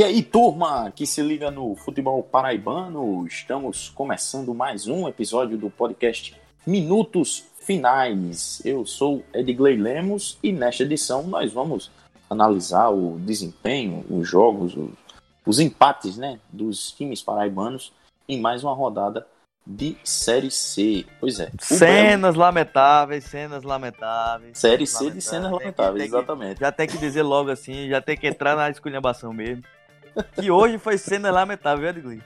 E 0.00 0.02
aí, 0.02 0.22
turma 0.22 0.90
que 0.90 1.04
se 1.04 1.20
liga 1.20 1.50
no 1.50 1.76
futebol 1.76 2.22
paraibano, 2.22 3.26
estamos 3.26 3.90
começando 3.90 4.54
mais 4.54 4.86
um 4.86 5.06
episódio 5.06 5.58
do 5.58 5.68
podcast 5.68 6.34
Minutos 6.66 7.44
Finais. 7.60 8.62
Eu 8.64 8.86
sou 8.86 9.22
Edgley 9.34 9.76
Lemos 9.76 10.38
e 10.42 10.54
nesta 10.54 10.84
edição 10.84 11.24
nós 11.24 11.52
vamos 11.52 11.90
analisar 12.30 12.88
o 12.88 13.18
desempenho, 13.18 14.02
os 14.08 14.26
jogos, 14.26 14.74
os, 15.44 15.60
empates 15.60 16.16
né, 16.16 16.40
dos 16.50 16.92
times 16.92 17.20
paraibanos 17.20 17.92
em 18.26 18.40
mais 18.40 18.64
uma 18.64 18.72
rodada 18.72 19.26
de 19.66 19.98
Série 20.02 20.50
C. 20.50 21.04
Pois 21.20 21.38
é. 21.38 21.50
Cenas 21.60 22.36
Belo... 22.36 22.46
lamentáveis, 22.46 23.24
cenas 23.24 23.64
lamentáveis. 23.64 24.56
Série 24.56 24.86
C 24.86 24.94
lamentáveis. 24.94 25.24
de 25.24 25.30
cenas 25.30 25.52
lamentáveis, 25.52 26.02
tem 26.02 26.10
que, 26.10 26.16
exatamente. 26.16 26.54
Que, 26.54 26.60
já 26.60 26.72
tem 26.72 26.88
que 26.88 26.96
dizer 26.96 27.22
logo 27.22 27.50
assim, 27.50 27.90
já 27.90 28.00
tem 28.00 28.16
que 28.16 28.26
entrar 28.26 28.56
na 28.56 28.70
esculhambação 28.70 29.30
mesmo. 29.34 29.62
Que 30.34 30.50
hoje 30.50 30.78
foi 30.78 30.98
cena 30.98 31.30
lamentável, 31.30 31.88
Edgley. 31.88 32.22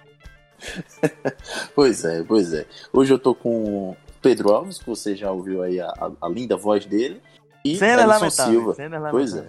pois 1.75 2.05
é, 2.05 2.23
pois 2.23 2.53
é. 2.53 2.67
Hoje 2.93 3.13
eu 3.13 3.19
tô 3.19 3.35
com 3.35 3.97
Pedro 4.23 4.53
Alves, 4.53 4.79
que 4.79 4.87
você 4.87 5.15
já 5.15 5.31
ouviu 5.31 5.63
aí 5.63 5.81
a, 5.81 5.89
a, 5.89 6.27
a 6.27 6.29
linda 6.29 6.57
voz 6.57 6.87
dele. 6.87 7.21
E 7.65 7.77
cena 7.77 8.05
lamentável, 8.05 8.53
Silva. 8.53 8.75
Cena 8.75 9.11
pois 9.11 9.35
é. 9.35 9.47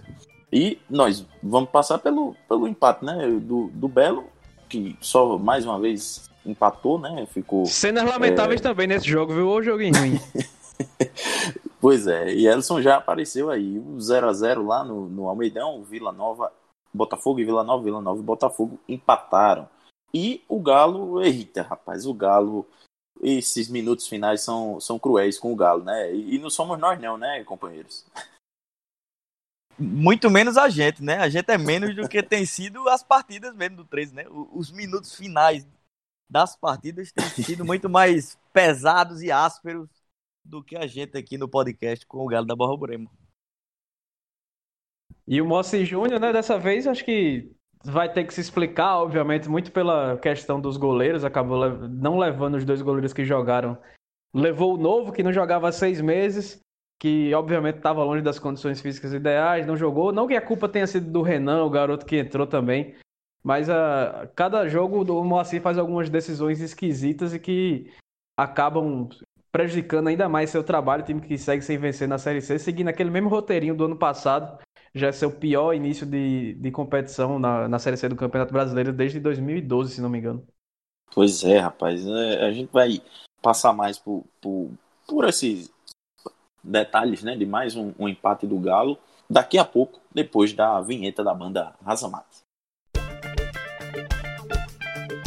E 0.51 0.79
nós 0.89 1.25
vamos 1.41 1.69
passar 1.69 1.97
pelo, 1.97 2.35
pelo 2.47 2.67
empate, 2.67 3.03
né? 3.03 3.27
Do, 3.41 3.69
do 3.73 3.87
Belo, 3.87 4.25
que 4.69 4.95
só 5.01 5.37
mais 5.37 5.65
uma 5.65 5.79
vez 5.79 6.29
empatou, 6.45 6.99
né? 6.99 7.27
Ficou. 7.31 7.65
Cenas 7.65 8.05
lamentáveis 8.05 8.61
é... 8.61 8.63
também 8.63 8.87
nesse 8.87 9.07
jogo, 9.07 9.33
viu? 9.33 9.47
Ou 9.47 9.63
joguinho 9.63 9.97
ruim. 9.97 10.19
pois 11.81 12.07
é, 12.07 12.33
e 12.33 12.47
Elson 12.47 12.81
já 12.81 12.97
apareceu 12.97 13.49
aí, 13.49 13.77
o 13.77 13.97
0x0 13.97 14.65
lá 14.65 14.83
no, 14.83 15.07
no 15.07 15.27
Almeidão, 15.27 15.83
Vila 15.83 16.11
Nova, 16.11 16.51
Botafogo 16.95 17.39
e 17.39 17.45
Vila 17.45 17.63
Nova, 17.63 17.83
Vila 17.83 18.01
Nova 18.01 18.19
e 18.19 18.23
Botafogo 18.23 18.79
empataram. 18.87 19.69
E 20.13 20.43
o 20.47 20.59
Galo, 20.61 21.21
eita, 21.21 21.61
rapaz, 21.61 22.05
o 22.05 22.13
Galo, 22.13 22.65
esses 23.21 23.69
minutos 23.69 24.07
finais 24.07 24.41
são, 24.41 24.79
são 24.79 24.97
cruéis 24.97 25.37
com 25.37 25.51
o 25.51 25.55
Galo, 25.55 25.83
né? 25.83 26.13
E, 26.13 26.35
e 26.35 26.39
não 26.39 26.49
somos 26.49 26.79
nós, 26.79 26.99
não, 26.99 27.17
né, 27.17 27.43
companheiros? 27.43 28.05
Muito 29.77 30.29
menos 30.29 30.57
a 30.57 30.69
gente, 30.69 31.03
né? 31.03 31.17
A 31.17 31.27
gente 31.27 31.51
é 31.51 31.57
menos 31.57 31.93
do 31.93 32.07
que 32.07 32.23
tem 32.23 32.45
sido 32.45 32.87
as 32.87 33.03
partidas 33.03 33.53
mesmo 33.53 33.77
do 33.77 33.85
13, 33.85 34.15
né? 34.15 34.25
Os 34.29 34.71
minutos 34.71 35.13
finais 35.13 35.67
das 36.29 36.55
partidas 36.55 37.11
têm 37.11 37.43
sido 37.43 37.65
muito 37.65 37.89
mais 37.89 38.37
pesados 38.53 39.21
e 39.21 39.31
ásperos 39.31 39.89
do 40.43 40.63
que 40.63 40.77
a 40.77 40.87
gente 40.87 41.17
aqui 41.17 41.37
no 41.37 41.49
podcast 41.49 42.05
com 42.05 42.19
o 42.19 42.27
Galo 42.27 42.45
da 42.45 42.55
Borra 42.55 42.77
Bremo. 42.77 43.11
E 45.27 45.41
o 45.41 45.45
Mossi 45.45 45.85
Júnior, 45.85 46.19
né, 46.19 46.31
dessa 46.31 46.57
vez, 46.57 46.87
acho 46.87 47.03
que 47.03 47.51
vai 47.83 48.11
ter 48.11 48.25
que 48.25 48.33
se 48.33 48.41
explicar, 48.41 48.97
obviamente, 48.97 49.49
muito 49.49 49.71
pela 49.71 50.17
questão 50.17 50.59
dos 50.59 50.77
goleiros, 50.77 51.23
acabou 51.23 51.87
não 51.87 52.17
levando 52.17 52.55
os 52.55 52.65
dois 52.65 52.81
goleiros 52.81 53.13
que 53.13 53.23
jogaram. 53.23 53.77
Levou 54.33 54.75
o 54.75 54.77
novo, 54.77 55.11
que 55.11 55.23
não 55.23 55.31
jogava 55.31 55.69
há 55.69 55.71
seis 55.71 56.01
meses, 56.01 56.59
que 56.99 57.33
obviamente 57.33 57.77
estava 57.77 58.03
longe 58.03 58.21
das 58.21 58.39
condições 58.39 58.81
físicas 58.81 59.13
ideais, 59.13 59.65
não 59.65 59.77
jogou. 59.77 60.11
Não 60.11 60.27
que 60.27 60.35
a 60.35 60.41
culpa 60.41 60.67
tenha 60.67 60.87
sido 60.87 61.11
do 61.11 61.21
Renan, 61.21 61.63
o 61.63 61.69
garoto 61.69 62.05
que 62.05 62.17
entrou 62.17 62.47
também, 62.47 62.95
mas 63.43 63.69
a 63.69 64.23
uh, 64.23 64.29
cada 64.35 64.67
jogo 64.67 65.03
o 65.03 65.23
Moacir 65.23 65.61
faz 65.61 65.77
algumas 65.77 66.09
decisões 66.09 66.59
esquisitas 66.61 67.33
e 67.33 67.39
que 67.39 67.91
acabam 68.37 69.07
prejudicando 69.51 70.07
ainda 70.07 70.27
mais 70.27 70.49
seu 70.49 70.63
trabalho. 70.63 71.03
O 71.03 71.05
time 71.05 71.21
que 71.21 71.37
segue 71.37 71.63
sem 71.63 71.77
vencer 71.77 72.07
na 72.07 72.17
Série 72.17 72.41
C, 72.41 72.57
seguindo 72.57 72.87
aquele 72.87 73.11
mesmo 73.11 73.29
roteirinho 73.29 73.75
do 73.75 73.85
ano 73.85 73.95
passado, 73.95 74.59
já 74.95 75.07
é 75.07 75.11
seu 75.11 75.29
pior 75.29 75.73
início 75.73 76.05
de, 76.05 76.53
de 76.53 76.71
competição 76.71 77.37
na, 77.37 77.67
na 77.67 77.77
Série 77.77 77.97
C 77.97 78.07
do 78.07 78.15
Campeonato 78.15 78.53
Brasileiro 78.53 78.93
desde 78.93 79.19
2012, 79.19 79.95
se 79.95 80.01
não 80.01 80.09
me 80.09 80.19
engano. 80.19 80.47
Pois 81.13 81.43
é, 81.43 81.59
rapaz. 81.59 82.07
É, 82.07 82.45
a 82.45 82.51
gente 82.51 82.71
vai 82.71 83.01
passar 83.41 83.73
mais 83.73 83.99
por, 83.99 84.25
por, 84.39 84.71
por 85.05 85.25
esses 85.27 85.69
detalhes 86.63 87.21
né, 87.23 87.35
de 87.35 87.45
mais 87.45 87.75
um, 87.75 87.93
um 87.99 88.07
empate 88.07 88.47
do 88.47 88.57
Galo 88.57 88.97
daqui 89.29 89.57
a 89.57 89.65
pouco, 89.65 89.99
depois 90.13 90.53
da 90.53 90.79
vinheta 90.79 91.23
da 91.23 91.33
banda 91.33 91.75
Razamate. 91.83 92.45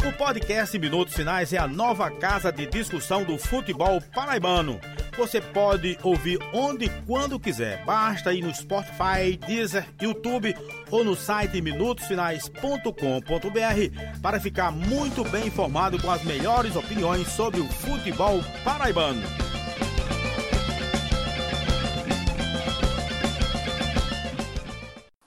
O 0.07 0.17
podcast 0.17 0.77
Minutos 0.79 1.13
Finais 1.13 1.53
é 1.53 1.57
a 1.57 1.67
nova 1.67 2.09
casa 2.09 2.51
de 2.51 2.65
discussão 2.65 3.23
do 3.23 3.37
futebol 3.37 4.01
paraibano. 4.13 4.79
Você 5.19 5.39
pode 5.41 5.99
ouvir 6.01 6.39
onde 6.53 6.85
e 6.85 6.89
quando 7.05 7.37
quiser. 7.37 7.83
Basta 7.83 8.33
ir 8.33 8.41
no 8.41 8.55
Spotify, 8.55 9.35
Deezer, 9.45 9.85
YouTube 10.01 10.55
ou 10.89 11.03
no 11.03 11.13
site 11.13 11.61
minutosfinais.com.br 11.61 14.21
para 14.21 14.39
ficar 14.39 14.71
muito 14.71 15.25
bem 15.25 15.47
informado 15.47 16.01
com 16.01 16.09
as 16.09 16.23
melhores 16.23 16.73
opiniões 16.77 17.27
sobre 17.27 17.59
o 17.59 17.65
futebol 17.65 18.39
paraibano. 18.63 19.21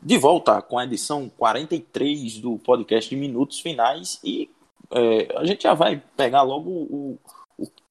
De 0.01 0.17
volta 0.17 0.63
com 0.63 0.79
a 0.79 0.85
edição 0.85 1.31
43 1.37 2.39
do 2.39 2.57
podcast 2.57 3.15
Minutos 3.15 3.61
Finais 3.61 4.19
e 4.25 4.49
é, 4.91 5.37
a 5.37 5.45
gente 5.45 5.65
já 5.65 5.75
vai 5.75 6.03
pegar 6.17 6.41
logo 6.41 6.71
o 6.71 7.19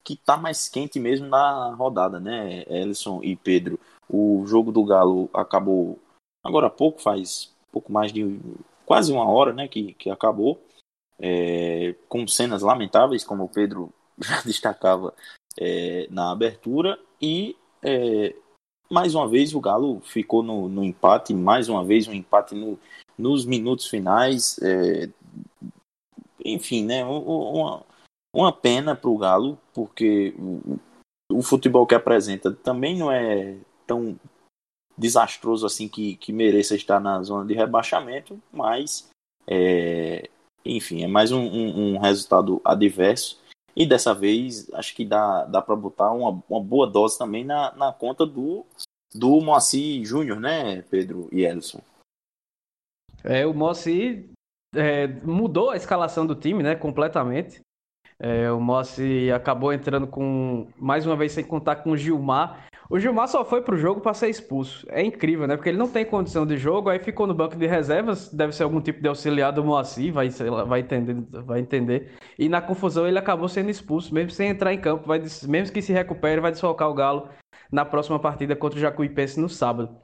que 0.04 0.14
está 0.14 0.36
mais 0.36 0.68
quente 0.68 0.98
mesmo 0.98 1.26
na 1.26 1.74
rodada, 1.74 2.18
né, 2.18 2.64
Ellison 2.68 3.20
e 3.22 3.36
Pedro? 3.36 3.78
O 4.08 4.44
jogo 4.46 4.72
do 4.72 4.84
Galo 4.84 5.30
acabou 5.32 5.98
agora 6.44 6.66
há 6.66 6.70
pouco, 6.70 7.00
faz 7.00 7.52
pouco 7.70 7.92
mais 7.92 8.12
de 8.12 8.40
quase 8.84 9.12
uma 9.12 9.28
hora 9.28 9.52
né, 9.52 9.68
que, 9.68 9.94
que 9.94 10.10
acabou, 10.10 10.62
é, 11.18 11.94
com 12.08 12.26
cenas 12.26 12.62
lamentáveis, 12.62 13.24
como 13.24 13.44
o 13.44 13.48
Pedro 13.48 13.92
já 14.20 14.40
destacava 14.42 15.14
é, 15.58 16.06
na 16.10 16.30
abertura, 16.30 16.98
e 17.20 17.56
é, 17.82 18.34
mais 18.90 19.14
uma 19.14 19.26
vez 19.26 19.54
o 19.54 19.60
Galo 19.60 20.00
ficou 20.00 20.42
no, 20.42 20.68
no 20.68 20.84
empate, 20.84 21.32
mais 21.32 21.68
uma 21.68 21.84
vez 21.84 22.06
um 22.06 22.12
empate 22.12 22.54
no, 22.54 22.78
nos 23.16 23.46
minutos 23.46 23.86
finais. 23.86 24.58
É, 24.62 25.08
enfim, 26.44 26.84
né, 26.84 27.04
uma, 27.04 27.82
uma 28.34 28.52
pena 28.52 28.96
para 28.96 29.10
o 29.10 29.18
Galo, 29.18 29.58
porque 29.74 30.34
o, 31.30 31.42
futebol 31.42 31.86
que 31.86 31.94
apresenta 31.94 32.52
também 32.52 32.96
não 32.96 33.12
é 33.12 33.56
tão 33.86 34.18
desastroso 34.96 35.66
assim 35.66 35.88
que, 35.88 36.16
que 36.16 36.32
mereça 36.32 36.74
estar 36.74 37.00
na 37.00 37.22
zona 37.22 37.46
de 37.46 37.54
rebaixamento, 37.54 38.40
mas 38.52 39.08
é, 39.46 40.28
enfim, 40.64 41.02
é 41.02 41.06
mais 41.06 41.32
um, 41.32 41.40
um, 41.40 41.94
um, 41.94 41.98
resultado 41.98 42.60
adverso. 42.64 43.40
E 43.74 43.86
dessa 43.86 44.14
vez 44.14 44.72
acho 44.74 44.94
que 44.94 45.04
dá, 45.04 45.44
dá 45.44 45.62
para 45.62 45.74
botar 45.74 46.10
uma, 46.12 46.42
uma 46.48 46.60
boa 46.60 46.86
dose 46.86 47.18
também 47.18 47.44
na, 47.44 47.74
na 47.74 47.92
conta 47.92 48.26
do, 48.26 48.66
do 49.14 49.40
Moacir 49.40 50.04
Júnior, 50.04 50.38
né, 50.38 50.82
Pedro 50.82 51.28
e 51.32 51.44
Ellison? 51.44 51.80
É, 53.24 53.46
o 53.46 53.54
Moacir 53.54 54.28
é, 54.74 55.06
mudou 55.06 55.70
a 55.70 55.76
escalação 55.76 56.26
do 56.26 56.34
time, 56.34 56.62
né, 56.62 56.74
completamente. 56.74 57.60
É, 58.24 58.52
o 58.52 58.60
Mossi 58.60 59.32
acabou 59.32 59.72
entrando 59.72 60.06
com, 60.06 60.68
mais 60.78 61.04
uma 61.04 61.16
vez, 61.16 61.32
sem 61.32 61.42
contar 61.42 61.76
com 61.76 61.90
o 61.90 61.96
Gilmar. 61.96 62.68
O 62.88 62.96
Gilmar 62.96 63.26
só 63.26 63.44
foi 63.44 63.62
pro 63.62 63.76
jogo 63.76 64.00
para 64.00 64.14
ser 64.14 64.28
expulso. 64.28 64.86
É 64.90 65.02
incrível, 65.02 65.48
né? 65.48 65.56
Porque 65.56 65.70
ele 65.70 65.78
não 65.78 65.88
tem 65.88 66.04
condição 66.04 66.46
de 66.46 66.56
jogo, 66.56 66.88
aí 66.88 67.00
ficou 67.00 67.26
no 67.26 67.34
banco 67.34 67.56
de 67.56 67.66
reservas, 67.66 68.32
deve 68.32 68.52
ser 68.52 68.62
algum 68.62 68.80
tipo 68.80 69.02
de 69.02 69.08
auxiliar 69.08 69.52
do 69.52 69.64
Moacir, 69.64 70.12
vai, 70.12 70.28
vai, 70.28 70.80
entender, 70.80 71.14
vai 71.42 71.58
entender. 71.58 72.12
E 72.38 72.48
na 72.48 72.62
confusão 72.62 73.08
ele 73.08 73.18
acabou 73.18 73.48
sendo 73.48 73.70
expulso, 73.70 74.14
mesmo 74.14 74.30
sem 74.30 74.50
entrar 74.50 74.72
em 74.72 74.78
campo. 74.78 75.08
Vai, 75.08 75.20
mesmo 75.48 75.74
que 75.74 75.82
se 75.82 75.92
recupere, 75.92 76.40
vai 76.40 76.52
desfocar 76.52 76.88
o 76.88 76.94
Galo 76.94 77.28
na 77.72 77.84
próxima 77.84 78.20
partida 78.20 78.54
contra 78.54 78.78
o 78.78 78.80
Jacuipense 78.80 79.40
no 79.40 79.48
sábado. 79.48 79.96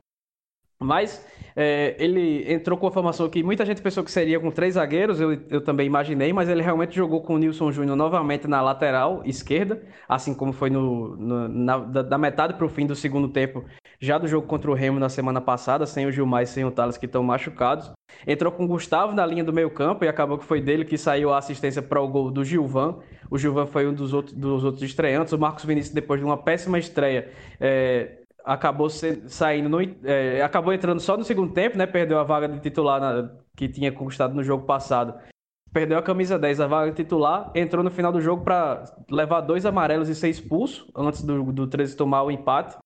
Mas 0.80 1.24
é, 1.56 1.96
ele 1.98 2.50
entrou 2.52 2.78
com 2.78 2.86
a 2.86 2.90
formação 2.92 3.28
que 3.28 3.42
muita 3.42 3.66
gente 3.66 3.82
pensou 3.82 4.04
que 4.04 4.12
seria 4.12 4.38
com 4.38 4.48
três 4.48 4.74
zagueiros, 4.74 5.20
eu, 5.20 5.32
eu 5.50 5.60
também 5.60 5.88
imaginei, 5.88 6.32
mas 6.32 6.48
ele 6.48 6.62
realmente 6.62 6.94
jogou 6.94 7.20
com 7.20 7.34
o 7.34 7.38
Nilson 7.38 7.72
Júnior 7.72 7.96
novamente 7.96 8.46
na 8.46 8.62
lateral 8.62 9.22
esquerda, 9.24 9.82
assim 10.08 10.32
como 10.32 10.52
foi 10.52 10.70
no, 10.70 11.16
no 11.16 11.48
na, 11.48 11.78
da, 11.78 12.16
metade 12.16 12.54
para 12.54 12.64
o 12.64 12.68
fim 12.68 12.86
do 12.86 12.94
segundo 12.94 13.28
tempo, 13.28 13.64
já 13.98 14.18
do 14.18 14.28
jogo 14.28 14.46
contra 14.46 14.70
o 14.70 14.74
Remo 14.74 15.00
na 15.00 15.08
semana 15.08 15.40
passada, 15.40 15.84
sem 15.84 16.06
o 16.06 16.12
Gilmar 16.12 16.44
e 16.44 16.46
sem 16.46 16.64
o 16.64 16.70
Thales 16.70 16.96
que 16.96 17.06
estão 17.06 17.24
machucados. 17.24 17.90
Entrou 18.24 18.52
com 18.52 18.64
o 18.64 18.68
Gustavo 18.68 19.12
na 19.12 19.26
linha 19.26 19.42
do 19.42 19.52
meio 19.52 19.70
campo 19.70 20.04
e 20.04 20.08
acabou 20.08 20.38
que 20.38 20.44
foi 20.44 20.60
dele 20.60 20.84
que 20.84 20.96
saiu 20.96 21.32
a 21.32 21.38
assistência 21.38 21.82
para 21.82 22.00
o 22.00 22.06
gol 22.06 22.30
do 22.30 22.44
Gilvan. 22.44 23.00
O 23.28 23.36
Gilvan 23.36 23.66
foi 23.66 23.88
um 23.88 23.92
dos 23.92 24.14
outros, 24.14 24.32
dos 24.32 24.62
outros 24.62 24.84
estreantes. 24.84 25.32
O 25.32 25.38
Marcos 25.38 25.64
Vinícius, 25.64 25.92
depois 25.92 26.20
de 26.20 26.24
uma 26.24 26.36
péssima 26.36 26.78
estreia, 26.78 27.28
é, 27.60 28.18
acabou 28.48 28.88
saindo 28.88 29.68
no, 29.68 29.78
é, 30.04 30.40
acabou 30.42 30.72
entrando 30.72 31.00
só 31.00 31.16
no 31.16 31.24
segundo 31.24 31.52
tempo, 31.52 31.76
né? 31.76 31.86
Perdeu 31.86 32.18
a 32.18 32.24
vaga 32.24 32.48
de 32.48 32.58
titular 32.60 33.00
na, 33.00 33.30
que 33.54 33.68
tinha 33.68 33.92
conquistado 33.92 34.34
no 34.34 34.42
jogo 34.42 34.64
passado. 34.64 35.14
Perdeu 35.70 35.98
a 35.98 36.02
camisa 36.02 36.38
10, 36.38 36.60
a 36.60 36.66
vaga 36.66 36.90
de 36.90 36.96
titular, 36.96 37.52
entrou 37.54 37.84
no 37.84 37.90
final 37.90 38.10
do 38.10 38.22
jogo 38.22 38.42
para 38.42 38.84
levar 39.10 39.42
dois 39.42 39.66
amarelos 39.66 40.08
e 40.08 40.14
ser 40.14 40.30
expulso 40.30 40.90
antes 40.96 41.22
do, 41.22 41.52
do 41.52 41.66
13 41.66 41.94
tomar 41.94 42.22
o 42.22 42.30
empate. 42.30 42.78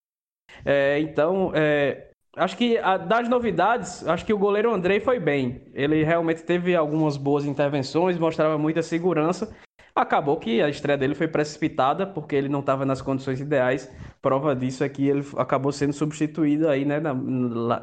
É, 0.65 0.99
então, 0.99 1.53
é, 1.55 2.11
Acho 2.35 2.57
que 2.57 2.79
a, 2.79 2.97
das 2.97 3.29
novidades, 3.29 4.07
acho 4.09 4.25
que 4.25 4.33
o 4.33 4.39
goleiro 4.39 4.73
Andrei 4.73 5.01
foi 5.01 5.21
bem. 5.21 5.71
Ele 5.75 6.03
realmente 6.03 6.43
teve 6.43 6.75
algumas 6.75 7.19
boas 7.19 7.45
intervenções, 7.45 8.19
mostrava 8.19 8.57
muita 8.57 8.83
segurança. 8.83 9.55
Acabou 9.95 10.39
que 10.39 10.63
a 10.63 10.71
estreia 10.71 10.97
dele 10.97 11.15
foi 11.15 11.29
precipitada 11.29 12.07
porque 12.07 12.35
ele 12.35 12.49
não 12.49 12.61
estava 12.61 12.87
nas 12.87 13.03
condições 13.03 13.41
ideais. 13.41 13.91
Prova 14.23 14.57
disso 14.57 14.83
é 14.83 14.89
que 14.89 15.07
ele 15.07 15.23
acabou 15.37 15.71
sendo 15.71 15.93
substituído 15.93 16.69
aí, 16.69 16.85
né, 16.85 16.99
na, 16.99 17.15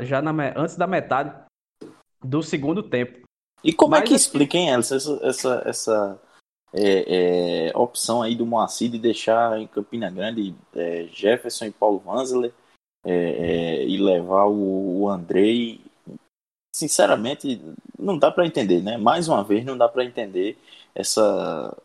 já 0.03 0.19
na, 0.21 0.31
antes 0.56 0.75
da 0.75 0.88
metade 0.88 1.31
do 2.23 2.41
segundo 2.41 2.81
tempo. 2.81 3.19
E 3.63 3.71
como 3.71 3.91
Mas, 3.91 4.01
é 4.01 4.06
que 4.07 4.13
explica, 4.15 4.57
hein, 4.57 4.71
essa, 4.71 4.95
essa, 5.21 5.63
essa 5.65 6.21
é, 6.73 7.67
é, 7.67 7.77
opção 7.77 8.23
aí 8.23 8.35
do 8.35 8.45
Moacir 8.45 8.89
de 8.89 8.97
deixar 8.97 9.59
em 9.59 9.67
Campina 9.67 10.09
Grande 10.09 10.55
é, 10.75 11.07
Jefferson 11.12 11.65
e 11.65 11.71
Paulo 11.71 12.00
Vanzeler 12.00 12.53
é, 13.05 13.13
é, 13.13 13.85
e 13.85 13.97
levar 13.97 14.45
o, 14.45 15.01
o 15.01 15.09
Andrei? 15.09 15.79
Sinceramente, 16.75 17.62
não 17.97 18.17
dá 18.17 18.31
para 18.31 18.47
entender, 18.47 18.81
né? 18.81 18.97
Mais 18.97 19.27
uma 19.27 19.44
vez, 19.44 19.63
não 19.65 19.77
dá 19.77 19.88
para 19.89 20.05
entender 20.05 20.57
essa, 20.95 21.75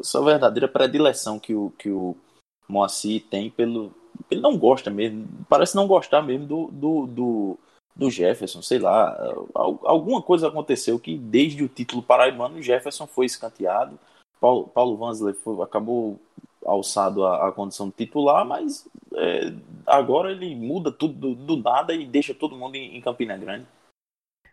essa 0.00 0.22
verdadeira 0.22 0.68
predileção 0.68 1.38
que 1.38 1.54
o, 1.54 1.70
que 1.78 1.90
o 1.90 2.16
Moacir 2.68 3.24
tem 3.28 3.50
pelo. 3.50 3.92
Ele 4.30 4.40
não 4.40 4.56
gosta 4.56 4.90
mesmo, 4.90 5.26
parece 5.48 5.74
não 5.74 5.86
gostar 5.86 6.22
mesmo 6.22 6.46
do, 6.46 6.66
do, 6.68 7.06
do 7.06 7.58
do 7.96 8.10
Jefferson, 8.10 8.60
sei 8.60 8.80
lá, 8.80 9.16
alguma 9.84 10.20
coisa 10.20 10.48
aconteceu 10.48 10.98
que 10.98 11.16
desde 11.16 11.62
o 11.62 11.68
título 11.68 12.02
paraibano 12.02 12.58
o 12.58 12.62
Jefferson 12.62 13.06
foi 13.06 13.26
escanteado, 13.26 13.98
Paulo, 14.40 14.66
Paulo 14.66 14.96
Vanzler 14.96 15.34
foi, 15.34 15.62
acabou 15.62 16.20
alçado 16.66 17.24
à, 17.24 17.52
condição 17.52 17.88
de 17.88 17.94
titular, 17.94 18.44
mas 18.44 18.86
é, 19.14 19.52
agora 19.86 20.32
ele 20.32 20.54
muda 20.56 20.90
tudo 20.90 21.14
do, 21.14 21.34
do, 21.34 21.56
nada 21.56 21.94
e 21.94 22.04
deixa 22.04 22.34
todo 22.34 22.56
mundo 22.56 22.74
em, 22.74 22.96
em 22.96 23.00
Campina 23.00 23.36
Grande. 23.36 23.66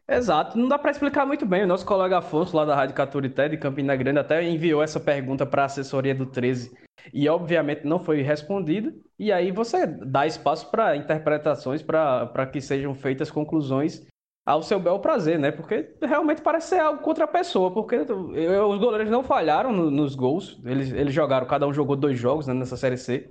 Exato, 0.07 0.57
não 0.57 0.68
dá 0.68 0.77
para 0.77 0.92
explicar 0.92 1.25
muito 1.25 1.45
bem. 1.45 1.63
O 1.63 1.68
nosso 1.68 1.86
colega 1.86 2.18
Afonso, 2.18 2.56
lá 2.56 2.65
da 2.65 2.75
Rádio 2.75 2.95
Caturité 2.95 3.48
de 3.48 3.57
Campina 3.57 3.95
Grande, 3.95 4.19
até 4.19 4.44
enviou 4.44 4.83
essa 4.83 5.00
pergunta 5.00 5.45
para 5.45 5.63
a 5.63 5.65
assessoria 5.65 6.13
do 6.13 6.25
13 6.25 6.71
e, 7.13 7.30
obviamente, 7.30 7.86
não 7.86 8.00
foi 8.00 8.21
respondida. 8.21 8.94
E 9.18 9.31
aí 9.31 9.51
você 9.51 9.88
dá 9.88 10.27
espaço 10.27 10.69
para 10.69 10.95
interpretações, 10.98 11.81
para 11.81 12.45
que 12.51 12.59
sejam 12.59 12.94
feitas 12.94 13.31
conclusões 13.31 14.06
ao 14.45 14.62
seu 14.63 14.80
bel 14.80 15.00
prazer, 15.00 15.39
né? 15.39 15.51
Porque 15.51 15.95
realmente 16.01 16.42
parece 16.42 16.69
ser 16.69 16.80
algo 16.80 17.01
contra 17.01 17.25
a 17.25 17.27
pessoa, 17.27 17.71
porque 17.71 17.98
os 17.98 18.80
goleiros 18.80 19.09
não 19.09 19.24
falharam 19.24 19.71
nos 19.71 20.15
gols, 20.15 20.59
eles, 20.65 20.92
eles 20.92 21.13
jogaram, 21.13 21.45
cada 21.45 21.68
um 21.68 21.74
jogou 21.74 21.95
dois 21.95 22.19
jogos 22.19 22.48
né, 22.48 22.53
nessa 22.53 22.75
Série 22.75 22.98
C 22.98 23.30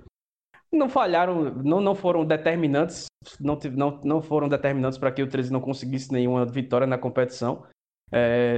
não 0.71 0.87
falharam, 0.87 1.53
não, 1.55 1.81
não 1.81 1.93
foram 1.93 2.25
determinantes, 2.25 3.05
não, 3.39 3.57
não, 3.71 3.99
não 4.03 4.21
foram 4.21 4.47
determinantes 4.49 4.97
para 4.97 5.11
que 5.11 5.21
o 5.21 5.27
13 5.27 5.51
não 5.51 5.61
conseguisse 5.61 6.11
nenhuma 6.11 6.45
vitória 6.45 6.87
na 6.87 6.97
competição. 6.97 7.63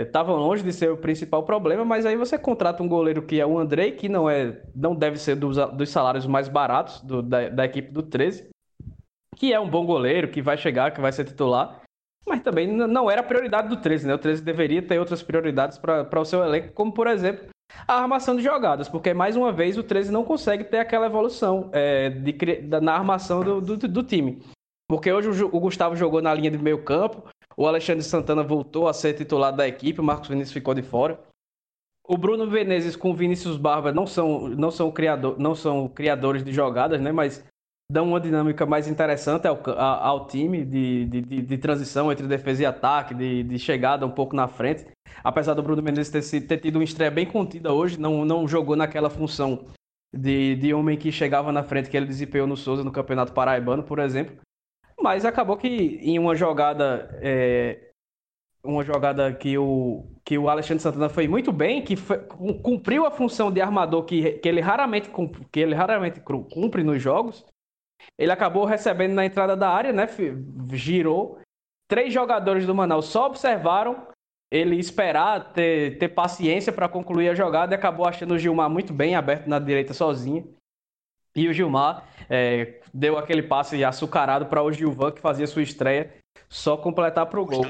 Estavam 0.05 0.35
é, 0.35 0.39
longe 0.39 0.63
de 0.63 0.73
ser 0.73 0.89
o 0.91 0.97
principal 0.97 1.43
problema, 1.43 1.85
mas 1.85 2.05
aí 2.05 2.17
você 2.17 2.39
contrata 2.39 2.81
um 2.81 2.87
goleiro 2.87 3.21
que 3.21 3.39
é 3.39 3.45
o 3.45 3.59
Andrei, 3.59 3.91
que 3.91 4.09
não 4.09 4.27
é, 4.27 4.63
não 4.75 4.95
deve 4.95 5.17
ser 5.17 5.35
dos, 5.35 5.57
dos 5.73 5.89
salários 5.89 6.25
mais 6.25 6.47
baratos 6.47 7.01
do, 7.01 7.21
da, 7.21 7.49
da 7.49 7.65
equipe 7.65 7.91
do 7.91 8.01
13, 8.01 8.49
que 9.35 9.53
é 9.53 9.59
um 9.59 9.69
bom 9.69 9.85
goleiro, 9.85 10.29
que 10.29 10.41
vai 10.41 10.57
chegar, 10.57 10.91
que 10.91 11.01
vai 11.01 11.11
ser 11.11 11.25
titular, 11.25 11.83
mas 12.25 12.41
também 12.41 12.65
não 12.65 13.11
era 13.11 13.21
a 13.21 13.23
prioridade 13.23 13.67
do 13.67 13.77
13, 13.77 14.07
né? 14.07 14.15
O 14.15 14.17
13 14.17 14.41
deveria 14.41 14.81
ter 14.81 14.97
outras 14.97 15.21
prioridades 15.21 15.77
para 15.77 16.19
o 16.19 16.25
seu 16.25 16.43
elenco, 16.43 16.73
como 16.73 16.91
por 16.91 17.05
exemplo 17.05 17.52
a 17.87 18.01
armação 18.01 18.35
de 18.35 18.43
jogadas, 18.43 18.87
porque 18.87 19.13
mais 19.13 19.35
uma 19.35 19.51
vez 19.51 19.77
o 19.77 19.83
13 19.83 20.11
não 20.11 20.23
consegue 20.23 20.63
ter 20.63 20.79
aquela 20.79 21.05
evolução 21.05 21.69
é, 21.73 22.09
de, 22.09 22.35
na 22.81 22.93
armação 22.93 23.43
do, 23.43 23.61
do, 23.61 23.77
do, 23.77 24.03
time. 24.03 24.41
Porque 24.87 25.11
hoje 25.11 25.43
o, 25.43 25.59
Gustavo 25.59 25.95
jogou 25.95 26.21
na 26.21 26.33
linha 26.33 26.51
de 26.51 26.57
meio 26.57 26.83
campo, 26.83 27.23
o 27.57 27.67
Alexandre 27.67 28.03
Santana 28.03 28.43
voltou 28.43 28.87
a 28.87 28.93
ser 28.93 29.13
titular 29.13 29.55
da 29.55 29.67
equipe, 29.67 29.99
o 29.99 30.03
Marcos 30.03 30.29
Vinícius 30.29 30.53
ficou 30.53 30.73
de 30.73 30.81
fora. 30.81 31.19
O 32.05 32.17
Bruno 32.17 32.45
Menezes 32.45 32.95
com 32.95 33.11
o 33.11 33.15
Vinícius 33.15 33.57
Barba 33.57 33.91
não 33.93 34.05
são, 34.05 34.49
não 34.49 34.69
são, 34.69 34.91
criador, 34.91 35.39
não 35.39 35.55
são 35.55 35.87
criadores 35.87 36.43
de 36.43 36.51
jogadas, 36.51 36.99
né? 36.99 37.11
Mas 37.13 37.43
dão 37.91 38.07
uma 38.07 38.19
dinâmica 38.19 38.65
mais 38.65 38.87
interessante 38.87 39.47
ao, 39.47 39.59
ao 39.79 40.27
time 40.27 40.63
de, 40.65 41.05
de, 41.05 41.21
de, 41.21 41.57
transição 41.57 42.11
entre 42.11 42.27
defesa 42.27 42.63
e 42.63 42.65
ataque, 42.65 43.13
de, 43.13 43.43
de 43.43 43.59
chegada 43.59 44.05
um 44.05 44.11
pouco 44.11 44.35
na 44.35 44.47
frente. 44.47 44.87
Apesar 45.23 45.53
do 45.53 45.63
Bruno 45.63 45.81
Menezes 45.81 46.31
ter, 46.31 46.41
ter 46.41 46.57
tido 46.57 46.77
uma 46.77 46.83
estreia 46.83 47.11
bem 47.11 47.25
contida 47.25 47.71
hoje, 47.71 47.99
não, 47.99 48.25
não 48.25 48.47
jogou 48.47 48.75
naquela 48.75 49.09
função 49.09 49.65
de, 50.13 50.55
de 50.55 50.73
homem 50.73 50.97
que 50.97 51.11
chegava 51.11 51.51
na 51.51 51.63
frente 51.63 51.89
que 51.89 51.97
ele 51.97 52.05
desempenhou 52.05 52.47
no 52.47 52.57
Souza 52.57 52.83
no 52.83 52.91
Campeonato 52.91 53.33
Paraibano, 53.33 53.83
por 53.83 53.99
exemplo. 53.99 54.35
Mas 54.99 55.25
acabou 55.25 55.57
que 55.57 55.67
em 55.67 56.19
uma 56.19 56.35
jogada. 56.35 57.09
É, 57.21 57.89
uma 58.63 58.83
jogada 58.83 59.33
que 59.33 59.57
o, 59.57 60.05
que 60.23 60.37
o 60.37 60.47
Alexandre 60.47 60.81
Santana 60.81 61.09
foi 61.09 61.27
muito 61.27 61.51
bem, 61.51 61.83
que 61.83 61.97
foi, 61.97 62.17
cumpriu 62.63 63.05
a 63.05 63.11
função 63.11 63.51
de 63.51 63.59
armador 63.59 64.05
que, 64.05 64.33
que, 64.39 64.47
ele 64.47 64.61
raramente, 64.61 65.11
que 65.51 65.59
ele 65.59 65.75
raramente 65.75 66.21
cumpre 66.21 66.81
nos 66.81 67.01
jogos. 67.01 67.45
Ele 68.17 68.31
acabou 68.31 68.65
recebendo 68.65 69.13
na 69.13 69.25
entrada 69.25 69.55
da 69.55 69.69
área, 69.69 69.91
né? 69.91 70.07
Girou. 70.71 71.39
Três 71.87 72.13
jogadores 72.13 72.65
do 72.65 72.75
Manaus 72.75 73.05
só 73.05 73.27
observaram 73.27 74.07
ele 74.51 74.75
esperar, 74.75 75.51
ter, 75.51 75.97
ter 75.97 76.09
paciência 76.09 76.71
para 76.71 76.87
concluir 76.87 77.29
a 77.29 77.33
jogada 77.33 77.73
e 77.73 77.75
acabou 77.75 78.05
achando 78.05 78.35
o 78.35 78.37
Gilmar 78.37 78.69
muito 78.69 78.93
bem 78.93 79.15
aberto 79.15 79.47
na 79.47 79.57
direita 79.57 79.95
sozinho. 79.95 80.55
E 81.35 81.47
o 81.47 81.53
Gilmar 81.53 82.07
é, 82.29 82.79
deu 82.93 83.17
aquele 83.17 83.41
passe 83.41 83.83
açucarado 83.83 84.45
para 84.45 84.61
o 84.61 84.71
Gilvan, 84.71 85.11
que 85.11 85.19
fazia 85.19 85.47
sua 85.47 85.63
estreia, 85.63 86.13
só 86.47 86.77
completar 86.77 87.25
para 87.25 87.41
o 87.41 87.45
gol. 87.45 87.65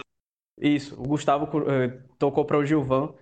Isso, 0.60 1.02
o 1.02 1.08
Gustavo 1.08 1.46
uh, 1.46 2.04
tocou 2.20 2.44
para 2.44 2.58
o 2.58 2.66
Gilvan, 2.66 3.14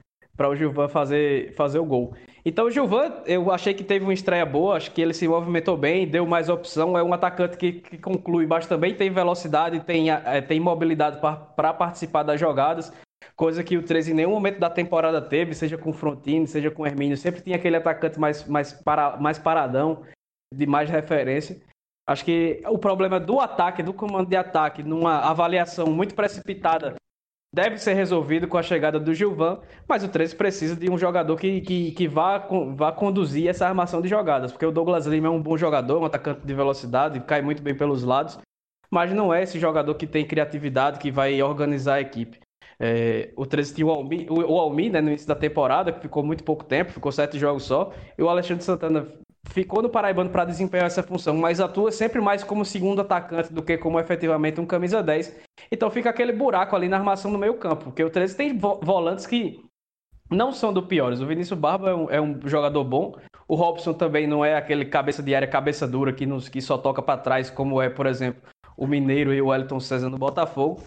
para 0.41 0.49
o 0.49 0.55
Gilvan 0.55 0.87
fazer, 0.87 1.53
fazer 1.53 1.77
o 1.77 1.85
gol. 1.85 2.15
Então 2.43 2.65
o 2.65 2.71
Gilvan, 2.71 3.21
eu 3.27 3.51
achei 3.51 3.75
que 3.75 3.83
teve 3.83 4.03
uma 4.03 4.13
estreia 4.13 4.43
boa, 4.43 4.75
acho 4.75 4.89
que 4.91 4.99
ele 4.99 5.13
se 5.13 5.27
movimentou 5.27 5.77
bem, 5.77 6.07
deu 6.07 6.25
mais 6.25 6.49
opção, 6.49 6.97
é 6.97 7.03
um 7.03 7.13
atacante 7.13 7.55
que, 7.57 7.73
que 7.73 7.99
conclui 7.99 8.47
baixo 8.47 8.67
também, 8.67 8.95
tem 8.95 9.11
velocidade, 9.11 9.81
tem, 9.81 10.09
é, 10.09 10.41
tem 10.41 10.59
mobilidade 10.59 11.21
para 11.21 11.73
participar 11.75 12.23
das 12.23 12.39
jogadas, 12.39 12.91
coisa 13.35 13.63
que 13.63 13.77
o 13.77 13.83
13 13.83 14.13
em 14.13 14.15
nenhum 14.15 14.31
momento 14.31 14.57
da 14.59 14.67
temporada 14.67 15.21
teve, 15.21 15.53
seja 15.53 15.77
com 15.77 15.91
o 15.91 15.93
Frontini, 15.93 16.47
seja 16.47 16.71
com 16.71 16.81
o 16.81 16.87
Hermínio, 16.87 17.15
sempre 17.17 17.41
tinha 17.41 17.57
aquele 17.57 17.75
atacante 17.75 18.19
mais, 18.19 18.43
mais, 18.47 18.73
para, 18.73 19.17
mais 19.17 19.37
paradão, 19.37 20.01
de 20.51 20.65
mais 20.65 20.89
referência. 20.89 21.61
Acho 22.09 22.25
que 22.25 22.63
o 22.65 22.79
problema 22.79 23.19
do 23.19 23.39
ataque, 23.39 23.83
do 23.83 23.93
comando 23.93 24.27
de 24.27 24.35
ataque, 24.35 24.81
numa 24.81 25.19
avaliação 25.19 25.85
muito 25.85 26.15
precipitada 26.15 26.95
deve 27.53 27.77
ser 27.77 27.93
resolvido 27.93 28.47
com 28.47 28.57
a 28.57 28.63
chegada 28.63 28.99
do 28.99 29.13
Gilvan, 29.13 29.59
mas 29.87 30.03
o 30.03 30.07
13 30.07 30.35
precisa 30.35 30.75
de 30.75 30.89
um 30.89 30.97
jogador 30.97 31.35
que, 31.37 31.61
que, 31.61 31.91
que 31.91 32.07
vá, 32.07 32.47
vá 32.75 32.91
conduzir 32.91 33.47
essa 33.47 33.67
armação 33.67 34.01
de 34.01 34.07
jogadas, 34.07 34.51
porque 34.51 34.65
o 34.65 34.71
Douglas 34.71 35.05
Lima 35.05 35.27
é 35.27 35.31
um 35.31 35.41
bom 35.41 35.57
jogador, 35.57 36.01
um 36.01 36.05
atacante 36.05 36.45
de 36.45 36.53
velocidade, 36.53 37.19
cai 37.21 37.41
muito 37.41 37.61
bem 37.61 37.75
pelos 37.75 38.03
lados, 38.03 38.39
mas 38.89 39.13
não 39.13 39.33
é 39.33 39.43
esse 39.43 39.59
jogador 39.59 39.95
que 39.95 40.07
tem 40.07 40.25
criatividade, 40.25 40.99
que 40.99 41.11
vai 41.11 41.41
organizar 41.41 41.95
a 41.95 42.01
equipe. 42.01 42.39
É, 42.79 43.31
o 43.35 43.45
13 43.45 43.75
tinha 43.75 43.87
o 43.87 43.91
Almi, 43.91 44.27
o, 44.29 44.39
o 44.39 44.59
Almi 44.59 44.89
né, 44.89 45.01
no 45.01 45.09
início 45.09 45.27
da 45.27 45.35
temporada, 45.35 45.91
que 45.91 46.01
ficou 46.01 46.23
muito 46.23 46.43
pouco 46.43 46.63
tempo, 46.63 46.91
ficou 46.91 47.11
sete 47.11 47.37
jogos 47.37 47.63
só, 47.63 47.93
e 48.17 48.23
o 48.23 48.29
Alexandre 48.29 48.63
Santana 48.63 49.07
ficou 49.45 49.81
no 49.81 49.89
Paraibano 49.89 50.29
para 50.29 50.45
desempenhar 50.45 50.85
essa 50.85 51.03
função, 51.03 51.35
mas 51.35 51.59
atua 51.59 51.91
sempre 51.91 52.21
mais 52.21 52.43
como 52.43 52.65
segundo 52.65 53.01
atacante 53.01 53.51
do 53.51 53.61
que 53.61 53.77
como 53.77 53.99
efetivamente 53.99 54.59
um 54.61 54.65
camisa 54.65 55.01
10. 55.01 55.35
Então 55.71 55.89
fica 55.89 56.09
aquele 56.09 56.31
buraco 56.31 56.75
ali 56.75 56.87
na 56.87 56.97
armação 56.97 57.31
do 57.31 57.37
meio 57.37 57.55
campo, 57.55 57.85
porque 57.85 58.03
o 58.03 58.09
13 58.09 58.35
tem 58.35 58.57
volantes 58.57 59.25
que 59.25 59.63
não 60.29 60.51
são 60.51 60.71
do 60.71 60.83
piores. 60.83 61.19
O 61.19 61.27
Vinícius 61.27 61.59
Barba 61.59 61.89
é 61.89 61.93
um, 61.93 62.09
é 62.11 62.21
um, 62.21 62.39
jogador 62.47 62.83
bom. 62.83 63.15
O 63.47 63.55
Robson 63.55 63.93
também 63.93 64.25
não 64.25 64.45
é 64.45 64.55
aquele 64.55 64.85
cabeça 64.85 65.21
de 65.21 65.35
área, 65.35 65.47
cabeça 65.47 65.87
dura 65.87 66.13
que, 66.13 66.25
nos, 66.25 66.47
que 66.47 66.61
só 66.61 66.77
toca 66.77 67.01
para 67.01 67.19
trás, 67.19 67.49
como 67.49 67.81
é, 67.81 67.89
por 67.89 68.05
exemplo, 68.05 68.41
o 68.77 68.87
Mineiro 68.87 69.33
e 69.33 69.41
o 69.41 69.47
Wellington 69.47 69.79
César 69.79 70.09
no 70.09 70.17
Botafogo. 70.17 70.81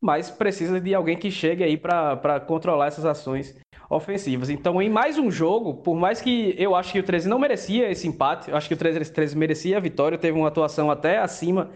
Mas 0.00 0.30
precisa 0.30 0.80
de 0.80 0.94
alguém 0.94 1.18
que 1.18 1.30
chegue 1.30 1.62
aí 1.62 1.76
para 1.76 2.40
controlar 2.40 2.86
essas 2.86 3.04
ações 3.04 3.54
ofensivas. 3.88 4.50
Então, 4.50 4.80
em 4.82 4.90
mais 4.90 5.18
um 5.18 5.30
jogo, 5.30 5.74
por 5.74 5.96
mais 5.96 6.20
que 6.20 6.54
eu 6.58 6.74
acho 6.74 6.92
que 6.92 6.98
o 6.98 7.02
13 7.02 7.28
não 7.28 7.38
merecia 7.38 7.90
esse 7.90 8.06
empate, 8.06 8.50
eu 8.50 8.56
acho 8.56 8.68
que 8.68 8.74
o 8.74 8.76
13, 8.76 9.10
13 9.12 9.36
merecia 9.36 9.76
a 9.76 9.80
vitória, 9.80 10.18
teve 10.18 10.38
uma 10.38 10.48
atuação 10.48 10.90
até 10.90 11.18
acima 11.18 11.70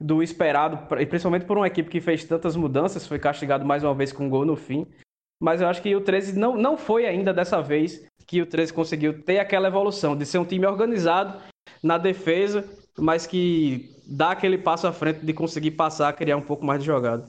do 0.00 0.22
esperado, 0.22 0.78
principalmente 0.88 1.44
por 1.44 1.56
uma 1.56 1.66
equipe 1.66 1.88
que 1.88 2.00
fez 2.00 2.24
tantas 2.24 2.56
mudanças, 2.56 3.06
foi 3.06 3.18
castigado 3.18 3.64
mais 3.64 3.84
uma 3.84 3.94
vez 3.94 4.12
com 4.12 4.26
um 4.26 4.30
gol 4.30 4.44
no 4.44 4.56
fim. 4.56 4.86
Mas 5.40 5.60
eu 5.60 5.68
acho 5.68 5.82
que 5.82 5.94
o 5.94 6.00
13 6.00 6.38
não, 6.38 6.56
não 6.56 6.76
foi 6.76 7.06
ainda 7.06 7.32
dessa 7.32 7.60
vez 7.60 8.04
que 8.26 8.40
o 8.40 8.46
13 8.46 8.72
conseguiu 8.72 9.22
ter 9.22 9.38
aquela 9.38 9.68
evolução 9.68 10.16
de 10.16 10.24
ser 10.24 10.38
um 10.38 10.44
time 10.44 10.66
organizado 10.66 11.40
na 11.82 11.98
defesa, 11.98 12.64
mas 12.98 13.26
que 13.26 13.90
dá 14.06 14.30
aquele 14.30 14.58
passo 14.58 14.86
à 14.86 14.92
frente 14.92 15.24
de 15.24 15.32
conseguir 15.32 15.72
passar, 15.72 16.12
criar 16.12 16.36
um 16.36 16.42
pouco 16.42 16.64
mais 16.64 16.80
de 16.80 16.86
jogada. 16.86 17.28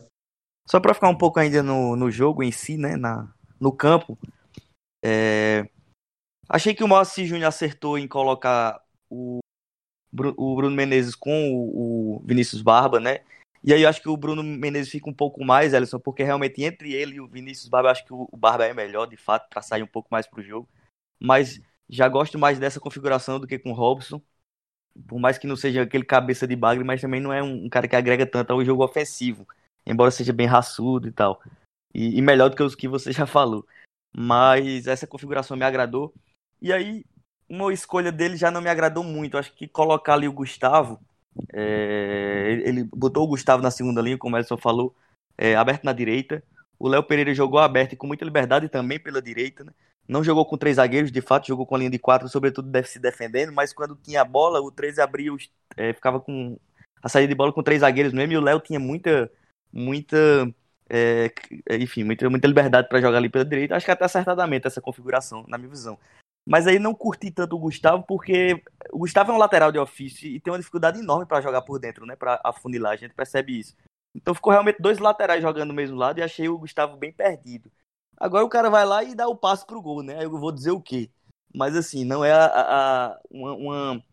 Só 0.68 0.80
para 0.80 0.94
ficar 0.94 1.10
um 1.10 1.18
pouco 1.18 1.40
ainda 1.40 1.62
no, 1.62 1.96
no 1.96 2.10
jogo 2.10 2.44
em 2.44 2.52
si, 2.52 2.78
né, 2.78 2.96
na, 2.96 3.28
no 3.64 3.72
campo. 3.72 4.18
É... 5.04 5.68
Achei 6.48 6.76
que 6.76 6.84
o 6.84 6.88
Moacir 6.88 7.26
Júnior 7.26 7.48
acertou 7.48 7.98
em 7.98 8.08
colocar 8.08 8.84
o, 9.10 9.40
o 10.12 10.56
Bruno 10.56 10.76
Menezes 10.76 11.16
com 11.16 11.52
o, 11.52 12.18
o 12.18 12.20
Vinícius 12.26 12.62
Barba, 12.62 13.00
né? 13.00 13.22
E 13.64 13.74
aí 13.74 13.84
eu 13.84 13.90
acho 13.90 14.02
que 14.02 14.10
o 14.10 14.18
Bruno 14.18 14.44
Menezes 14.44 14.92
fica 14.92 15.10
um 15.10 15.14
pouco 15.14 15.44
mais, 15.44 15.74
Ellison, 15.74 15.98
porque 15.98 16.22
realmente 16.22 16.62
entre 16.62 16.94
ele 16.94 17.16
e 17.16 17.22
o 17.22 17.28
Vinícius 17.28 17.70
Barba, 17.70 17.88
eu 17.88 17.92
acho 17.94 18.06
que 18.06 18.14
o 18.14 18.28
Barba 18.36 18.66
é 18.66 18.74
melhor, 18.74 19.08
de 19.08 19.16
fato, 19.16 19.50
para 19.50 19.62
sair 19.62 19.82
um 19.82 19.88
pouco 19.88 20.10
mais 20.12 20.28
pro 20.28 20.44
jogo. 20.44 20.68
Mas 21.18 21.62
já 21.90 22.10
gosto 22.10 22.38
mais 22.38 22.60
dessa 22.60 22.82
configuração 22.82 23.40
do 23.40 23.48
que 23.48 23.58
com 23.58 23.72
o 23.72 23.74
Robson. 23.74 24.22
Por 25.08 25.18
mais 25.18 25.38
que 25.38 25.48
não 25.48 25.56
seja 25.56 25.84
aquele 25.84 26.04
cabeça 26.04 26.46
de 26.46 26.56
bagre, 26.56 26.84
mas 26.84 27.02
também 27.02 27.22
não 27.22 27.32
é 27.32 27.42
um 27.42 27.70
cara 27.70 27.88
que 27.88 27.96
agrega 27.96 28.28
tanto 28.28 28.52
ao 28.52 28.64
jogo 28.64 28.84
ofensivo. 28.84 29.48
Embora 29.86 30.12
seja 30.12 30.34
bem 30.34 30.46
raçudo 30.46 31.08
e 31.08 31.12
tal. 31.12 31.42
E, 31.94 32.18
e 32.18 32.22
melhor 32.22 32.50
do 32.50 32.56
que 32.56 32.64
os 32.64 32.76
que 32.76 32.88
você 32.88 33.12
já 33.12 33.26
falou. 33.26 33.66
Mas 34.16 34.88
essa 34.88 35.08
configuração 35.08 35.58
me 35.58 35.66
agradou. 35.66 36.14
E 36.62 36.72
aí, 36.72 37.06
uma 37.50 37.74
escolha 37.74 38.12
dele 38.12 38.38
já 38.38 38.52
não 38.52 38.62
me 38.62 38.70
agradou 38.70 39.04
muito. 39.04 39.38
Acho 39.38 39.54
que 39.54 39.68
colocar 39.68 40.14
ali 40.14 40.28
o 40.28 40.34
Gustavo 40.34 41.00
é, 41.52 42.62
ele 42.64 42.84
botou 42.84 43.24
o 43.24 43.28
Gustavo 43.28 43.64
na 43.64 43.72
segunda 43.72 44.02
linha, 44.02 44.18
como 44.18 44.36
o 44.36 44.40
Edson 44.40 44.58
falou, 44.58 44.96
é, 45.38 45.56
aberto 45.56 45.84
na 45.84 45.94
direita. 45.94 46.44
O 46.78 46.88
Léo 46.88 47.04
Pereira 47.04 47.34
jogou 47.34 47.60
aberto 47.60 47.94
e 47.94 47.96
com 47.96 48.08
muita 48.08 48.26
liberdade 48.26 48.70
também 48.70 49.00
pela 49.00 49.22
direita. 49.22 49.64
Né? 49.64 49.72
Não 50.08 50.24
jogou 50.24 50.46
com 50.46 50.58
três 50.58 50.76
zagueiros, 50.76 51.12
de 51.12 51.22
fato, 51.22 51.48
jogou 51.48 51.66
com 51.66 51.76
a 51.76 51.78
linha 51.78 51.90
de 51.90 52.00
quatro, 52.00 52.28
sobretudo 52.28 52.70
deve 52.70 52.88
se 52.88 53.00
defendendo, 53.00 53.54
mas 53.54 53.74
quando 53.74 53.96
tinha 53.96 54.22
a 54.22 54.26
bola, 54.26 54.62
o 54.62 54.72
13 54.72 55.02
abria, 55.02 55.32
é, 55.78 55.94
ficava 55.94 56.20
com 56.20 56.58
a 57.02 57.10
saída 57.10 57.30
de 57.30 57.36
bola 57.36 57.54
com 57.54 57.64
três 57.64 57.82
zagueiros 57.82 58.14
mesmo, 58.14 58.34
e 58.34 58.38
o 58.38 58.42
Léo 58.42 58.60
tinha 58.60 58.80
muita, 58.80 59.32
muita, 59.72 60.18
é, 60.96 61.34
enfim, 61.78 62.04
muita, 62.04 62.30
muita 62.30 62.48
liberdade 62.48 62.88
para 62.88 63.02
jogar 63.02 63.18
ali 63.18 63.28
pela 63.28 63.44
direita. 63.44 63.76
Acho 63.76 63.86
que 63.86 63.92
até 63.92 64.06
acertadamente 64.06 64.68
essa 64.68 64.80
configuração, 64.80 65.44
na 65.48 65.58
minha 65.58 65.70
visão. 65.70 65.98
Mas 66.46 66.68
aí 66.68 66.78
não 66.78 66.94
curti 66.94 67.32
tanto 67.32 67.56
o 67.56 67.60
Gustavo, 67.60 68.04
porque 68.04 68.62
o 68.92 69.00
Gustavo 69.00 69.32
é 69.32 69.36
um 69.36 69.40
lateral 69.40 69.72
de 69.72 69.80
ofício 69.80 70.28
e 70.28 70.40
tem 70.40 70.52
uma 70.54 70.60
dificuldade 70.60 71.00
enorme 71.00 71.26
para 71.26 71.42
jogar 71.42 71.64
por 71.64 71.80
dentro, 71.80 72.06
né? 72.06 72.16
Para 72.16 72.40
afunilar, 72.44 72.92
a 72.92 72.96
gente 72.98 73.16
percebe 73.16 73.58
isso. 73.60 73.76
Então 74.14 74.36
ficou 74.36 74.52
realmente 74.52 74.80
dois 74.80 75.00
laterais 75.00 75.42
jogando 75.42 75.70
do 75.70 75.74
mesmo 75.74 75.98
lado 75.98 76.20
e 76.20 76.24
achei 76.24 76.48
o 76.48 76.60
Gustavo 76.60 76.96
bem 76.96 77.12
perdido. 77.12 77.72
Agora 78.16 78.46
o 78.46 78.50
cara 78.50 78.70
vai 78.70 78.86
lá 78.86 79.04
e 79.04 79.16
dá 79.16 79.28
o 79.28 79.36
passe 79.36 79.66
pro 79.66 79.82
gol, 79.82 80.04
né? 80.04 80.24
Eu 80.24 80.30
vou 80.38 80.52
dizer 80.52 80.72
o 80.72 80.82
quê? 80.82 81.10
Mas 81.56 81.76
assim, 81.76 82.06
não 82.06 82.24
é 82.24 82.32
a, 82.32 82.46
a 82.46 83.20
uma, 83.32 83.54
uma, 83.54 84.04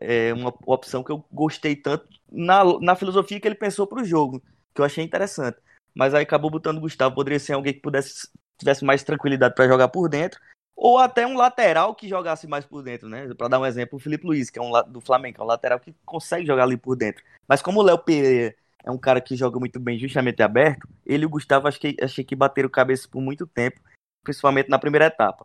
é 0.00 0.34
uma 0.34 0.52
opção 0.66 1.02
que 1.02 1.10
eu 1.10 1.24
gostei 1.32 1.74
tanto 1.74 2.06
na, 2.30 2.62
na 2.80 2.94
filosofia 2.94 3.40
que 3.40 3.48
ele 3.48 3.54
pensou 3.54 3.86
pro 3.86 4.04
jogo, 4.04 4.42
que 4.74 4.80
eu 4.80 4.84
achei 4.84 5.02
interessante. 5.02 5.58
Mas 5.98 6.14
aí 6.14 6.22
acabou 6.22 6.48
botando 6.48 6.78
o 6.78 6.80
Gustavo, 6.80 7.14
poderia 7.14 7.40
ser 7.40 7.54
alguém 7.54 7.74
que 7.74 7.80
pudesse 7.80 8.28
tivesse 8.56 8.84
mais 8.84 9.02
tranquilidade 9.02 9.54
para 9.54 9.68
jogar 9.68 9.88
por 9.88 10.08
dentro 10.08 10.40
ou 10.76 10.96
até 10.96 11.26
um 11.26 11.36
lateral 11.36 11.92
que 11.92 12.08
jogasse 12.08 12.46
mais 12.46 12.64
por 12.64 12.84
dentro, 12.84 13.08
né? 13.08 13.34
Para 13.34 13.48
dar 13.48 13.58
um 13.58 13.66
exemplo, 13.66 13.96
o 13.96 14.00
Felipe 14.00 14.24
Luiz, 14.24 14.48
que 14.48 14.60
é 14.60 14.62
um 14.62 14.70
do 14.88 15.00
Flamengo, 15.00 15.40
é 15.40 15.44
um 15.44 15.46
lateral 15.46 15.80
que 15.80 15.92
consegue 16.06 16.46
jogar 16.46 16.62
ali 16.62 16.76
por 16.76 16.94
dentro. 16.94 17.24
Mas 17.48 17.60
como 17.60 17.80
o 17.80 17.82
Léo 17.82 17.98
Pereira 17.98 18.54
é 18.84 18.90
um 18.92 18.96
cara 18.96 19.20
que 19.20 19.34
joga 19.34 19.58
muito 19.58 19.80
bem 19.80 19.98
justamente 19.98 20.40
aberto, 20.40 20.88
ele 21.04 21.24
e 21.24 21.26
o 21.26 21.30
Gustavo 21.30 21.66
achei, 21.66 21.96
achei 22.00 22.22
que 22.22 22.36
bateram 22.36 22.68
cabeça 22.68 23.08
por 23.08 23.20
muito 23.20 23.44
tempo, 23.44 23.80
principalmente 24.22 24.68
na 24.68 24.78
primeira 24.78 25.06
etapa. 25.06 25.44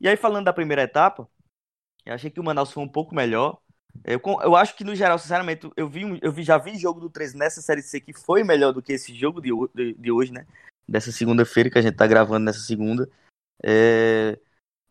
E 0.00 0.08
aí, 0.08 0.16
falando 0.16 0.46
da 0.46 0.52
primeira 0.52 0.82
etapa, 0.82 1.28
eu 2.06 2.14
achei 2.14 2.30
que 2.30 2.40
o 2.40 2.44
Manaus 2.44 2.72
foi 2.72 2.82
um 2.82 2.88
pouco 2.88 3.14
melhor. 3.14 3.60
Eu, 4.04 4.20
eu 4.42 4.56
acho 4.56 4.76
que, 4.76 4.84
no 4.84 4.94
geral, 4.94 5.18
sinceramente, 5.18 5.70
eu, 5.76 5.88
vi, 5.88 6.18
eu 6.22 6.32
vi, 6.32 6.42
já 6.42 6.58
vi 6.58 6.78
jogo 6.78 7.00
do 7.00 7.10
13 7.10 7.36
nessa 7.36 7.60
Série 7.60 7.82
C 7.82 8.00
que 8.00 8.12
foi 8.12 8.42
melhor 8.42 8.72
do 8.72 8.82
que 8.82 8.92
esse 8.92 9.14
jogo 9.14 9.40
de, 9.40 9.50
de, 9.74 9.94
de 9.94 10.10
hoje, 10.10 10.32
né? 10.32 10.46
Dessa 10.88 11.12
segunda-feira 11.12 11.70
que 11.70 11.78
a 11.78 11.82
gente 11.82 11.96
tá 11.96 12.06
gravando 12.06 12.44
nessa 12.44 12.60
segunda. 12.60 13.08
É... 13.62 14.38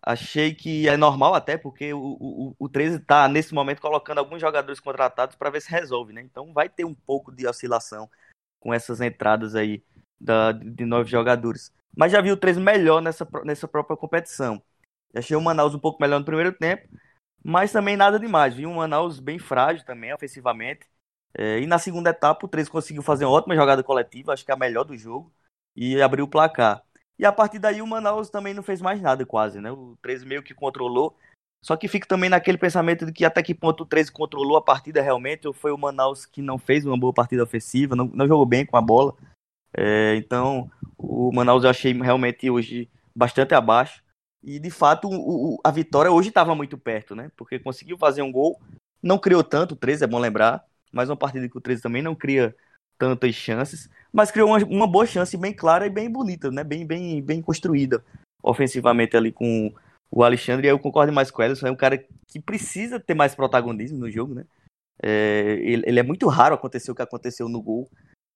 Achei 0.01 0.55
que 0.55 0.87
é 0.87 0.95
normal 0.95 1.33
até, 1.33 1.57
porque 1.57 1.93
o, 1.93 1.99
o, 1.99 2.55
o 2.57 2.69
13 2.69 2.97
está, 2.97 3.27
nesse 3.27 3.53
momento, 3.53 3.81
colocando 3.81 4.19
alguns 4.19 4.39
jogadores 4.39 4.79
contratados 4.79 5.35
para 5.35 5.49
ver 5.49 5.61
se 5.61 5.69
resolve, 5.69 6.13
né? 6.13 6.21
Então 6.21 6.53
vai 6.53 6.69
ter 6.69 6.85
um 6.85 6.95
pouco 6.95 7.31
de 7.31 7.45
oscilação 7.45 8.09
com 8.59 8.73
essas 8.73 9.01
entradas 9.01 9.55
aí 9.55 9.83
da, 10.19 10.51
de 10.51 10.85
novos 10.85 11.09
jogadores. 11.09 11.71
Mas 11.95 12.11
já 12.11 12.21
vi 12.21 12.31
o 12.31 12.37
13 12.37 12.59
melhor 12.59 13.01
nessa, 13.01 13.27
nessa 13.43 13.67
própria 13.67 13.97
competição. 13.97 14.61
Achei 15.13 15.35
o 15.35 15.41
Manaus 15.41 15.73
um 15.73 15.79
pouco 15.79 16.01
melhor 16.01 16.19
no 16.19 16.25
primeiro 16.25 16.53
tempo, 16.53 16.87
mas 17.43 17.71
também 17.71 17.95
nada 17.95 18.19
demais. 18.19 18.53
Vi 18.53 18.65
um 18.65 18.75
Manaus 18.75 19.19
bem 19.19 19.39
frágil 19.39 19.85
também, 19.85 20.13
ofensivamente. 20.13 20.87
É, 21.37 21.59
e 21.59 21.67
na 21.67 21.77
segunda 21.77 22.09
etapa, 22.09 22.45
o 22.45 22.49
13 22.49 22.69
conseguiu 22.69 23.03
fazer 23.03 23.25
uma 23.25 23.33
ótima 23.33 23.55
jogada 23.55 23.83
coletiva, 23.83 24.33
acho 24.33 24.45
que 24.45 24.51
é 24.51 24.53
a 24.53 24.57
melhor 24.57 24.83
do 24.83 24.97
jogo, 24.97 25.31
e 25.75 26.01
abriu 26.01 26.25
o 26.25 26.27
placar. 26.27 26.83
E 27.17 27.25
a 27.25 27.31
partir 27.31 27.59
daí 27.59 27.81
o 27.81 27.87
Manaus 27.87 28.29
também 28.29 28.53
não 28.53 28.63
fez 28.63 28.81
mais 28.81 29.01
nada 29.01 29.25
quase, 29.25 29.59
né? 29.59 29.71
O 29.71 29.97
13 30.01 30.25
meio 30.25 30.41
que 30.41 30.53
controlou. 30.53 31.15
Só 31.61 31.75
que 31.75 31.89
fica 31.89 32.07
também 32.07 32.29
naquele 32.29 32.57
pensamento 32.57 33.05
de 33.05 33.11
que 33.11 33.25
até 33.25 33.43
que 33.43 33.53
ponto 33.53 33.83
o 33.83 33.85
13 33.85 34.11
controlou 34.11 34.55
a 34.55 34.61
partida 34.61 35.01
realmente, 35.01 35.45
ou 35.45 35.53
foi 35.53 35.71
o 35.71 35.77
Manaus 35.77 36.25
que 36.25 36.41
não 36.41 36.57
fez 36.57 36.85
uma 36.85 36.97
boa 36.97 37.13
partida 37.13 37.43
ofensiva, 37.43 37.95
não, 37.95 38.05
não 38.05 38.27
jogou 38.27 38.45
bem 38.45 38.65
com 38.65 38.77
a 38.77 38.81
bola. 38.81 39.13
É, 39.75 40.15
então, 40.15 40.71
o 40.97 41.31
Manaus 41.33 41.63
eu 41.63 41.69
achei 41.69 41.93
realmente 41.93 42.49
hoje 42.49 42.89
bastante 43.13 43.53
abaixo. 43.53 44.01
E 44.43 44.59
de 44.59 44.69
fato, 44.69 45.07
o, 45.07 45.55
o, 45.55 45.59
a 45.63 45.71
vitória 45.71 46.11
hoje 46.11 46.29
estava 46.29 46.55
muito 46.55 46.77
perto, 46.77 47.15
né? 47.15 47.31
Porque 47.35 47.59
conseguiu 47.59 47.97
fazer 47.97 48.21
um 48.21 48.31
gol, 48.31 48.59
não 49.01 49.17
criou 49.17 49.43
tanto, 49.43 49.73
o 49.73 49.77
13 49.77 50.03
é 50.03 50.07
bom 50.07 50.19
lembrar, 50.19 50.63
mas 50.91 51.09
uma 51.09 51.17
partida 51.17 51.47
que 51.49 51.57
o 51.57 51.61
13 51.61 51.81
também 51.81 52.01
não 52.01 52.15
cria 52.15 52.55
tantas 52.97 53.33
chances, 53.35 53.89
mas 54.11 54.31
criou 54.31 54.49
uma, 54.49 54.57
uma 54.65 54.87
boa 54.87 55.05
chance 55.05 55.35
bem 55.37 55.53
clara 55.53 55.85
e 55.85 55.89
bem 55.89 56.09
bonita, 56.09 56.51
né? 56.51 56.63
Bem, 56.63 56.85
bem, 56.85 57.21
bem 57.21 57.41
construída 57.41 58.03
ofensivamente 58.41 59.15
ali 59.15 59.31
com 59.31 59.73
o 60.11 60.23
Alexandre. 60.23 60.67
E 60.67 60.69
eu 60.69 60.79
concordo 60.79 61.13
mais 61.13 61.29
com 61.29 61.41
o 61.41 61.45
Ederson, 61.45 61.67
é 61.67 61.71
um 61.71 61.75
cara 61.75 61.97
que 62.27 62.39
precisa 62.39 62.99
ter 62.99 63.13
mais 63.13 63.35
protagonismo 63.35 63.99
no 63.99 64.11
jogo, 64.11 64.33
né? 64.33 64.45
É, 65.01 65.57
ele, 65.61 65.83
ele, 65.85 65.99
é 65.99 66.03
muito 66.03 66.27
raro 66.27 66.55
acontecer 66.55 66.91
o 66.91 66.95
que 66.95 67.01
aconteceu 67.01 67.47
no 67.47 67.61
gol. 67.61 67.89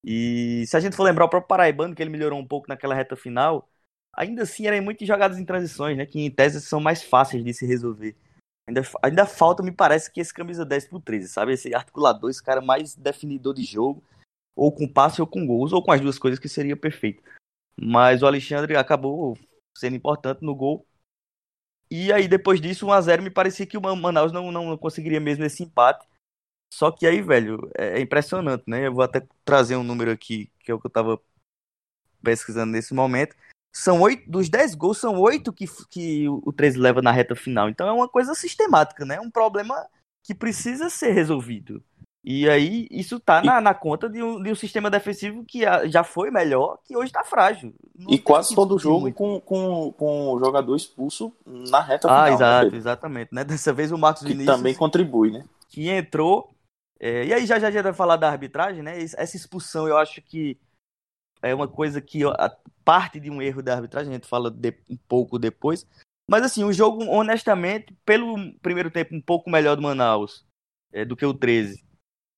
E 0.03 0.65
se 0.67 0.77
a 0.77 0.79
gente 0.79 0.95
for 0.95 1.03
lembrar 1.03 1.25
o 1.25 1.29
próprio 1.29 1.47
Paraibano, 1.47 1.95
que 1.95 2.01
ele 2.01 2.09
melhorou 2.09 2.39
um 2.39 2.47
pouco 2.47 2.67
naquela 2.69 2.95
reta 2.95 3.15
final, 3.15 3.67
ainda 4.13 4.43
assim 4.43 4.67
eram 4.67 4.83
muitas 4.83 5.07
jogadas 5.07 5.37
em 5.37 5.45
transições, 5.45 5.97
né? 5.97 6.05
Que 6.05 6.19
em 6.19 6.31
tese 6.31 6.61
são 6.61 6.79
mais 6.79 7.03
fáceis 7.03 7.43
de 7.43 7.53
se 7.53 7.65
resolver. 7.65 8.15
Ainda, 8.67 8.81
ainda 9.01 9.25
falta, 9.25 9.61
me 9.61 9.71
parece, 9.71 10.11
que 10.11 10.21
esse 10.21 10.33
camisa 10.33 10.65
10 10.65 10.87
pro 10.87 10.99
13, 10.99 11.27
sabe? 11.27 11.53
Esse 11.53 11.75
articulador, 11.75 12.29
esse 12.29 12.41
cara 12.41 12.61
mais 12.61 12.95
definidor 12.95 13.53
de 13.53 13.63
jogo 13.63 14.03
ou 14.55 14.71
com 14.71 14.87
passe 14.87 15.21
ou 15.21 15.27
com 15.27 15.45
gols, 15.45 15.73
ou 15.73 15.83
com 15.83 15.91
as 15.91 16.01
duas 16.01 16.19
coisas 16.19 16.39
que 16.39 16.47
seria 16.47 16.77
perfeito. 16.77 17.23
Mas 17.79 18.21
o 18.21 18.27
Alexandre 18.27 18.75
acabou 18.75 19.37
sendo 19.75 19.95
importante 19.95 20.43
no 20.43 20.55
gol. 20.55 20.85
E 21.89 22.11
aí, 22.11 22.27
depois 22.27 22.61
disso, 22.61 22.87
1x0 22.87 23.21
me 23.21 23.29
parecia 23.29 23.65
que 23.65 23.77
o 23.77 23.81
Manaus 23.81 24.31
não, 24.31 24.51
não 24.51 24.77
conseguiria 24.77 25.19
mesmo 25.19 25.43
esse 25.43 25.63
empate. 25.63 26.07
Só 26.73 26.91
que 26.91 27.05
aí, 27.05 27.21
velho, 27.21 27.69
é, 27.77 27.99
é 27.99 28.01
impressionante, 28.01 28.63
né? 28.67 28.87
Eu 28.87 28.93
vou 28.93 29.03
até 29.03 29.27
trazer 29.45 29.75
um 29.75 29.83
número 29.83 30.11
aqui, 30.11 30.51
que 30.59 30.71
é 30.71 30.73
o 30.73 30.79
que 30.79 30.87
eu 30.87 30.91
tava 30.91 31.21
pesquisando 32.21 32.71
nesse 32.71 32.93
momento. 32.93 33.35
São 33.73 34.01
oito, 34.01 34.29
dos 34.29 34.49
10 34.49 34.75
gols, 34.75 34.99
são 34.99 35.19
oito 35.19 35.51
que, 35.51 35.65
que 35.89 36.29
o 36.29 36.53
13 36.53 36.77
leva 36.77 37.01
na 37.01 37.11
reta 37.11 37.35
final. 37.35 37.69
Então 37.69 37.87
é 37.87 37.91
uma 37.91 38.07
coisa 38.07 38.35
sistemática, 38.35 39.03
né? 39.03 39.19
Um 39.19 39.31
problema 39.31 39.75
que 40.23 40.35
precisa 40.35 40.89
ser 40.89 41.11
resolvido. 41.11 41.83
E 42.23 42.47
aí, 42.47 42.87
isso 42.89 43.19
tá 43.19 43.43
na, 43.43 43.59
na 43.59 43.73
conta 43.73 44.07
de 44.07 44.23
um, 44.23 44.41
de 44.41 44.49
um 44.49 44.55
sistema 44.55 44.89
defensivo 44.89 45.43
que 45.43 45.63
já 45.89 46.05
foi 46.05 46.31
melhor, 46.31 46.77
que 46.85 46.95
hoje 46.95 47.11
tá 47.11 47.21
frágil. 47.21 47.73
Não 47.93 48.13
e 48.13 48.17
quase 48.17 48.55
todo 48.55 48.79
jogo 48.79 49.11
com, 49.11 49.41
com, 49.41 49.91
com 49.91 50.31
o 50.31 50.39
jogador 50.39 50.73
expulso 50.73 51.33
na 51.45 51.81
reta 51.81 52.07
ah, 52.07 52.09
final. 52.09 52.23
Ah, 52.23 52.31
exato, 52.31 52.71
né, 52.71 52.77
exatamente. 52.77 53.29
Né? 53.33 53.43
Dessa 53.43 53.73
vez 53.73 53.91
o 53.91 53.97
Marcos 53.97 54.21
que 54.21 54.29
Vinícius. 54.29 54.55
também 54.55 54.73
contribui, 54.73 55.31
né? 55.31 55.43
Que 55.67 55.89
entrou. 55.89 56.49
É, 56.97 57.25
e 57.25 57.33
aí 57.33 57.45
já, 57.45 57.59
já 57.59 57.69
já 57.69 57.81
vai 57.81 57.93
falar 57.93 58.15
da 58.15 58.29
arbitragem, 58.29 58.81
né? 58.81 59.01
Essa 59.01 59.35
expulsão 59.35 59.85
eu 59.85 59.97
acho 59.97 60.21
que 60.21 60.57
é 61.43 61.53
uma 61.53 61.67
coisa 61.67 62.01
que 62.01 62.21
parte 62.83 63.19
de 63.19 63.29
um 63.29 63.41
erro 63.41 63.61
da 63.61 63.75
arbitragem, 63.75 64.09
a 64.11 64.15
gente 64.15 64.27
fala 64.27 64.49
de, 64.49 64.73
um 64.89 64.97
pouco 65.07 65.37
depois. 65.37 65.85
Mas 66.29 66.43
assim, 66.43 66.63
o 66.63 66.73
jogo, 66.73 67.03
honestamente, 67.05 67.93
pelo 68.05 68.53
primeiro 68.59 68.89
tempo 68.89 69.13
um 69.13 69.21
pouco 69.21 69.49
melhor 69.49 69.75
do 69.75 69.81
Manaus 69.81 70.45
é, 70.91 71.03
do 71.03 71.15
que 71.15 71.25
o 71.25 71.33
13 71.33 71.83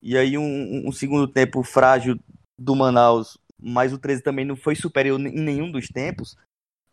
e 0.06 0.16
aí 0.16 0.38
um, 0.38 0.88
um 0.88 0.92
segundo 0.92 1.28
tempo 1.28 1.64
frágil 1.64 2.20
do 2.56 2.76
Manaus, 2.76 3.40
mas 3.60 3.92
o 3.92 3.98
13 3.98 4.22
também 4.22 4.46
não 4.46 4.56
foi 4.56 4.76
superior 4.76 5.20
em 5.20 5.42
nenhum 5.42 5.72
dos 5.72 5.88
tempos. 5.88 6.38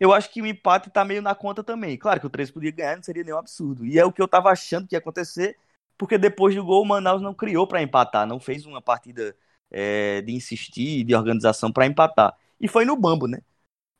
Eu 0.01 0.15
acho 0.15 0.33
que 0.33 0.41
o 0.41 0.47
empate 0.47 0.89
tá 0.89 1.05
meio 1.05 1.21
na 1.21 1.35
conta 1.35 1.63
também. 1.63 1.99
Claro 1.99 2.21
que 2.21 2.27
o 2.27 2.31
13 2.31 2.55
podia 2.55 2.71
ganhar, 2.71 2.97
não 2.97 3.03
seria 3.03 3.23
nenhum 3.23 3.37
absurdo. 3.37 3.85
E 3.85 3.99
é 3.99 4.05
o 4.05 4.11
que 4.11 4.23
eu 4.23 4.27
tava 4.27 4.51
achando 4.51 4.89
que 4.89 4.95
ia 4.95 4.99
acontecer, 4.99 5.59
porque 5.99 6.17
depois 6.17 6.55
do 6.55 6.65
gol 6.65 6.83
o 6.83 6.87
Manaus 6.87 7.21
não 7.21 7.35
criou 7.35 7.67
para 7.67 7.83
empatar, 7.83 8.27
não 8.27 8.41
fez 8.41 8.65
uma 8.65 8.81
partida 8.81 9.37
é, 9.73 10.21
de 10.21 10.33
insistir, 10.33 11.05
de 11.05 11.15
organização 11.15 11.73
para 11.73 11.87
empatar. 11.87 12.37
E 12.61 12.69
foi 12.69 12.85
no 12.85 12.97
bambo, 12.97 13.27
né? 13.27 13.41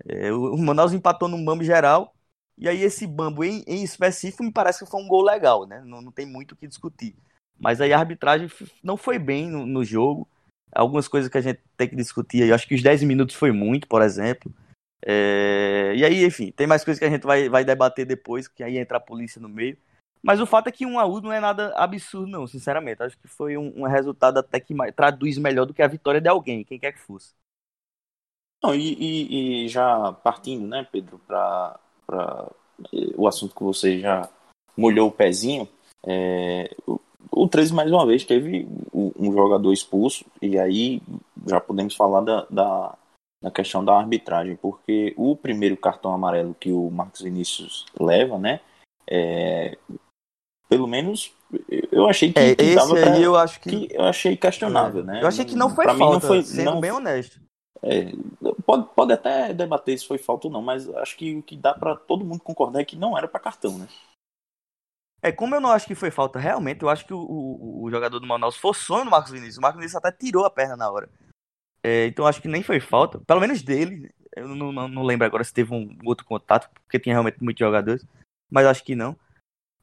É, 0.07 0.33
o 0.33 0.57
Manaus 0.59 0.93
empatou 0.93 1.29
no 1.29 1.43
bambo 1.43 1.65
geral, 1.65 2.15
e 2.59 2.69
aí 2.69 2.83
esse 2.83 3.07
bambo 3.07 3.43
em, 3.43 3.65
em 3.67 3.83
específico 3.83 4.45
me 4.45 4.53
parece 4.53 4.85
que 4.85 4.91
foi 4.91 5.03
um 5.03 5.09
gol 5.09 5.23
legal, 5.23 5.67
né? 5.67 5.83
Não, 5.85 6.03
não 6.03 6.13
tem 6.13 6.27
muito 6.27 6.53
o 6.53 6.57
que 6.57 6.69
discutir. 6.69 7.17
Mas 7.59 7.81
aí 7.81 7.93
a 7.93 7.99
arbitragem 7.99 8.49
não 8.83 8.97
foi 8.97 9.19
bem 9.19 9.49
no, 9.49 9.67
no 9.67 9.85
jogo. 9.85 10.29
Algumas 10.75 11.07
coisas 11.07 11.31
que 11.31 11.39
a 11.39 11.41
gente 11.41 11.61
tem 11.77 11.89
que 11.89 11.97
discutir. 11.97 12.47
Eu 12.47 12.55
acho 12.55 12.67
que 12.67 12.75
os 12.75 12.83
10 12.83 13.03
minutos 13.05 13.37
foi 13.37 13.53
muito, 13.53 13.87
por 13.87 14.03
exemplo. 14.03 14.53
É... 15.05 15.93
E 15.97 16.05
aí, 16.05 16.25
enfim, 16.25 16.51
tem 16.51 16.67
mais 16.67 16.85
coisas 16.85 16.99
que 16.99 17.05
a 17.05 17.11
gente 17.11 17.25
vai, 17.25 17.49
vai 17.49 17.65
debater 17.65 18.07
depois, 18.07 18.49
que 18.49 18.63
aí 18.63 18.79
entra 18.79 18.99
a 18.99 19.01
polícia 19.01 19.41
no 19.41 19.49
meio. 19.49 19.77
Mas 20.23 20.41
o 20.41 20.47
fato 20.47 20.69
é 20.69 20.73
que 20.73 20.87
um 20.87 20.99
a 20.99 21.05
1 21.05 21.21
não 21.21 21.33
é 21.33 21.41
nada 21.41 21.75
absurdo, 21.77 22.29
não, 22.29 22.47
sinceramente. 22.47 23.03
Acho 23.03 23.19
que 23.19 23.27
foi 23.27 23.57
um, 23.57 23.73
um 23.77 23.87
resultado 23.87 24.39
até 24.39 24.61
que 24.61 24.75
traduz 24.93 25.37
melhor 25.37 25.67
do 25.67 25.75
que 25.75 25.83
a 25.83 25.89
vitória 25.89 26.21
de 26.21 26.29
alguém, 26.29 26.65
quem 26.65 26.79
quer 26.79 26.93
que 26.93 27.01
fosse. 27.01 27.35
Não, 28.63 28.73
e, 28.75 28.95
e, 28.95 29.65
e 29.65 29.69
já 29.69 30.13
partindo, 30.13 30.67
né, 30.69 30.87
Pedro, 30.91 31.19
para 31.27 31.81
o 33.17 33.27
assunto 33.27 33.55
que 33.55 33.63
você 33.63 33.99
já 33.99 34.29
molhou 34.77 35.09
o 35.09 35.13
pezinho, 35.13 35.69
é, 36.07 36.73
o, 36.87 37.01
o 37.31 37.49
13 37.49 37.75
mais 37.75 37.91
uma 37.91 38.07
vez 38.07 38.25
teve 38.25 38.69
um 38.93 39.33
jogador 39.33 39.73
expulso, 39.73 40.25
e 40.41 40.57
aí 40.57 41.03
já 41.49 41.61
podemos 41.61 41.97
falar 41.97 42.21
da, 42.21 42.47
da, 42.49 42.99
da, 43.43 43.51
questão 43.51 43.85
da 43.85 43.99
arbitragem, 43.99 44.55
porque 44.55 45.13
o 45.17 45.35
primeiro 45.35 45.77
cartão 45.77 46.15
amarelo 46.15 46.55
que 46.55 46.71
o 46.71 46.89
Marcos 46.89 47.23
Vinícius 47.23 47.85
leva, 47.99 48.39
né, 48.39 48.61
é, 49.11 49.77
pelo 50.73 50.87
menos 50.87 51.35
eu 51.91 52.09
achei 52.09 52.33
que, 52.33 52.39
é, 52.39 52.55
que 52.55 52.65
esse 52.65 52.95
pra, 52.95 53.13
aí 53.13 53.23
eu 53.23 53.37
acho 53.37 53.61
que... 53.61 53.89
que... 53.89 53.95
eu 53.95 54.05
achei 54.05 54.35
questionável, 54.35 55.05
né? 55.05 55.23
Eu 55.23 55.29
achei 55.29 55.45
que 55.45 55.55
não 55.55 55.69
foi 55.69 55.85
pra 55.85 55.95
falta, 55.95 56.05
mim 56.07 56.13
não 56.13 56.21
foi, 56.21 56.43
sendo 56.43 56.65
não, 56.65 56.81
bem 56.81 56.91
honesto. 56.91 57.39
É, 57.83 58.13
pode, 58.65 58.89
pode 58.95 59.13
até 59.13 59.53
debater 59.53 59.99
se 59.99 60.07
foi 60.07 60.17
falta 60.17 60.47
ou 60.47 60.53
não, 60.53 60.63
mas 60.63 60.89
acho 60.89 61.15
que 61.15 61.37
o 61.37 61.43
que 61.43 61.59
dá 61.59 61.75
para 61.75 61.95
todo 61.95 62.25
mundo 62.25 62.43
concordar 62.43 62.81
é 62.81 62.85
que 62.87 62.97
não 62.97 63.19
era 63.19 63.29
para 63.29 63.39
cartão, 63.39 63.77
né? 63.77 63.87
É, 65.21 65.31
como 65.31 65.55
eu 65.55 65.61
não 65.61 65.71
acho 65.71 65.87
que 65.87 65.95
foi 65.95 66.11
falta 66.11 66.39
realmente, 66.39 66.83
eu 66.83 66.89
acho 66.89 67.05
que 67.05 67.13
o, 67.13 67.19
o, 67.19 67.85
o 67.85 67.91
jogador 67.91 68.19
do 68.19 68.27
Manaus 68.27 68.57
forçou 68.57 69.05
no 69.05 69.11
Marcos 69.11 69.31
Vinícius. 69.31 69.59
O 69.59 69.61
Marcos 69.61 69.79
Vinícius 69.79 70.03
até 70.03 70.11
tirou 70.11 70.47
a 70.47 70.51
perna 70.51 70.75
na 70.75 70.91
hora. 70.91 71.09
É, 71.85 72.07
então 72.07 72.27
acho 72.27 72.41
que 72.41 72.49
nem 72.49 72.63
foi 72.63 72.81
falta, 72.81 73.21
pelo 73.21 73.41
menos 73.41 73.61
dele. 73.61 74.11
Eu 74.35 74.49
não, 74.49 74.73
não, 74.73 74.89
não 74.89 75.03
lembro 75.03 75.27
agora 75.27 75.45
se 75.45 75.53
teve 75.53 75.75
um 75.75 75.99
outro 76.07 76.25
contato, 76.25 76.71
porque 76.83 76.99
tinha 76.99 77.15
realmente 77.15 77.45
muitos 77.45 77.61
jogadores, 77.61 78.07
mas 78.51 78.65
acho 78.65 78.83
que 78.83 78.95
não. 78.95 79.15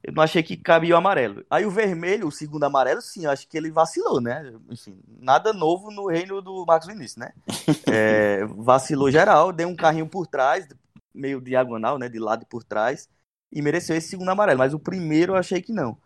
Eu 0.02 0.14
não 0.14 0.22
achei 0.22 0.42
que 0.42 0.56
cabia 0.56 0.94
o 0.94 0.98
amarelo. 0.98 1.44
Aí 1.50 1.66
o 1.66 1.70
vermelho, 1.70 2.26
o 2.26 2.32
segundo 2.32 2.64
amarelo, 2.64 3.02
sim, 3.02 3.24
eu 3.24 3.30
acho 3.30 3.46
que 3.46 3.56
ele 3.56 3.70
vacilou, 3.70 4.20
né? 4.20 4.54
Enfim, 4.70 4.98
nada 5.18 5.52
novo 5.52 5.90
no 5.90 6.06
reino 6.06 6.40
do 6.40 6.64
Marcos 6.64 6.88
Vinícius, 6.88 7.16
né? 7.16 7.32
É, 7.92 8.44
vacilou 8.46 9.10
geral, 9.10 9.52
deu 9.52 9.68
um 9.68 9.76
carrinho 9.76 10.08
por 10.08 10.26
trás, 10.26 10.66
meio 11.14 11.40
diagonal, 11.40 11.98
né? 11.98 12.08
De 12.08 12.18
lado 12.18 12.44
e 12.44 12.46
por 12.46 12.64
trás, 12.64 13.08
e 13.52 13.60
mereceu 13.60 13.94
esse 13.96 14.08
segundo 14.08 14.30
amarelo. 14.30 14.58
Mas 14.58 14.72
o 14.72 14.78
primeiro 14.78 15.32
eu 15.32 15.36
achei 15.36 15.60
que 15.60 15.72
não. 15.72 15.98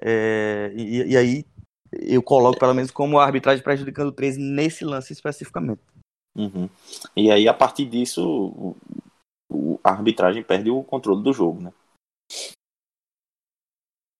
É, 0.00 0.72
e, 0.74 1.12
e, 1.12 1.16
aí 1.16 1.44
eu 1.92 2.22
coloco 2.22 2.58
pelo 2.58 2.74
menos 2.74 2.90
como 2.90 3.18
a 3.18 3.24
arbitragem 3.24 3.62
prejudicando 3.62 4.08
o 4.08 4.12
13 4.12 4.38
nesse 4.40 4.84
lance 4.84 5.12
especificamente. 5.12 5.82
Uhum. 6.34 6.68
E 7.16 7.30
aí, 7.30 7.46
a 7.48 7.52
partir 7.52 7.86
disso, 7.86 8.24
o, 8.24 8.76
o, 9.50 9.80
a 9.82 9.90
arbitragem 9.90 10.42
perde 10.42 10.70
o 10.70 10.82
controle 10.82 11.22
do 11.22 11.32
jogo, 11.32 11.60
né? 11.60 11.72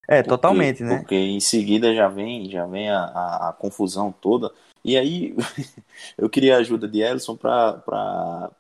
É, 0.09 0.17
porque, 0.17 0.29
totalmente, 0.29 0.83
né? 0.83 0.99
Porque 0.99 1.15
em 1.15 1.41
seguida 1.41 1.95
já 1.95 2.09
vem, 2.09 2.51
já 2.51 2.67
vem 2.67 2.91
a, 2.91 3.05
a, 3.05 3.49
a 3.51 3.53
confusão 3.53 4.13
toda. 4.13 4.53
E 4.85 4.97
aí 4.97 5.35
eu 6.19 6.29
queria 6.29 6.57
a 6.57 6.61
ajuda 6.61 6.89
de 6.89 7.01
Ellison 7.01 7.37
para 7.37 8.51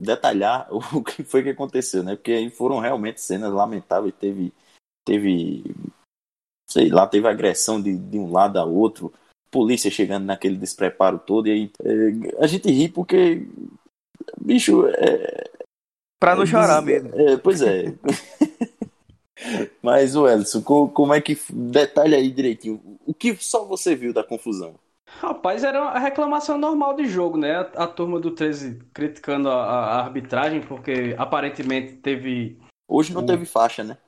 detalhar 0.00 0.68
o 0.94 1.02
que 1.02 1.24
foi 1.24 1.42
que 1.42 1.50
aconteceu, 1.50 2.02
né? 2.02 2.16
Porque 2.16 2.32
aí 2.32 2.50
foram 2.50 2.78
realmente 2.78 3.20
cenas 3.20 3.52
lamentáveis. 3.52 4.14
Teve, 4.18 4.52
teve 5.04 5.64
sei 6.68 6.88
lá, 6.88 7.06
teve 7.06 7.28
agressão 7.28 7.80
de, 7.82 7.96
de 7.96 8.18
um 8.18 8.32
lado 8.32 8.58
a 8.58 8.64
outro, 8.64 9.12
polícia 9.50 9.90
chegando 9.90 10.24
naquele 10.24 10.56
despreparo 10.56 11.18
todo. 11.18 11.48
E 11.48 11.50
aí 11.50 11.72
é, 11.84 12.42
a 12.42 12.46
gente 12.46 12.70
ri 12.70 12.88
porque, 12.88 13.46
bicho, 14.40 14.86
é. 14.86 15.50
Pra 16.18 16.34
não 16.36 16.44
é, 16.44 16.46
chorar 16.46 16.80
mesmo. 16.80 17.10
É, 17.14 17.36
pois 17.36 17.60
é. 17.60 17.92
Mas, 19.82 20.16
o 20.16 20.28
Elson, 20.28 20.62
como 20.62 21.14
é 21.14 21.20
que. 21.20 21.38
Detalhe 21.50 22.14
aí 22.14 22.30
direitinho. 22.30 22.80
O 23.06 23.12
que 23.14 23.36
só 23.36 23.64
você 23.64 23.94
viu 23.94 24.12
da 24.12 24.22
confusão? 24.24 24.74
Rapaz, 25.20 25.62
era 25.62 25.80
uma 25.80 25.98
reclamação 25.98 26.56
normal 26.56 26.94
de 26.94 27.06
jogo, 27.06 27.36
né? 27.36 27.54
A, 27.54 27.84
a 27.84 27.86
turma 27.86 28.18
do 28.18 28.30
13 28.30 28.80
criticando 28.92 29.48
a, 29.48 29.64
a, 29.64 30.00
arbitragem, 30.00 30.60
porque 30.62 31.14
aparentemente 31.18 31.94
teve. 31.96 32.58
Hoje 32.88 33.12
não 33.12 33.22
um... 33.22 33.26
teve 33.26 33.44
faixa, 33.44 33.84
né? 33.84 33.98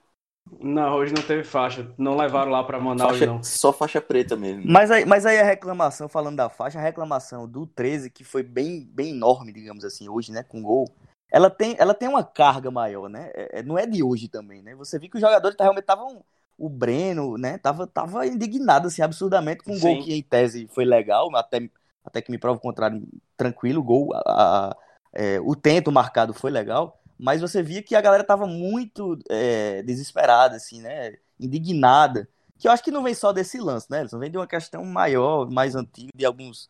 Não, 0.60 0.94
hoje 0.94 1.14
não 1.14 1.22
teve 1.22 1.44
faixa. 1.44 1.90
Não 1.96 2.16
levaram 2.16 2.50
lá 2.50 2.62
para 2.64 2.78
Manaus, 2.78 3.12
faixa, 3.12 3.26
não. 3.26 3.42
Só 3.42 3.72
faixa 3.72 4.00
preta 4.00 4.36
mesmo. 4.36 4.64
Mas 4.66 4.90
aí, 4.90 5.04
mas 5.04 5.24
aí 5.24 5.38
a 5.38 5.44
reclamação, 5.44 6.08
falando 6.08 6.36
da 6.36 6.48
faixa, 6.48 6.78
a 6.78 6.82
reclamação 6.82 7.48
do 7.48 7.66
13, 7.66 8.10
que 8.10 8.24
foi 8.24 8.42
bem, 8.42 8.86
bem 8.92 9.10
enorme, 9.10 9.52
digamos 9.52 9.84
assim, 9.84 10.08
hoje, 10.08 10.32
né? 10.32 10.42
Com 10.42 10.62
gol 10.62 10.86
ela 11.34 11.50
tem, 11.50 11.74
ela 11.80 11.92
tem 11.92 12.08
uma 12.08 12.22
carga 12.22 12.70
maior, 12.70 13.08
né? 13.08 13.28
É, 13.34 13.58
é, 13.58 13.62
não 13.64 13.76
é 13.76 13.84
de 13.84 14.04
hoje 14.04 14.28
também, 14.28 14.62
né? 14.62 14.72
Você 14.76 15.00
viu 15.00 15.10
que 15.10 15.16
os 15.16 15.20
jogadores 15.20 15.56
realmente 15.58 15.82
estavam. 15.82 16.24
O 16.56 16.68
Breno, 16.68 17.36
né? 17.36 17.58
Tava, 17.58 17.88
tava 17.88 18.24
indignado, 18.24 18.86
assim, 18.86 19.02
absurdamente 19.02 19.64
com 19.64 19.72
um 19.72 19.80
gol 19.80 20.00
que, 20.04 20.14
em 20.14 20.22
tese, 20.22 20.68
foi 20.72 20.84
legal, 20.84 21.34
até, 21.34 21.68
até 22.04 22.22
que 22.22 22.30
me 22.30 22.38
prova 22.38 22.58
o 22.58 22.62
contrário, 22.62 23.02
tranquilo. 23.36 23.80
O 23.80 23.82
gol, 23.82 24.14
a, 24.14 24.20
a, 24.68 24.76
é, 25.12 25.40
o 25.40 25.56
tento 25.56 25.90
marcado 25.90 26.32
foi 26.32 26.52
legal, 26.52 27.02
mas 27.18 27.40
você 27.40 27.60
via 27.60 27.82
que 27.82 27.96
a 27.96 28.00
galera 28.00 28.22
tava 28.22 28.46
muito 28.46 29.18
é, 29.28 29.82
desesperada, 29.82 30.54
assim, 30.54 30.80
né? 30.80 31.16
Indignada. 31.40 32.28
Que 32.56 32.68
eu 32.68 32.72
acho 32.72 32.84
que 32.84 32.92
não 32.92 33.02
vem 33.02 33.14
só 33.14 33.32
desse 33.32 33.58
lance, 33.58 33.90
né? 33.90 34.06
Vem 34.20 34.30
de 34.30 34.38
uma 34.38 34.46
questão 34.46 34.84
maior, 34.84 35.50
mais 35.50 35.74
antiga, 35.74 36.12
de 36.14 36.24
alguns 36.24 36.68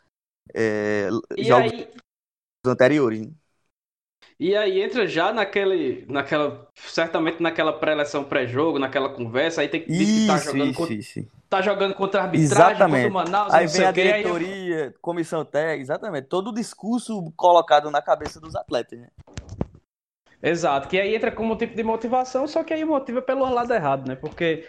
é, 0.55 1.11
jogos 1.37 1.71
aí... 1.71 1.93
anteriores. 2.67 3.27
Né? 3.27 3.33
E 4.39 4.57
aí 4.57 4.83
entra 4.83 5.07
já 5.07 5.33
naquele, 5.33 6.05
naquela, 6.09 6.69
certamente 6.75 7.41
naquela 7.41 7.73
pré-eleção 7.73 8.25
pré-jogo, 8.25 8.79
naquela 8.79 9.09
conversa, 9.09 9.61
aí 9.61 9.69
tem 9.69 9.81
que 9.81 9.87
que 9.87 10.27
tá 10.27 10.39
jogando 10.39 10.71
isso, 10.71 10.79
contra, 10.79 10.95
isso. 10.95 11.27
tá 11.49 11.63
jogando 11.63 11.95
contra 11.95 12.21
a 12.21 12.25
arbitragem, 12.25 12.75
exatamente. 12.75 13.05
contra 13.05 13.09
o 13.09 13.25
Manaus, 13.25 13.55
aí 13.55 13.67
vem 13.69 13.87
a 13.87 13.93
diretoria, 13.93 14.85
aí... 14.87 14.95
comissão 15.01 15.45
técnica, 15.45 15.83
exatamente, 15.83 16.27
todo 16.27 16.49
o 16.49 16.55
discurso 16.55 17.33
colocado 17.37 17.91
na 17.93 18.03
cabeça 18.03 18.41
dos 18.41 18.57
atletas, 18.57 18.99
né? 18.99 19.09
Exato, 20.43 20.89
que 20.89 20.99
aí 20.99 21.15
entra 21.15 21.31
como 21.31 21.57
tipo 21.57 21.77
de 21.77 21.83
motivação, 21.85 22.49
só 22.49 22.65
que 22.65 22.75
aí 22.75 22.85
motiva 22.85 23.23
pelo 23.23 23.49
lado 23.49 23.73
errado, 23.73 24.09
né? 24.09 24.17
Porque 24.17 24.65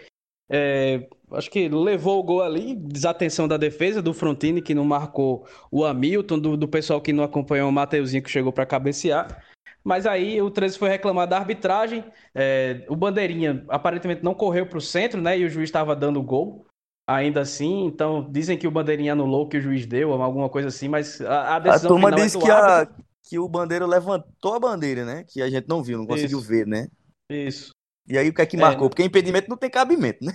é, 0.48 1.08
acho 1.32 1.50
que 1.50 1.68
levou 1.68 2.20
o 2.20 2.22
gol 2.22 2.42
ali, 2.42 2.76
desatenção 2.76 3.48
da 3.48 3.56
defesa, 3.56 4.00
do 4.00 4.14
Frontini 4.14 4.62
que 4.62 4.74
não 4.74 4.84
marcou 4.84 5.46
o 5.70 5.84
Hamilton, 5.84 6.38
do, 6.38 6.56
do 6.56 6.68
pessoal 6.68 7.00
que 7.00 7.12
não 7.12 7.24
acompanhou 7.24 7.68
o 7.68 7.72
Mateuzinho 7.72 8.22
que 8.22 8.30
chegou 8.30 8.52
para 8.52 8.64
cabecear. 8.64 9.44
Mas 9.86 10.04
aí 10.04 10.42
o 10.42 10.50
13 10.50 10.76
foi 10.76 10.88
reclamar 10.88 11.28
da 11.28 11.38
arbitragem. 11.38 12.04
É, 12.34 12.84
o 12.88 12.96
Bandeirinha 12.96 13.64
aparentemente 13.68 14.20
não 14.24 14.34
correu 14.34 14.66
para 14.66 14.78
o 14.78 14.80
centro, 14.80 15.20
né? 15.20 15.38
E 15.38 15.44
o 15.44 15.48
juiz 15.48 15.68
estava 15.68 15.94
dando 15.94 16.20
gol. 16.20 16.66
Ainda 17.08 17.42
assim, 17.42 17.84
então 17.84 18.28
dizem 18.28 18.58
que 18.58 18.66
o 18.66 18.70
Bandeirinha 18.70 19.12
anulou 19.12 19.48
que 19.48 19.58
o 19.58 19.60
juiz 19.60 19.86
deu, 19.86 20.12
alguma 20.12 20.48
coisa 20.48 20.66
assim, 20.66 20.88
mas 20.88 21.20
a, 21.20 21.54
a 21.54 21.58
decisão. 21.60 21.90
A 21.90 21.94
turma 21.94 22.10
disse 22.10 22.36
é 22.36 22.40
que, 22.40 22.50
a, 22.50 22.88
que 23.22 23.38
o 23.38 23.48
Bandeira 23.48 23.86
levantou 23.86 24.54
a 24.54 24.58
bandeira, 24.58 25.04
né? 25.04 25.24
Que 25.28 25.40
a 25.40 25.48
gente 25.48 25.68
não 25.68 25.84
viu, 25.84 25.98
não 25.98 26.06
conseguiu 26.06 26.40
Isso. 26.40 26.48
ver, 26.48 26.66
né? 26.66 26.88
Isso. 27.30 27.70
E 28.08 28.18
aí 28.18 28.28
o 28.28 28.34
que 28.34 28.42
é 28.42 28.46
que 28.46 28.56
marcou? 28.56 28.86
É, 28.86 28.88
Porque 28.88 29.04
impedimento 29.04 29.48
não 29.48 29.56
tem 29.56 29.70
cabimento, 29.70 30.24
né? 30.24 30.32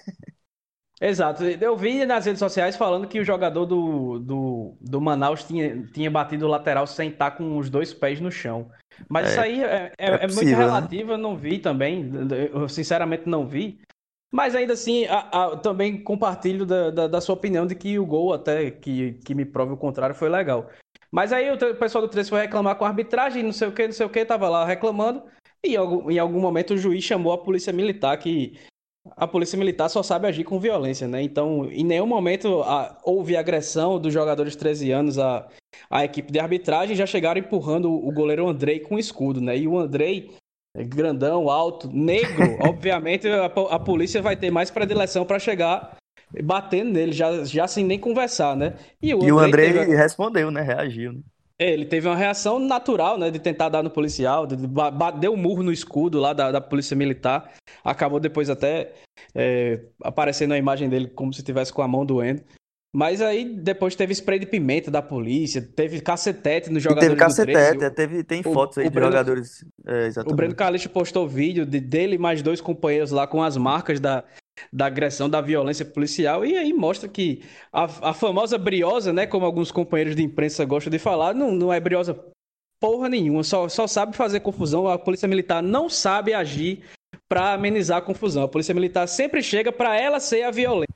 Exato. 1.01 1.43
Eu 1.43 1.75
vi 1.75 2.05
nas 2.05 2.25
redes 2.25 2.39
sociais 2.39 2.77
falando 2.77 3.05
que 3.05 3.19
o 3.19 3.25
jogador 3.25 3.65
do, 3.65 4.17
do, 4.19 4.77
do 4.79 5.01
Manaus 5.01 5.43
tinha, 5.43 5.83
tinha 5.87 6.09
batido 6.09 6.45
o 6.45 6.49
lateral 6.49 6.87
sem 6.87 7.09
estar 7.09 7.31
com 7.31 7.57
os 7.57 7.69
dois 7.69 7.93
pés 7.93 8.21
no 8.21 8.31
chão. 8.31 8.71
Mas 9.09 9.27
é, 9.27 9.29
isso 9.29 9.41
aí 9.41 9.63
é, 9.63 9.91
é, 9.97 10.13
é 10.13 10.17
possível, 10.19 10.35
muito 10.35 10.57
né? 10.57 10.65
relativo, 10.65 11.07
né? 11.09 11.13
eu 11.13 11.17
não 11.17 11.35
vi 11.35 11.59
também. 11.59 12.09
Eu 12.53 12.69
sinceramente 12.69 13.27
não 13.27 13.47
vi. 13.47 13.79
Mas 14.31 14.55
ainda 14.55 14.73
assim, 14.73 15.05
a, 15.05 15.19
a, 15.19 15.57
também 15.57 16.01
compartilho 16.01 16.65
da, 16.65 16.89
da, 16.89 17.07
da, 17.07 17.21
sua 17.21 17.35
opinião 17.35 17.67
de 17.67 17.75
que 17.75 17.99
o 17.99 18.05
gol, 18.05 18.33
até 18.33 18.71
que, 18.71 19.13
que 19.25 19.35
me 19.35 19.43
prove 19.43 19.73
o 19.73 19.77
contrário, 19.77 20.15
foi 20.15 20.29
legal. 20.29 20.69
Mas 21.11 21.33
aí 21.33 21.51
o 21.51 21.75
pessoal 21.75 22.01
do 22.01 22.07
3 22.07 22.29
foi 22.29 22.41
reclamar 22.41 22.77
com 22.77 22.85
a 22.85 22.87
arbitragem, 22.87 23.43
não 23.43 23.51
sei 23.51 23.67
o 23.67 23.73
que, 23.73 23.85
não 23.85 23.91
sei 23.91 24.05
o 24.05 24.09
que, 24.09 24.23
tava 24.23 24.47
lá 24.47 24.65
reclamando. 24.65 25.23
E 25.63 25.75
em 25.75 26.17
algum 26.19 26.39
momento 26.39 26.73
o 26.73 26.77
juiz 26.77 27.03
chamou 27.03 27.33
a 27.33 27.37
polícia 27.37 27.73
militar, 27.73 28.17
que 28.17 28.57
a 29.17 29.27
polícia 29.27 29.57
militar 29.57 29.89
só 29.89 30.03
sabe 30.03 30.27
agir 30.27 30.43
com 30.43 30.59
violência, 30.59 31.07
né? 31.07 31.21
Então, 31.21 31.65
em 31.71 31.83
nenhum 31.83 32.05
momento 32.05 32.61
a, 32.61 32.97
houve 33.03 33.35
agressão 33.35 33.99
dos 33.99 34.13
jogadores 34.13 34.53
de 34.53 34.59
13 34.59 34.91
anos 34.91 35.19
à, 35.19 35.47
à 35.89 36.05
equipe 36.05 36.31
de 36.31 36.39
arbitragem, 36.39 36.95
já 36.95 37.05
chegaram 37.05 37.39
empurrando 37.39 37.91
o 37.91 38.11
goleiro 38.11 38.47
Andrei 38.47 38.79
com 38.79 38.99
escudo, 38.99 39.41
né? 39.41 39.57
E 39.57 39.67
o 39.67 39.77
Andrei, 39.77 40.31
grandão, 40.75 41.49
alto, 41.49 41.89
negro, 41.91 42.57
obviamente 42.61 43.27
a, 43.27 43.45
a, 43.45 43.79
polícia 43.79 44.21
vai 44.21 44.35
ter 44.35 44.51
mais 44.51 44.69
predileção 44.69 45.25
para 45.25 45.39
chegar 45.39 45.97
batendo 46.43 46.91
nele, 46.91 47.11
já, 47.11 47.43
já 47.43 47.67
sem 47.67 47.83
nem 47.83 47.99
conversar, 47.99 48.55
né? 48.55 48.75
E 49.01 49.13
o, 49.13 49.17
e 49.17 49.29
Andrei, 49.29 49.31
o 49.31 49.39
Andrei 49.39 49.73
teve... 49.73 49.95
respondeu, 49.95 50.51
né? 50.51 50.61
Reagiu, 50.61 51.13
né? 51.13 51.21
É, 51.61 51.69
ele 51.69 51.85
teve 51.85 52.07
uma 52.07 52.15
reação 52.15 52.57
natural, 52.57 53.19
né, 53.19 53.29
de 53.29 53.37
tentar 53.37 53.69
dar 53.69 53.83
no 53.83 53.91
policial, 53.91 54.47
de, 54.47 54.55
deu 55.19 55.33
um 55.33 55.37
murro 55.37 55.61
no 55.61 55.71
escudo 55.71 56.19
lá 56.19 56.33
da, 56.33 56.51
da 56.51 56.59
polícia 56.59 56.97
militar, 56.97 57.53
acabou 57.83 58.19
depois 58.19 58.49
até 58.49 58.93
é, 59.35 59.79
aparecendo 60.03 60.55
a 60.55 60.57
imagem 60.57 60.89
dele 60.89 61.09
como 61.09 61.31
se 61.31 61.43
tivesse 61.43 61.71
com 61.71 61.83
a 61.83 61.87
mão 61.87 62.03
doendo. 62.03 62.41
Mas 62.91 63.21
aí 63.21 63.45
depois 63.45 63.95
teve 63.95 64.11
spray 64.11 64.39
de 64.39 64.47
pimenta 64.47 64.89
da 64.89 65.03
polícia, 65.03 65.61
teve 65.61 66.01
cacetete 66.01 66.71
nos 66.71 66.81
jogadores 66.81 67.09
teve 67.09 67.19
cacetete, 67.19 67.77
do 67.77 67.91
teve, 67.91 68.23
tem 68.23 68.41
fotos 68.41 68.79
aí 68.79 68.85
de 68.85 68.89
Breno, 68.89 69.11
jogadores. 69.11 69.63
É, 69.85 70.09
o 70.25 70.33
Breno 70.33 70.55
Calixto 70.55 70.89
postou 70.89 71.27
vídeo 71.27 71.63
de, 71.63 71.79
dele 71.79 72.15
e 72.15 72.17
mais 72.17 72.41
dois 72.41 72.59
companheiros 72.59 73.11
lá 73.11 73.27
com 73.27 73.41
as 73.43 73.55
marcas 73.55 73.99
da, 73.99 74.23
da 74.71 74.85
agressão, 74.85 75.29
da 75.29 75.41
violência 75.41 75.85
policial, 75.85 76.45
e 76.45 76.57
aí 76.57 76.73
mostra 76.73 77.07
que 77.07 77.43
a, 77.71 77.83
a 78.09 78.13
famosa 78.13 78.57
briosa, 78.57 79.13
né, 79.13 79.25
como 79.25 79.45
alguns 79.45 79.71
companheiros 79.71 80.15
de 80.15 80.23
imprensa 80.23 80.65
gostam 80.65 80.91
de 80.91 80.99
falar, 80.99 81.33
não, 81.33 81.51
não 81.51 81.71
é 81.71 81.79
briosa 81.79 82.17
porra 82.79 83.07
nenhuma, 83.07 83.43
só, 83.43 83.69
só 83.69 83.85
sabe 83.85 84.15
fazer 84.15 84.39
confusão, 84.39 84.87
a 84.87 84.97
polícia 84.97 85.27
militar 85.27 85.61
não 85.61 85.87
sabe 85.87 86.33
agir 86.33 86.83
para 87.29 87.53
amenizar 87.53 87.99
a 87.99 88.01
confusão, 88.01 88.43
a 88.43 88.47
polícia 88.47 88.73
militar 88.73 89.07
sempre 89.07 89.41
chega 89.43 89.71
para 89.71 89.95
ela 89.99 90.19
ser 90.19 90.43
a 90.43 90.51
violência. 90.51 90.91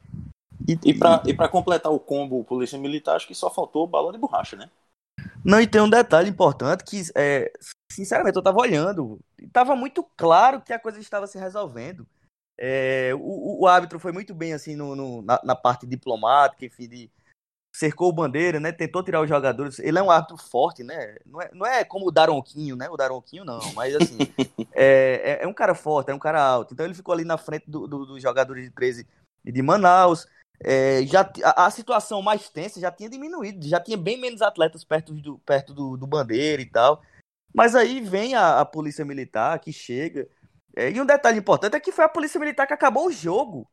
E, 0.67 0.77
e 0.83 0.93
para 0.97 1.21
e 1.27 1.33
pra 1.33 1.47
completar 1.47 1.91
o 1.91 1.99
combo 1.99 2.43
polícia 2.43 2.77
militar, 2.79 3.15
acho 3.15 3.27
que 3.27 3.35
só 3.35 3.51
faltou 3.51 3.85
bala 3.85 4.11
de 4.11 4.17
borracha, 4.17 4.55
né? 4.55 4.69
Não, 5.43 5.61
e 5.61 5.67
tem 5.67 5.79
um 5.79 5.89
detalhe 5.89 6.27
importante 6.27 6.83
que, 6.83 7.03
é, 7.13 7.51
sinceramente, 7.91 8.35
eu 8.35 8.41
tava 8.41 8.59
olhando. 8.59 9.19
Tava 9.53 9.75
muito 9.75 10.03
claro 10.17 10.59
que 10.59 10.73
a 10.73 10.79
coisa 10.79 10.99
estava 10.99 11.27
se 11.27 11.37
resolvendo. 11.37 12.05
É, 12.57 13.11
o, 13.15 13.63
o, 13.63 13.67
árbitro 13.67 13.99
foi 13.99 14.11
muito 14.11 14.33
bem 14.33 14.53
assim 14.53 14.75
no, 14.75 14.95
no 14.95 15.21
na, 15.21 15.39
na, 15.43 15.55
parte 15.55 15.85
diplomática, 15.85 16.65
enfim, 16.65 16.87
de, 16.87 17.11
cercou 17.75 18.09
o 18.09 18.13
bandeira, 18.13 18.59
né? 18.59 18.71
Tentou 18.71 19.03
tirar 19.03 19.21
os 19.21 19.27
jogadores. 19.27 19.79
Ele 19.79 19.99
é 19.99 20.01
um 20.01 20.09
árbitro 20.09 20.37
forte, 20.37 20.83
né? 20.83 21.17
Não 21.25 21.41
é, 21.41 21.49
não 21.53 21.65
é 21.65 21.83
como 21.83 22.07
o 22.07 22.11
Daronquinho, 22.11 22.75
né? 22.75 22.89
O 22.89 22.95
Daronquinho 22.95 23.43
não, 23.43 23.59
mas 23.73 23.95
assim, 23.95 24.17
é, 24.73 25.39
é, 25.41 25.43
é, 25.43 25.47
um 25.47 25.53
cara 25.53 25.75
forte, 25.75 26.11
é 26.11 26.13
um 26.13 26.19
cara 26.19 26.41
alto. 26.41 26.73
Então 26.73 26.85
ele 26.85 26.95
ficou 26.95 27.13
ali 27.13 27.25
na 27.25 27.37
frente 27.37 27.69
dos 27.69 27.89
do, 27.89 28.05
do 28.05 28.19
jogadores 28.19 28.63
de 28.63 28.71
13 28.71 29.05
de 29.43 29.61
Manaus. 29.61 30.25
É, 30.63 31.05
já, 31.05 31.29
a, 31.43 31.65
a, 31.65 31.69
situação 31.69 32.21
mais 32.21 32.49
tensa 32.49 32.79
já 32.79 32.89
tinha 32.89 33.09
diminuído, 33.09 33.67
já 33.67 33.77
tinha 33.77 33.97
bem 33.97 34.17
menos 34.17 34.41
atletas 34.41 34.85
perto 34.85 35.13
do, 35.13 35.37
perto 35.39 35.73
do, 35.73 35.97
do 35.97 36.07
bandeira 36.07 36.61
e 36.61 36.65
tal. 36.65 37.01
Mas 37.53 37.75
aí 37.75 37.99
vem 37.99 38.35
a, 38.35 38.61
a 38.61 38.65
polícia 38.65 39.03
militar 39.03 39.59
que 39.59 39.73
chega 39.73 40.29
é, 40.75 40.91
e 40.91 40.99
um 40.99 41.05
detalhe 41.05 41.39
importante 41.39 41.75
é 41.75 41.79
que 41.79 41.91
foi 41.91 42.03
a 42.03 42.09
polícia 42.09 42.39
militar 42.39 42.67
que 42.67 42.73
acabou 42.73 43.07
o 43.07 43.11
jogo. 43.11 43.67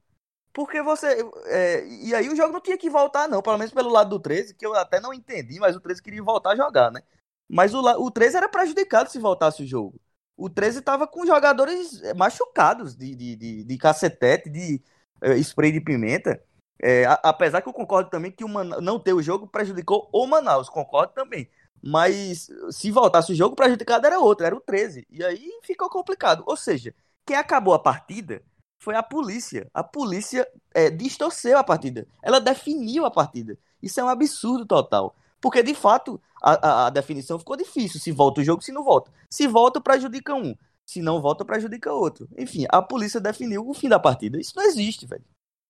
Porque 0.52 0.82
você. 0.82 1.18
É, 1.46 1.86
e 1.86 2.14
aí 2.14 2.28
o 2.28 2.36
jogo 2.36 2.52
não 2.52 2.60
tinha 2.60 2.76
que 2.76 2.90
voltar, 2.90 3.28
não. 3.28 3.42
Pelo 3.42 3.58
menos 3.58 3.72
pelo 3.72 3.90
lado 3.90 4.10
do 4.10 4.20
13, 4.20 4.54
que 4.54 4.66
eu 4.66 4.74
até 4.74 5.00
não 5.00 5.12
entendi, 5.12 5.58
mas 5.58 5.74
o 5.74 5.80
13 5.80 6.02
queria 6.02 6.22
voltar 6.22 6.50
a 6.50 6.56
jogar, 6.56 6.90
né? 6.92 7.00
Mas 7.48 7.74
o, 7.74 7.80
o 7.80 8.10
13 8.10 8.36
era 8.36 8.48
prejudicado 8.48 9.10
se 9.10 9.18
voltasse 9.18 9.62
o 9.62 9.66
jogo. 9.66 10.00
O 10.36 10.48
13 10.48 10.80
estava 10.80 11.06
com 11.06 11.26
jogadores 11.26 12.00
machucados 12.16 12.94
de, 12.96 13.14
de, 13.14 13.36
de, 13.36 13.64
de 13.64 13.78
cacetete, 13.78 14.50
de 14.50 14.82
é, 15.22 15.36
spray 15.38 15.72
de 15.72 15.80
pimenta. 15.80 16.42
É, 16.80 17.04
a, 17.06 17.14
apesar 17.24 17.62
que 17.62 17.68
eu 17.68 17.72
concordo 17.72 18.10
também 18.10 18.30
que 18.30 18.44
o 18.44 18.48
Man... 18.48 18.64
não 18.80 18.98
ter 18.98 19.12
o 19.12 19.22
jogo 19.22 19.46
prejudicou 19.46 20.08
o 20.12 20.26
Manaus, 20.26 20.68
concordo 20.68 21.12
também. 21.14 21.48
Mas 21.82 22.48
se 22.70 22.90
voltasse 22.90 23.32
o 23.32 23.34
jogo, 23.34 23.56
prejudicado 23.56 24.06
era 24.06 24.20
outro, 24.20 24.46
era 24.46 24.54
o 24.54 24.60
13. 24.60 25.06
E 25.10 25.24
aí 25.24 25.50
ficou 25.62 25.90
complicado. 25.90 26.44
Ou 26.46 26.56
seja, 26.56 26.94
quem 27.26 27.36
acabou 27.36 27.74
a 27.74 27.78
partida 27.78 28.42
foi 28.78 28.94
a 28.94 29.02
polícia. 29.02 29.68
A 29.74 29.82
polícia 29.82 30.46
é, 30.72 30.90
distorceu 30.90 31.58
a 31.58 31.64
partida. 31.64 32.06
Ela 32.22 32.40
definiu 32.40 33.04
a 33.04 33.10
partida. 33.10 33.58
Isso 33.82 33.98
é 33.98 34.04
um 34.04 34.08
absurdo 34.08 34.64
total. 34.64 35.14
Porque, 35.40 35.60
de 35.62 35.74
fato, 35.74 36.20
a, 36.40 36.52
a, 36.52 36.86
a 36.86 36.90
definição 36.90 37.38
ficou 37.38 37.56
difícil. 37.56 37.98
Se 37.98 38.12
volta 38.12 38.40
o 38.40 38.44
jogo, 38.44 38.62
se 38.62 38.70
não 38.70 38.84
volta. 38.84 39.10
Se 39.28 39.48
volta, 39.48 39.80
prejudica 39.80 40.34
um. 40.34 40.54
Se 40.86 41.02
não 41.02 41.20
volta, 41.20 41.44
prejudica 41.44 41.92
outro. 41.92 42.28
Enfim, 42.38 42.64
a 42.68 42.80
polícia 42.80 43.20
definiu 43.20 43.68
o 43.68 43.74
fim 43.74 43.88
da 43.88 43.98
partida. 43.98 44.38
Isso 44.38 44.52
não 44.54 44.64
existe, 44.64 45.06
velho. 45.06 45.24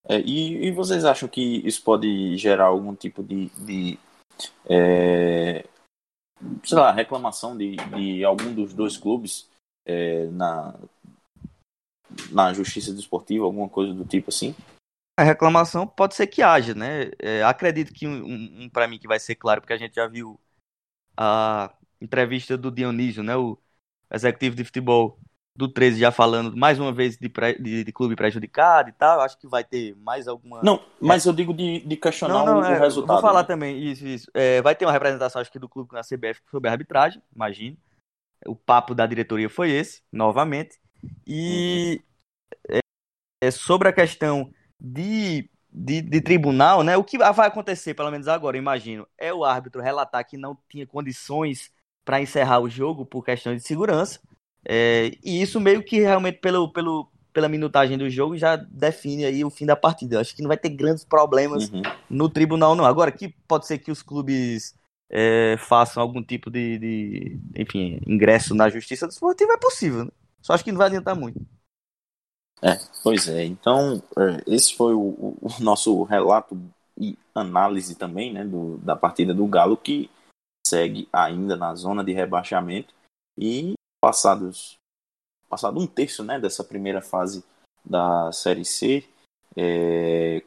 É, 0.08 0.20
e, 0.20 0.66
e, 0.66 0.72
vocês 0.72 1.04
acham 1.04 1.28
que 1.28 1.62
isso 1.66 1.82
pode 1.82 2.36
gerar 2.36 2.66
algum 2.66 2.94
tipo 2.94 3.22
de, 3.22 3.46
de 3.58 3.98
é, 4.68 5.64
sei 6.64 6.78
lá, 6.78 6.92
reclamação 6.92 7.56
de, 7.56 7.76
de 7.76 8.24
algum 8.24 8.52
dos 8.54 8.72
dois 8.72 8.96
clubes 8.96 9.48
é, 9.86 10.26
na, 10.26 10.74
na 12.30 12.52
justiça 12.52 12.92
desportiva, 12.92 13.44
alguma 13.44 13.68
coisa 13.68 13.92
do 13.92 14.04
tipo 14.04 14.30
assim? 14.30 14.54
A 15.18 15.22
reclamação 15.22 15.86
pode 15.86 16.14
ser 16.14 16.26
que 16.26 16.42
haja, 16.42 16.74
né? 16.74 17.10
É, 17.18 17.42
acredito 17.42 17.92
que 17.92 18.06
um, 18.06 18.64
um 18.64 18.68
para 18.68 18.88
mim 18.88 18.98
que 18.98 19.08
vai 19.08 19.20
ser 19.20 19.34
claro, 19.34 19.60
porque 19.60 19.72
a 19.72 19.78
gente 19.78 19.94
já 19.94 20.06
viu 20.06 20.40
a 21.16 21.72
entrevista 22.00 22.56
do 22.56 22.70
Dionísio, 22.70 23.22
né? 23.22 23.36
O 23.36 23.58
executivo 24.10 24.56
de 24.56 24.64
futebol 24.64 25.18
do 25.54 25.68
13 25.68 26.00
já 26.00 26.10
falando 26.10 26.56
mais 26.56 26.78
uma 26.78 26.92
vez 26.92 27.16
de, 27.18 27.30
de, 27.60 27.84
de, 27.84 27.92
clube 27.92 28.16
prejudicado 28.16 28.88
e 28.88 28.92
tal. 28.92 29.20
Acho 29.20 29.38
que 29.38 29.46
vai 29.46 29.62
ter 29.62 29.94
mais 29.96 30.26
alguma. 30.26 30.62
Não, 30.62 30.82
mas 31.00 31.26
é. 31.26 31.28
eu 31.28 31.32
digo 31.32 31.52
de, 31.52 31.80
de 31.80 31.96
questionar 31.96 32.44
não, 32.44 32.46
não, 32.46 32.60
o, 32.60 32.64
é, 32.64 32.78
resultado. 32.78 33.14
Vou 33.14 33.22
falar 33.22 33.42
né? 33.42 33.46
também, 33.46 33.82
isso, 33.82 34.06
isso. 34.06 34.30
É, 34.34 34.62
vai 34.62 34.74
ter 34.74 34.86
uma 34.86 34.92
representação, 34.92 35.40
acho 35.40 35.52
que, 35.52 35.58
do 35.58 35.68
clube 35.68 35.92
na 35.92 36.00
CBF 36.00 36.40
sobre 36.50 36.68
a 36.68 36.72
arbitragem, 36.72 37.22
imagino. 37.34 37.76
O 38.46 38.56
papo 38.56 38.94
da 38.94 39.06
diretoria 39.06 39.48
foi 39.48 39.70
esse, 39.70 40.02
novamente. 40.10 40.80
E 41.26 42.00
uhum. 42.68 42.80
é, 43.42 43.50
sobre 43.50 43.88
a 43.88 43.92
questão 43.92 44.52
de, 44.80 45.48
de, 45.70 46.00
de, 46.00 46.20
tribunal, 46.20 46.82
né? 46.82 46.96
O 46.96 47.04
que 47.04 47.18
vai 47.18 47.46
acontecer, 47.46 47.94
pelo 47.94 48.10
menos 48.10 48.26
agora, 48.26 48.56
imagino, 48.56 49.06
é 49.18 49.32
o 49.32 49.44
árbitro 49.44 49.82
relatar 49.82 50.26
que 50.26 50.36
não 50.36 50.56
tinha 50.68 50.86
condições 50.86 51.70
para 52.04 52.20
encerrar 52.20 52.58
o 52.58 52.70
jogo 52.70 53.06
por 53.06 53.24
questão 53.24 53.54
de 53.54 53.60
segurança 53.60 54.18
é, 54.66 55.12
e 55.24 55.42
isso 55.42 55.60
meio 55.60 55.82
que 55.82 56.00
realmente 56.00 56.38
pelo, 56.38 56.72
pelo, 56.72 57.08
pela 57.32 57.48
minutagem 57.48 57.98
do 57.98 58.08
jogo 58.08 58.36
já 58.36 58.56
define 58.56 59.24
aí 59.24 59.44
o 59.44 59.50
fim 59.50 59.66
da 59.66 59.76
partida. 59.76 60.20
Acho 60.20 60.34
que 60.34 60.42
não 60.42 60.48
vai 60.48 60.56
ter 60.56 60.70
grandes 60.70 61.04
problemas 61.04 61.70
uhum. 61.70 61.82
no 62.08 62.28
tribunal, 62.28 62.74
não. 62.74 62.84
Agora, 62.84 63.10
que 63.10 63.34
pode 63.48 63.66
ser 63.66 63.78
que 63.78 63.90
os 63.90 64.02
clubes 64.02 64.74
é, 65.10 65.56
façam 65.58 66.02
algum 66.02 66.22
tipo 66.22 66.50
de, 66.50 66.78
de, 66.78 67.40
enfim, 67.56 68.00
ingresso 68.06 68.54
na 68.54 68.68
justiça 68.68 69.06
desportiva, 69.06 69.52
é 69.52 69.58
possível. 69.58 70.04
Né? 70.04 70.10
Só 70.40 70.52
acho 70.54 70.64
que 70.64 70.72
não 70.72 70.78
vai 70.78 70.88
adiantar 70.88 71.16
muito. 71.16 71.40
É, 72.62 72.78
pois 73.02 73.28
é. 73.28 73.44
Então, 73.44 74.02
é, 74.16 74.42
esse 74.46 74.74
foi 74.74 74.94
o, 74.94 75.36
o, 75.40 75.50
nosso 75.60 76.04
relato 76.04 76.56
e 76.96 77.18
análise 77.34 77.96
também, 77.96 78.32
né, 78.32 78.44
do, 78.44 78.78
da 78.78 78.94
partida 78.94 79.34
do 79.34 79.46
Galo, 79.46 79.76
que 79.76 80.08
segue 80.64 81.08
ainda 81.12 81.56
na 81.56 81.74
zona 81.74 82.04
de 82.04 82.12
rebaixamento. 82.12 82.94
E 83.36 83.74
passados 84.02 84.76
passado 85.52 85.78
um 85.78 85.86
terço 85.86 86.24
né, 86.24 86.40
dessa 86.40 86.64
primeira 86.64 87.02
fase 87.02 87.44
da 87.84 88.32
Série 88.32 88.64
C, 88.64 89.04
é, 89.54 90.42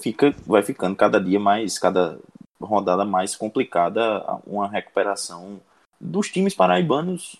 fica, 0.00 0.30
vai 0.46 0.62
ficando 0.62 0.94
cada 0.94 1.20
dia 1.20 1.40
mais, 1.40 1.76
cada 1.76 2.20
rodada 2.60 3.04
mais 3.04 3.34
complicada 3.34 4.24
uma 4.46 4.68
recuperação 4.68 5.60
dos 6.00 6.30
times 6.30 6.54
paraibanos 6.54 7.36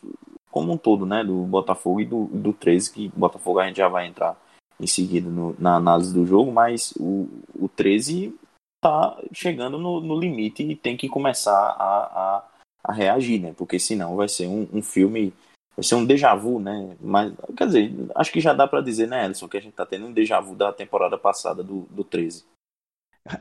como 0.50 0.72
um 0.72 0.76
todo, 0.76 1.06
né, 1.06 1.22
do 1.22 1.42
Botafogo 1.44 2.00
e 2.00 2.04
do, 2.04 2.24
do 2.26 2.52
13, 2.52 2.92
que 2.92 3.08
Botafogo 3.10 3.60
a 3.60 3.66
gente 3.66 3.76
já 3.76 3.88
vai 3.88 4.08
entrar 4.08 4.36
em 4.80 4.86
seguida 4.86 5.30
no, 5.30 5.54
na 5.58 5.76
análise 5.76 6.12
do 6.12 6.26
jogo, 6.26 6.50
mas 6.50 6.92
o, 6.98 7.28
o 7.54 7.68
13 7.68 8.36
tá 8.82 9.16
chegando 9.32 9.78
no, 9.78 10.00
no 10.00 10.18
limite 10.18 10.64
e 10.64 10.74
tem 10.74 10.96
que 10.96 11.08
começar 11.08 11.52
a, 11.52 12.04
a, 12.04 12.44
a 12.82 12.92
reagir, 12.92 13.40
né, 13.40 13.54
porque 13.56 13.78
senão 13.78 14.16
vai 14.16 14.28
ser 14.28 14.48
um, 14.48 14.68
um 14.72 14.82
filme 14.82 15.32
vai 15.76 15.82
ser 15.84 15.94
um 15.94 16.04
déjà 16.04 16.34
vu, 16.34 16.60
né? 16.60 16.96
Mas, 17.00 17.32
quer 17.56 17.66
dizer, 17.66 17.92
acho 18.14 18.32
que 18.32 18.40
já 18.40 18.52
dá 18.52 18.66
para 18.66 18.80
dizer, 18.80 19.08
né, 19.08 19.24
Ellison, 19.24 19.48
que 19.48 19.56
a 19.56 19.60
gente 19.60 19.74
tá 19.74 19.84
tendo 19.84 20.06
um 20.06 20.12
déjà 20.12 20.40
vu 20.40 20.54
da 20.54 20.72
temporada 20.72 21.18
passada 21.18 21.62
do, 21.62 21.82
do 21.90 22.04
13. 22.04 22.44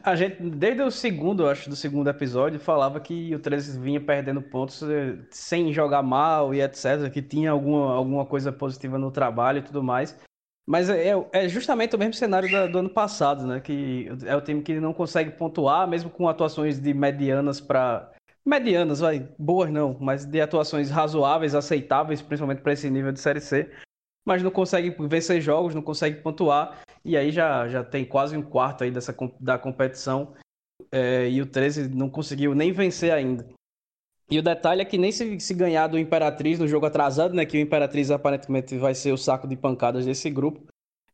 A 0.02 0.16
gente, 0.16 0.42
desde 0.42 0.82
o 0.82 0.90
segundo, 0.90 1.46
acho, 1.48 1.70
do 1.70 1.76
segundo 1.76 2.10
episódio, 2.10 2.58
falava 2.58 3.02
que 3.02 3.36
o 3.36 3.40
13 3.40 3.80
vinha 3.80 4.00
perdendo 4.00 4.42
pontos 4.42 4.82
eh, 4.82 5.18
sem 5.30 5.74
jogar 5.74 6.02
mal 6.02 6.54
e 6.54 6.62
etc, 6.62 7.12
que 7.12 7.22
tinha 7.22 7.52
alguma, 7.52 7.94
alguma 7.94 8.26
coisa 8.26 8.50
positiva 8.50 8.98
no 8.98 9.12
trabalho 9.12 9.60
e 9.60 9.62
tudo 9.62 9.84
mais. 9.84 10.18
Mas 10.66 10.90
é, 10.90 11.12
é, 11.34 11.50
justamente 11.50 11.98
o 11.98 12.00
mesmo 12.00 12.14
cenário 12.14 12.50
do, 12.50 12.72
do 12.72 12.80
ano 12.80 12.90
passado, 12.90 13.46
né? 13.46 13.60
Que 13.60 14.08
é 14.26 14.34
o 14.34 14.42
time 14.42 14.62
que 14.62 14.80
não 14.80 14.94
consegue 14.94 15.32
pontuar, 15.32 15.86
mesmo 15.86 16.10
com 16.10 16.30
atuações 16.30 16.80
de 16.80 16.94
medianas 16.94 17.60
para 17.60 18.13
medianas, 18.46 19.00
vai, 19.00 19.28
boas 19.38 19.72
não, 19.72 19.98
mas 20.00 20.26
de 20.26 20.42
atuações 20.42 20.90
razoáveis, 20.90 21.56
aceitáveis, 21.56 22.22
principalmente 22.22 22.62
para 22.62 22.74
esse 22.74 22.90
nível 22.90 23.12
de 23.12 23.20
Série 23.20 23.42
C. 23.42 23.72
Mas 24.26 24.42
não 24.42 24.52
consegue 24.52 24.96
vencer 25.08 25.42
jogos, 25.42 25.76
não 25.76 25.82
consegue 25.82 26.22
pontuar. 26.22 26.82
E 27.04 27.18
aí 27.18 27.32
já, 27.32 27.68
já 27.68 27.84
tem 27.84 28.06
quase 28.06 28.38
um 28.38 28.42
quarto 28.42 28.84
aí 28.84 28.92
dessa, 28.92 29.16
da 29.40 29.58
competição. 29.58 30.34
É, 30.92 31.30
e 31.30 31.42
o 31.42 31.46
13 31.46 31.90
não 31.90 32.10
conseguiu 32.10 32.56
nem 32.56 32.72
vencer 32.72 33.12
ainda. 33.12 33.46
E 34.32 34.40
o 34.40 34.44
detalhe 34.44 34.82
é 34.82 34.86
que 34.86 34.98
nem 34.98 35.12
se, 35.12 35.40
se 35.40 35.54
ganhar 35.54 35.88
do 35.88 36.00
Imperatriz 36.00 36.58
no 36.58 36.68
jogo 36.68 36.86
atrasado, 36.86 37.34
né? 37.34 37.46
Que 37.46 37.58
o 37.58 37.62
Imperatriz 37.62 38.10
aparentemente 38.10 38.78
vai 38.78 38.96
ser 38.96 39.12
o 39.12 39.18
saco 39.18 39.48
de 39.48 39.58
pancadas 39.58 40.06
desse 40.06 40.30
grupo 40.30 40.73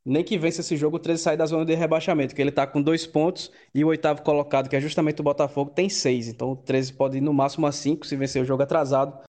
nem 0.10 0.24
que 0.24 0.38
vença 0.38 0.62
esse 0.62 0.76
jogo, 0.76 0.98
o 0.98 1.00
13 1.00 1.22
sai 1.22 1.38
da 1.38 1.46
zona 1.46 1.66
de 1.66 1.76
rebaixamento, 1.76 2.34
que 2.34 2.42
ele 2.42 2.50
está 2.50 2.66
com 2.66 2.82
dois 2.82 3.06
pontos 3.06 3.52
e 3.74 3.84
o 3.84 3.88
oitavo 3.90 4.22
colocado, 4.22 4.70
que 4.70 4.76
é 4.76 4.82
justamente 4.82 5.22
o 5.22 5.24
Botafogo, 5.24 5.72
tem 5.72 5.88
seis. 5.90 6.28
Então 6.28 6.52
o 6.52 6.56
13 6.56 6.94
pode 6.94 7.18
ir 7.18 7.22
no 7.22 7.34
máximo 7.34 7.68
a 7.68 7.72
cinco 7.72 8.06
se 8.06 8.16
vencer 8.16 8.42
o 8.42 8.46
jogo 8.46 8.64
atrasado. 8.64 9.22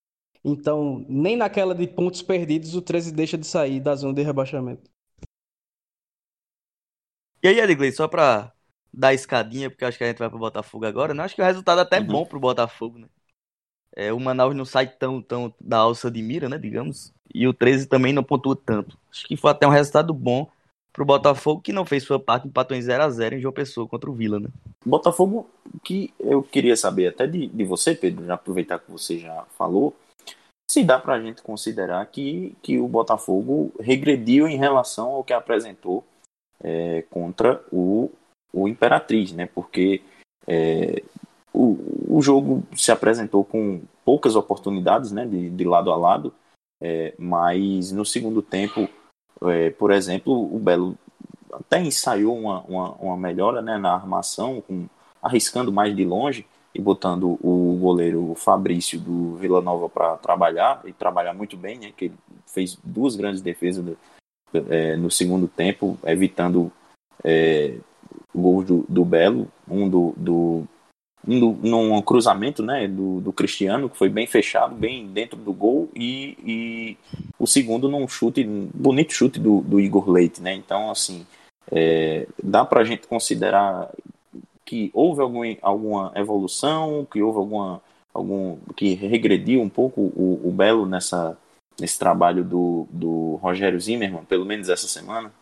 Então, 0.45 1.05
nem 1.09 1.37
naquela 1.37 1.75
de 1.75 1.87
pontos 1.87 2.23
perdidos, 2.23 2.75
o 2.75 2.81
13 2.81 3.12
deixa 3.12 3.37
de 3.37 3.47
sair 3.47 3.79
da 3.79 3.95
zona 3.95 4.14
de 4.14 4.23
rebaixamento. 4.23 4.90
E 7.43 7.49
aí, 7.49 7.61
Edgley, 7.61 7.93
só 7.93 8.09
para 8.09 8.53
dar 8.93 9.12
escadinha, 9.12 9.71
porque 9.71 9.85
acho 9.85 9.99
que 9.99 10.05
a 10.05 10.07
gente 10.07 10.19
vai 10.19 10.31
pro 10.31 10.38
Botafogo 10.38 10.87
agora, 10.87 11.12
né? 11.12 11.23
Acho 11.23 11.35
que 11.35 11.43
o 11.43 11.45
resultado 11.45 11.81
é 11.81 11.83
até 11.83 12.01
uhum. 12.01 12.07
bom 12.07 12.27
pro 12.27 12.40
Botafogo, 12.40 12.99
né? 12.99 13.09
É, 13.95 14.12
o 14.12 14.21
Manaus 14.21 14.55
não 14.55 14.64
sai 14.64 14.87
tão, 14.87 15.21
tão 15.21 15.53
da 15.61 15.79
alça 15.79 16.11
de 16.11 16.23
mira, 16.23 16.49
né, 16.49 16.57
digamos. 16.57 17.12
E 17.35 17.47
o 17.47 17.53
13 17.53 17.87
também 17.87 18.12
não 18.12 18.23
pontua 18.23 18.57
tanto. 18.57 18.97
Acho 19.11 19.27
que 19.27 19.37
foi 19.37 19.51
até 19.51 19.66
um 19.66 19.71
resultado 19.71 20.14
bom 20.14 20.51
pro 20.92 21.05
Botafogo, 21.05 21.61
que 21.61 21.72
não 21.72 21.85
fez 21.85 22.03
sua 22.03 22.18
parte, 22.18 22.48
empatou 22.48 22.76
em 22.76 22.81
0x0 22.81 23.35
em 23.35 23.40
João 23.40 23.55
Pessoa 23.55 23.87
contra 23.87 24.11
o 24.11 24.14
Vila, 24.14 24.40
né? 24.40 24.48
Botafogo, 24.85 25.48
que 25.85 26.12
eu 26.18 26.42
queria 26.42 26.76
saber 26.76 27.09
até 27.09 27.26
de, 27.26 27.46
de 27.46 27.64
você, 27.64 27.94
Pedro, 27.94 28.24
já 28.24 28.35
aproveitar 28.35 28.79
que 28.79 28.90
você 28.90 29.18
já 29.18 29.44
falou, 29.57 29.94
se 30.70 30.85
dá 30.85 30.98
para 30.98 31.14
a 31.14 31.20
gente 31.20 31.42
considerar 31.42 32.07
que, 32.07 32.55
que 32.62 32.79
o 32.79 32.87
Botafogo 32.87 33.72
regrediu 33.81 34.46
em 34.46 34.57
relação 34.57 35.09
ao 35.09 35.24
que 35.24 35.33
apresentou 35.33 36.05
é, 36.62 37.03
contra 37.11 37.61
o, 37.72 38.11
o 38.53 38.68
Imperatriz, 38.68 39.33
né? 39.33 39.48
Porque 39.53 40.03
é, 40.46 41.03
o, 41.53 42.16
o 42.16 42.22
jogo 42.22 42.62
se 42.76 42.92
apresentou 42.92 43.44
com 43.44 43.83
poucas 44.05 44.37
oportunidades, 44.37 45.11
né? 45.11 45.26
De, 45.26 45.50
de 45.50 45.64
lado 45.64 45.90
a 45.90 45.96
lado, 45.96 46.33
é, 46.81 47.14
mas 47.18 47.90
no 47.90 48.05
segundo 48.05 48.40
tempo, 48.40 48.88
é, 49.44 49.70
por 49.70 49.90
exemplo, 49.90 50.33
o 50.33 50.59
Belo 50.59 50.96
até 51.53 51.81
ensaiou 51.81 52.38
uma, 52.38 52.61
uma, 52.62 52.90
uma 52.92 53.16
melhora 53.16 53.61
né, 53.61 53.79
na 53.79 53.94
armação, 53.94 54.61
com, 54.61 54.87
arriscando 55.22 55.72
mais 55.72 55.94
de 55.94 56.05
longe 56.05 56.46
e 56.74 56.81
botando 56.81 57.38
o 57.42 57.76
goleiro 57.81 58.35
Fabrício 58.37 58.98
do 58.98 59.37
Vila 59.37 59.61
Nova 59.61 59.88
para 59.88 60.16
trabalhar 60.16 60.81
e 60.85 60.92
trabalhar 60.92 61.35
muito 61.35 61.57
bem, 61.57 61.79
né? 61.79 61.92
Que 61.96 62.12
fez 62.46 62.79
duas 62.85 63.16
grandes 63.16 63.40
defesas 63.40 63.85
do, 63.85 63.98
é, 64.68 64.96
no 64.96 65.11
segundo 65.11 65.48
tempo, 65.48 65.98
evitando 66.05 66.70
é, 67.24 67.76
o 68.33 68.40
gol 68.40 68.62
do, 68.62 68.85
do, 68.88 69.05
Belo, 69.05 69.48
um 69.68 69.88
do, 69.88 70.14
do 70.16 70.64
um 71.26 71.52
num 71.62 72.02
cruzamento 72.02 72.62
né, 72.62 72.88
do, 72.88 73.20
do 73.20 73.33
Cristiano, 73.33 73.88
que 73.88 73.96
foi 73.96 74.09
bem 74.09 74.26
fechado, 74.26 74.74
bem 74.74 75.06
dentro 75.06 75.37
do 75.37 75.52
gol, 75.52 75.88
e, 75.94 76.37
e 76.44 76.96
o 77.38 77.46
segundo 77.46 77.88
num 77.88 78.09
chute, 78.09 78.44
bonito 78.44 79.12
chute 79.12 79.38
do, 79.38 79.61
do 79.61 79.78
Igor 79.78 80.09
Leite, 80.09 80.40
né? 80.40 80.54
Então, 80.54 80.90
assim, 80.90 81.26
é, 81.70 82.26
dá 82.42 82.64
para 82.64 82.80
a 82.80 82.85
gente 82.85 83.06
considerar 83.06 83.90
que 84.64 84.90
houve 84.94 85.20
algum, 85.20 85.42
alguma 85.62 86.12
evolução, 86.14 87.06
que 87.11 87.22
houve 87.22 87.38
alguma 87.38 87.83
algum 88.12 88.59
que 88.76 88.94
regrediu 88.94 89.61
um 89.61 89.68
pouco 89.68 90.00
o, 90.00 90.40
o 90.44 90.50
Belo 90.50 90.85
nessa 90.85 91.37
nesse 91.78 91.98
trabalho 91.98 92.44
do, 92.44 92.87
do 92.90 93.37
Rogério 93.37 93.80
Zimmermann, 93.80 94.24
pelo 94.24 94.44
menos 94.44 94.68
essa 94.68 94.87
semana? 94.87 95.33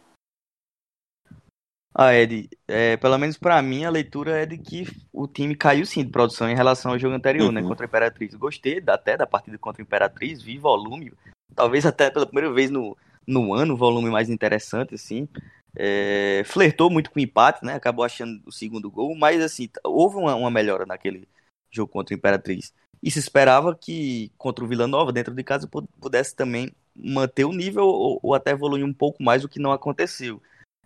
Ah, 2.01 2.15
Ed, 2.15 2.49
é, 2.69 2.97
pelo 2.97 3.19
menos 3.19 3.37
para 3.37 3.61
mim 3.61 3.85
a 3.85 3.91
leitura 3.91 4.41
é 4.41 4.47
de 4.47 4.57
que 4.57 4.87
o 5.13 5.27
time 5.27 5.57
caiu 5.57 5.85
sim 5.85 6.05
de 6.05 6.13
produção 6.13 6.49
em 6.49 6.55
relação 6.55 6.93
ao 6.93 6.99
jogo 6.99 7.17
anterior, 7.17 7.51
né, 7.51 7.61
uhum. 7.61 7.67
né, 7.67 7.69
contra 7.69 7.87
a 7.87 7.89
Imperatriz. 7.89 8.37
Gostei 8.37 8.81
até 8.87 9.17
da 9.17 9.27
partida 9.27 9.59
contra 9.59 9.83
a 9.83 9.85
Imperatriz, 9.85 10.41
vi 10.41 10.59
volume, 10.59 11.13
talvez 11.57 11.85
até 11.85 12.09
pela 12.09 12.25
primeira 12.25 12.53
vez 12.53 12.71
no, 12.71 12.97
no 13.27 13.53
ano, 13.53 13.77
volume 13.77 14.11
mais 14.11 14.31
interessante, 14.31 14.95
assim. 14.95 15.27
É, 15.75 16.43
flertou 16.47 16.89
muito 16.89 17.11
com 17.11 17.19
o 17.19 17.23
empate, 17.23 17.65
né, 17.65 17.75
acabou 17.75 18.05
achando 18.05 18.41
o 18.47 18.53
segundo 18.53 18.89
gol, 18.89 19.17
mas 19.17 19.43
assim, 19.43 19.69
houve 19.83 20.19
uma, 20.19 20.37
uma 20.37 20.53
melhora 20.53 20.87
naquele 20.87 21.27
jogo 21.69 21.91
contra 21.91 22.15
a 22.15 22.17
Imperatriz. 22.17 22.73
E 23.03 23.11
se 23.11 23.19
esperava 23.19 23.75
que 23.75 24.31
contra 24.39 24.65
o 24.65 24.69
Vila 24.69 24.87
Nova, 24.87 25.13
dentro 25.13 25.35
de 25.35 25.43
casa, 25.43 25.69
pudesse 26.01 26.37
também 26.37 26.71
manter 26.95 27.45
o 27.45 27.53
nível 27.53 27.87
ou, 27.87 28.21
ou 28.23 28.35
até 28.35 28.53
evoluir 28.53 28.85
um 28.85 28.95
pouco 28.95 29.21
mais, 29.21 29.43
o 29.43 29.49
que 29.49 29.59
não 29.59 29.73
aconteceu. 29.73 30.41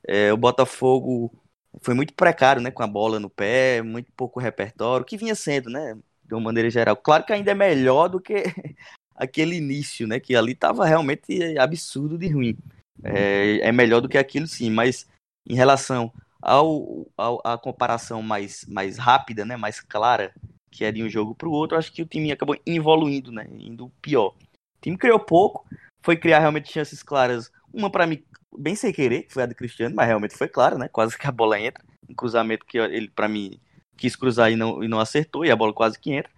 É, 0.06 0.32
o 0.32 0.36
Botafogo 0.36 1.32
foi 1.80 1.94
muito 1.94 2.12
precário, 2.14 2.60
né, 2.60 2.70
com 2.70 2.82
a 2.82 2.86
bola 2.86 3.18
no 3.18 3.30
pé, 3.30 3.82
muito 3.82 4.12
pouco 4.12 4.40
repertório, 4.40 5.06
que 5.06 5.16
vinha 5.16 5.34
sendo, 5.34 5.70
né, 5.70 5.96
de 6.24 6.34
uma 6.34 6.40
maneira 6.40 6.68
geral. 6.68 6.96
Claro 6.96 7.24
que 7.24 7.32
ainda 7.32 7.52
é 7.52 7.54
melhor 7.54 8.08
do 8.08 8.20
que 8.20 8.42
aquele 9.16 9.56
início, 9.56 10.06
né, 10.06 10.20
que 10.20 10.36
ali 10.36 10.52
estava 10.52 10.84
realmente 10.84 11.56
absurdo 11.58 12.18
de 12.18 12.28
ruim. 12.28 12.56
É, 13.02 13.60
é, 13.68 13.72
melhor 13.72 14.00
do 14.00 14.08
que 14.08 14.18
aquilo, 14.18 14.46
sim, 14.46 14.70
mas 14.70 15.08
em 15.48 15.54
relação 15.54 16.12
ao, 16.40 17.06
ao 17.16 17.40
a 17.44 17.58
comparação 17.58 18.22
mais, 18.22 18.64
mais 18.68 18.98
rápida, 18.98 19.44
né, 19.44 19.56
mais 19.56 19.80
clara, 19.80 20.32
que 20.70 20.84
é 20.84 20.92
de 20.92 21.02
um 21.02 21.08
jogo 21.08 21.34
para 21.34 21.48
o 21.48 21.52
outro, 21.52 21.76
acho 21.76 21.92
que 21.92 22.02
o 22.02 22.06
time 22.06 22.30
acabou 22.30 22.56
evoluindo, 22.66 23.32
né, 23.32 23.46
indo 23.58 23.90
pior. 24.00 24.34
O 24.76 24.80
time 24.80 24.96
criou 24.96 25.18
pouco, 25.18 25.66
foi 26.04 26.16
criar 26.16 26.40
realmente 26.40 26.72
chances 26.72 27.02
claras, 27.02 27.50
uma 27.72 27.90
para 27.90 28.06
mim 28.06 28.22
bem 28.58 28.74
sem 28.74 28.92
querer, 28.92 29.22
que 29.22 29.32
foi 29.32 29.42
a 29.42 29.46
de 29.46 29.54
Cristiano, 29.54 29.94
mas 29.94 30.06
realmente 30.06 30.36
foi 30.36 30.48
claro, 30.48 30.78
né? 30.78 30.88
Quase 30.88 31.16
que 31.16 31.26
a 31.26 31.32
bola 31.32 31.58
entra. 31.60 31.84
Um 32.08 32.14
cruzamento 32.14 32.66
que 32.66 32.78
ele, 32.78 33.08
para 33.08 33.28
mim, 33.28 33.60
quis 33.96 34.16
cruzar 34.16 34.50
e 34.50 34.56
não, 34.56 34.82
e 34.82 34.88
não 34.88 35.00
acertou, 35.00 35.44
e 35.44 35.50
a 35.50 35.56
bola 35.56 35.72
quase 35.72 35.98
que 35.98 36.12
entra. 36.12 36.30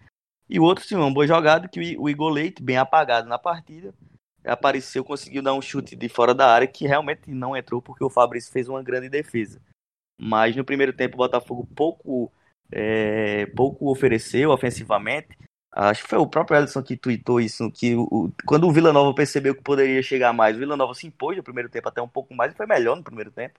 E 0.48 0.60
o 0.60 0.62
outro, 0.62 0.84
sim, 0.84 0.94
uma 0.94 1.12
boa 1.12 1.26
jogada 1.26 1.68
que 1.68 1.96
o 1.98 2.08
Igor 2.08 2.30
Leite, 2.30 2.62
bem 2.62 2.76
apagado 2.76 3.28
na 3.28 3.38
partida, 3.38 3.94
apareceu, 4.44 5.02
conseguiu 5.02 5.42
dar 5.42 5.54
um 5.54 5.62
chute 5.62 5.96
de 5.96 6.08
fora 6.08 6.34
da 6.34 6.46
área 6.52 6.66
que 6.66 6.86
realmente 6.86 7.30
não 7.30 7.56
entrou 7.56 7.80
porque 7.80 8.04
o 8.04 8.10
Fabrício 8.10 8.52
fez 8.52 8.68
uma 8.68 8.82
grande 8.82 9.08
defesa. 9.08 9.60
Mas 10.20 10.54
no 10.54 10.64
primeiro 10.64 10.92
tempo 10.92 11.14
o 11.14 11.18
Botafogo 11.18 11.66
pouco, 11.74 12.30
é, 12.70 13.46
pouco 13.46 13.90
ofereceu 13.90 14.50
ofensivamente. 14.50 15.36
Acho 15.76 16.04
que 16.04 16.08
foi 16.08 16.18
o 16.18 16.26
próprio 16.26 16.56
Ellison 16.56 16.80
que 16.84 16.96
tweetou 16.96 17.40
isso, 17.40 17.68
que 17.72 17.96
o, 17.96 18.30
quando 18.46 18.68
o 18.68 18.72
Vila 18.72 18.92
Nova 18.92 19.12
percebeu 19.12 19.56
que 19.56 19.62
poderia 19.62 20.00
chegar 20.04 20.32
mais, 20.32 20.54
o 20.54 20.60
Vila 20.60 20.76
Nova 20.76 20.94
se 20.94 21.04
impôs 21.04 21.36
no 21.36 21.42
primeiro 21.42 21.68
tempo 21.68 21.88
até 21.88 22.00
um 22.00 22.08
pouco 22.08 22.32
mais 22.32 22.52
e 22.52 22.56
foi 22.56 22.64
melhor 22.64 22.96
no 22.96 23.02
primeiro 23.02 23.32
tempo. 23.32 23.58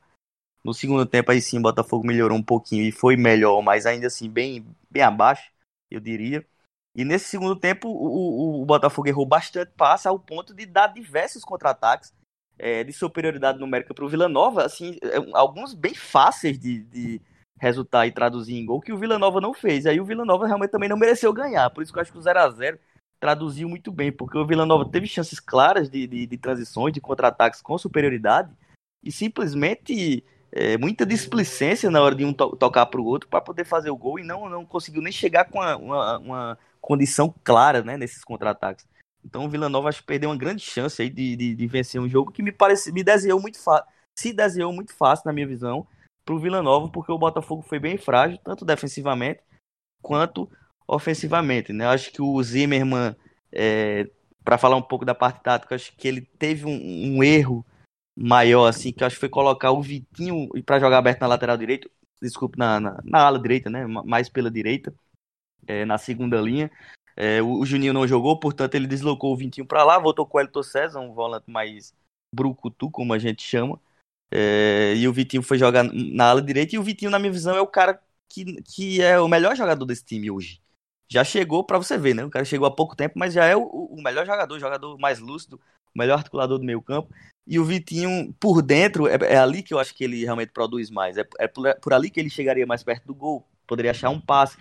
No 0.64 0.74
segundo 0.74 1.06
tempo 1.06 1.32
aí 1.32 1.42
sim 1.42 1.60
o 1.60 1.62
Botafogo 1.62 2.08
melhorou 2.08 2.38
um 2.38 2.44
pouquinho 2.44 2.84
e 2.84 2.92
foi 2.92 3.18
melhor, 3.18 3.62
mas 3.62 3.86
ainda 3.86 4.08
assim 4.08 4.30
bem, 4.30 4.66
bem 4.90 5.04
abaixo, 5.04 5.52
eu 5.92 6.00
diria. 6.00 6.46
E 6.96 7.04
nesse 7.04 7.26
segundo 7.26 7.54
tempo 7.54 7.90
o, 7.90 8.62
o, 8.62 8.62
o 8.62 8.66
Botafogo 8.66 9.10
errou 9.10 9.26
bastante 9.26 9.74
passe 9.76 10.08
ao 10.08 10.18
ponto 10.18 10.54
de 10.54 10.66
dar 10.66 10.88
diversos 10.88 11.44
contra-ataques 11.44 12.14
é, 12.58 12.82
de 12.86 12.94
superioridade 12.94 13.60
numérica 13.60 13.94
para 13.94 14.06
o 14.06 14.10
Vila 14.10 14.30
Nova, 14.30 14.64
assim, 14.64 14.98
é, 15.04 15.18
alguns 15.34 15.74
bem 15.74 15.94
fáceis 15.94 16.58
de, 16.58 16.80
de 16.84 17.22
resultar 17.66 18.06
e 18.06 18.12
traduzir 18.12 18.56
em 18.56 18.66
gol, 18.66 18.80
que 18.80 18.94
o 18.94 18.98
Vila 18.98 19.18
Nova 19.18 19.42
não 19.42 19.54
fez. 19.54 19.88
Aí 19.88 20.00
o 20.00 20.06
Vila 20.06 20.24
Nova 20.24 20.46
realmente 20.46 20.70
também 20.70 20.88
não 20.88 20.98
mereceu 20.98 21.34
ganhar. 21.34 21.70
Por 21.72 21.82
isso 21.82 21.92
que 21.92 21.98
eu 21.98 22.02
acho 22.02 22.12
que 22.12 22.18
o 22.18 22.22
0 22.22 22.40
a 22.40 22.50
0 22.50 22.80
traduziu 23.20 23.68
muito 23.68 23.92
bem, 23.92 24.12
porque 24.12 24.38
o 24.38 24.46
Vila 24.46 24.66
Nova 24.66 24.88
teve 24.88 25.08
chances 25.08 25.40
claras 25.40 25.90
de, 25.90 26.06
de, 26.06 26.28
de 26.28 26.38
transições, 26.38 26.94
de 26.94 27.02
contra-ataques 27.02 27.62
com 27.62 27.76
superioridade, 27.78 28.52
e 29.04 29.12
simplesmente 29.12 30.24
é, 30.52 30.78
muita 30.78 31.06
displicência 31.06 31.90
na 31.90 32.02
hora 32.02 32.14
de 32.14 32.24
um 32.24 32.34
to 32.34 32.56
tocar 32.56 32.86
para 32.86 33.02
o 33.02 33.06
outro 33.06 33.28
para 33.28 33.42
poder 33.42 33.66
fazer 33.66 33.90
o 33.90 33.98
gol 33.98 34.20
e 34.20 34.24
não, 34.24 34.48
não 34.48 34.66
conseguiu 34.66 35.02
nem 35.02 35.12
chegar 35.12 35.46
com 35.46 35.60
uma, 35.60 35.76
uma, 35.76 36.18
uma 36.20 36.58
condição 36.80 37.34
clara 37.44 37.82
né, 37.82 37.98
nesses 37.98 38.24
contra-ataques. 38.24 38.88
Então 39.24 39.46
o 39.46 39.50
Vila 39.50 39.70
Nova 39.70 39.90
acho 39.90 40.02
que 40.02 40.08
perdeu 40.08 40.30
uma 40.30 40.38
grande 40.38 40.62
chance 40.62 41.02
aí 41.02 41.10
de, 41.10 41.36
de, 41.36 41.56
de 41.56 41.68
vencer 41.68 42.00
um 42.00 42.08
jogo 42.08 42.32
que 42.32 42.44
me 42.44 42.52
parece 42.52 42.92
me 42.92 43.04
desenhou 43.04 43.42
muito 43.42 43.60
fácil, 43.60 43.88
se 44.16 44.32
desenhou 44.32 44.72
muito 44.72 44.94
fácil 44.94 45.24
na 45.26 45.34
minha 45.34 45.48
visão, 45.48 45.88
para 46.26 46.34
o 46.34 46.40
Vila 46.40 46.62
Nova, 46.62 46.90
porque 46.90 47.12
o 47.12 47.18
Botafogo 47.18 47.62
foi 47.62 47.80
bem 47.80 47.98
frágil, 47.98 48.40
tanto 48.44 48.66
defensivamente 48.66 49.42
quanto 50.02 50.50
ofensivamente. 50.88 51.72
Né? 51.72 51.86
Acho 51.86 52.12
que 52.12 52.22
o 52.22 52.42
Zimmermann, 52.42 53.16
é, 53.52 54.10
para 54.44 54.58
falar 54.58 54.76
um 54.76 54.82
pouco 54.82 55.06
da 55.06 55.14
parte 55.14 55.42
tática, 55.42 55.76
acho 55.76 55.96
que 55.96 56.08
ele 56.08 56.22
teve 56.22 56.66
um, 56.66 57.18
um 57.18 57.24
erro 57.24 57.64
maior, 58.16 58.68
assim, 58.68 58.92
que 58.92 59.04
acho 59.04 59.16
que 59.16 59.20
foi 59.20 59.30
colocar 59.30 59.72
o 59.72 59.82
Vitinho 59.82 60.50
para 60.66 60.80
jogar 60.80 60.98
aberto 60.98 61.22
na 61.22 61.28
lateral 61.28 61.58
direita, 61.58 61.90
desculpe, 62.22 62.58
na, 62.58 62.80
na, 62.80 63.00
na, 63.04 63.20
ala 63.20 63.40
direita, 63.40 63.70
né? 63.70 63.86
mais 63.86 64.30
pela 64.30 64.50
direita, 64.50 64.94
é, 65.68 65.86
na 65.86 65.98
segunda 65.98 66.40
linha. 66.42 66.72
É, 67.16 67.42
o, 67.42 67.60
o, 67.60 67.66
Juninho 67.66 67.94
não 67.94 68.08
jogou, 68.08 68.40
portanto 68.40 68.76
ele 68.76 68.88
deslocou 68.88 69.34
o 69.34 69.38
Vitinho 69.38 69.66
para 69.68 69.84
lá, 69.84 70.00
voltou 70.00 70.26
com 70.26 70.38
o 70.38 70.42
Elton 70.42 70.64
César, 70.64 71.00
um 71.00 71.14
volante 71.14 71.50
mais 71.50 71.94
brucutu, 72.34 72.90
como 72.90 73.14
a 73.14 73.20
gente 73.20 73.44
chama, 73.44 73.80
é, 74.38 74.94
e 74.98 75.08
o 75.08 75.14
Vitinho 75.14 75.42
foi 75.42 75.58
jogar 75.58 75.84
na 75.84 76.26
ala 76.26 76.42
direita. 76.42 76.76
E 76.76 76.78
o 76.78 76.84
Vitinho, 76.84 77.10
na 77.10 77.18
minha 77.18 77.32
visão, 77.32 77.56
é 77.56 77.62
o 77.62 77.68
cara 77.68 78.02
que, 78.28 78.62
que 78.64 79.02
é 79.02 79.18
o 79.18 79.30
melhor 79.30 79.56
jogador 79.56 79.86
desse 79.86 80.04
time 80.04 80.30
hoje. 80.30 80.62
Já 81.08 81.24
chegou 81.24 81.64
para 81.64 81.78
você 81.78 81.98
ver, 81.98 82.14
né? 82.14 82.26
O 82.26 82.30
cara 82.30 82.44
chegou 82.44 82.68
há 82.68 82.72
pouco 82.76 82.98
tempo, 82.98 83.18
mas 83.18 83.34
já 83.34 83.46
é 83.46 83.56
o, 83.56 83.62
o 83.64 84.04
melhor 84.04 84.26
jogador, 84.26 84.56
o 84.56 84.60
jogador 84.60 84.98
mais 85.00 85.20
lúcido, 85.20 85.56
o 85.96 85.98
melhor 85.98 86.18
articulador 86.18 86.58
do 86.58 86.66
meio 86.66 86.82
campo. 86.82 87.14
E 87.48 87.58
o 87.58 87.64
Vitinho, 87.64 88.34
por 88.38 88.62
dentro, 88.62 89.08
é, 89.08 89.16
é, 89.22 89.38
ali 89.38 89.64
que 89.64 89.74
eu 89.74 89.80
acho 89.80 89.96
que 89.96 90.04
ele 90.04 90.26
realmente 90.26 90.52
produz 90.52 90.90
mais. 90.90 91.18
É, 91.18 91.26
é 91.40 91.48
por, 91.48 91.66
é 91.68 91.74
por 91.76 91.94
ali 91.94 92.10
que 92.10 92.20
ele 92.20 92.30
chegaria 92.30 92.66
mais 92.66 92.84
perto 92.84 93.06
do 93.06 93.16
gol, 93.16 93.48
poderia 93.66 93.92
achar 93.92 94.10
um 94.10 94.20
passe. 94.20 94.58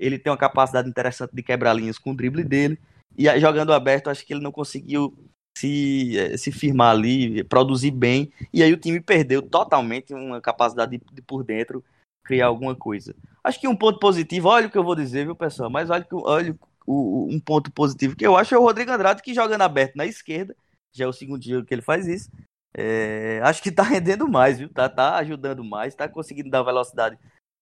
Ele 0.00 0.18
tem 0.18 0.32
uma 0.32 0.38
capacidade 0.38 0.88
interessante 0.88 1.30
de 1.32 1.44
quebrar 1.44 1.74
linhas 1.74 1.96
com 1.96 2.10
o 2.10 2.16
drible 2.16 2.42
dele. 2.42 2.76
E 3.16 3.28
aí, 3.28 3.40
jogando 3.40 3.72
aberto, 3.72 4.10
acho 4.10 4.26
que 4.26 4.32
ele 4.32 4.42
não 4.42 4.50
conseguiu 4.50 5.16
se, 5.56 6.18
eh, 6.18 6.36
se 6.36 6.50
firmar 6.50 6.90
ali, 6.90 7.44
produzir 7.44 7.90
bem, 7.90 8.32
e 8.52 8.62
aí 8.62 8.72
o 8.72 8.76
time 8.76 9.00
perdeu 9.00 9.42
totalmente 9.42 10.12
uma 10.14 10.40
capacidade 10.40 10.98
de, 10.98 11.04
de, 11.12 11.22
por 11.22 11.44
dentro 11.44 11.84
criar 12.24 12.46
alguma 12.46 12.74
coisa. 12.74 13.14
Acho 13.42 13.60
que 13.60 13.68
um 13.68 13.76
ponto 13.76 13.98
positivo, 13.98 14.48
olha 14.48 14.66
o 14.66 14.70
que 14.70 14.78
eu 14.78 14.84
vou 14.84 14.94
dizer, 14.94 15.24
viu, 15.24 15.36
pessoal, 15.36 15.70
mas 15.70 15.90
olha, 15.90 16.06
olha 16.12 16.56
o, 16.86 17.28
um 17.30 17.38
ponto 17.38 17.70
positivo 17.70 18.16
que 18.16 18.26
eu 18.26 18.36
acho 18.36 18.54
é 18.54 18.58
o 18.58 18.62
Rodrigo 18.62 18.90
Andrade 18.90 19.22
que 19.22 19.34
jogando 19.34 19.62
aberto 19.62 19.96
na 19.96 20.06
esquerda, 20.06 20.56
já 20.92 21.04
é 21.04 21.08
o 21.08 21.12
segundo 21.12 21.40
dia 21.40 21.64
que 21.64 21.74
ele 21.74 21.82
faz 21.82 22.06
isso, 22.06 22.30
é, 22.74 23.40
acho 23.42 23.62
que 23.62 23.70
tá 23.70 23.82
rendendo 23.84 24.28
mais, 24.28 24.58
viu, 24.58 24.68
tá, 24.68 24.88
tá 24.88 25.16
ajudando 25.16 25.64
mais, 25.64 25.94
tá 25.94 26.08
conseguindo 26.08 26.50
dar 26.50 26.62
velocidade 26.62 27.18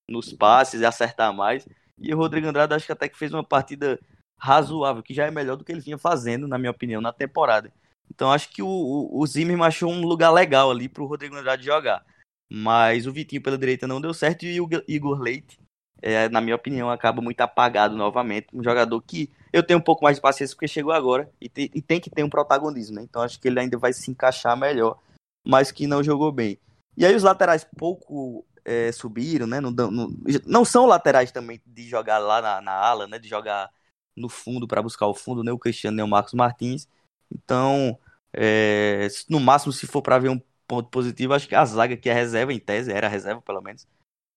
nos 0.08 0.32
passes 0.32 0.82
acertar 0.82 1.34
mais, 1.34 1.66
e 1.98 2.14
o 2.14 2.16
Rodrigo 2.16 2.46
Andrade 2.46 2.74
acho 2.74 2.86
que 2.86 2.92
até 2.92 3.08
que 3.08 3.18
fez 3.18 3.32
uma 3.32 3.44
partida 3.44 3.98
razoável, 4.38 5.02
que 5.02 5.12
já 5.12 5.26
é 5.26 5.30
melhor 5.30 5.56
do 5.56 5.64
que 5.64 5.70
ele 5.70 5.82
vinha 5.82 5.98
fazendo, 5.98 6.48
na 6.48 6.56
minha 6.56 6.70
opinião, 6.70 7.02
na 7.02 7.12
temporada. 7.12 7.70
Então 8.10 8.32
acho 8.32 8.50
que 8.50 8.62
o, 8.62 8.68
o, 8.68 9.22
o 9.22 9.64
achou 9.64 9.90
um 9.90 10.04
lugar 10.04 10.30
legal 10.30 10.70
ali 10.70 10.88
pro 10.88 11.06
Rodrigo 11.06 11.36
Andrade 11.36 11.64
jogar. 11.64 12.04
Mas 12.52 13.06
o 13.06 13.12
Vitinho 13.12 13.42
pela 13.42 13.56
direita 13.56 13.86
não 13.86 14.00
deu 14.00 14.12
certo 14.12 14.44
e 14.44 14.60
o 14.60 14.68
Igor 14.88 15.20
Leite, 15.20 15.60
é, 16.02 16.28
na 16.28 16.40
minha 16.40 16.56
opinião, 16.56 16.90
acaba 16.90 17.22
muito 17.22 17.40
apagado 17.40 17.96
novamente. 17.96 18.48
Um 18.52 18.62
jogador 18.62 19.00
que 19.02 19.30
eu 19.52 19.62
tenho 19.62 19.78
um 19.78 19.82
pouco 19.82 20.02
mais 20.02 20.16
de 20.16 20.22
paciência 20.22 20.56
porque 20.56 20.66
chegou 20.66 20.92
agora 20.92 21.30
e, 21.40 21.48
te, 21.48 21.70
e 21.74 21.80
tem 21.80 22.00
que 22.00 22.10
ter 22.10 22.24
um 22.24 22.30
protagonismo, 22.30 22.96
né? 22.96 23.02
Então 23.02 23.22
acho 23.22 23.38
que 23.38 23.46
ele 23.46 23.60
ainda 23.60 23.78
vai 23.78 23.92
se 23.92 24.10
encaixar 24.10 24.56
melhor, 24.56 24.98
mas 25.46 25.70
que 25.70 25.86
não 25.86 26.02
jogou 26.02 26.32
bem. 26.32 26.58
E 26.96 27.06
aí 27.06 27.14
os 27.14 27.22
laterais 27.22 27.64
pouco 27.78 28.44
é, 28.64 28.90
subiram, 28.90 29.46
né? 29.46 29.60
Não, 29.60 29.70
não, 29.70 30.12
não, 30.46 30.64
são 30.64 30.86
laterais 30.86 31.30
também 31.30 31.60
de 31.64 31.88
jogar 31.88 32.18
lá 32.18 32.42
na, 32.42 32.60
na 32.60 32.72
ala, 32.72 33.06
né? 33.06 33.18
De 33.18 33.28
jogar 33.28 33.70
no 34.16 34.28
fundo 34.28 34.66
para 34.66 34.82
buscar 34.82 35.06
o 35.06 35.14
fundo, 35.14 35.44
né? 35.44 35.52
O 35.52 35.58
Cristiano 35.58 35.96
nem 35.96 36.04
o 36.04 36.08
Marcos 36.08 36.34
Martins. 36.34 36.88
Então, 37.32 37.98
é, 38.32 39.08
no 39.28 39.40
máximo, 39.40 39.72
se 39.72 39.86
for 39.86 40.02
para 40.02 40.18
ver 40.18 40.30
um 40.30 40.40
ponto 40.66 40.88
positivo, 40.88 41.34
acho 41.34 41.48
que 41.48 41.54
a 41.54 41.64
zaga 41.64 41.96
que 41.96 42.08
é 42.08 42.12
reserva, 42.12 42.52
em 42.52 42.58
tese, 42.58 42.92
era 42.92 43.08
reserva 43.08 43.40
pelo 43.42 43.60
menos. 43.60 43.86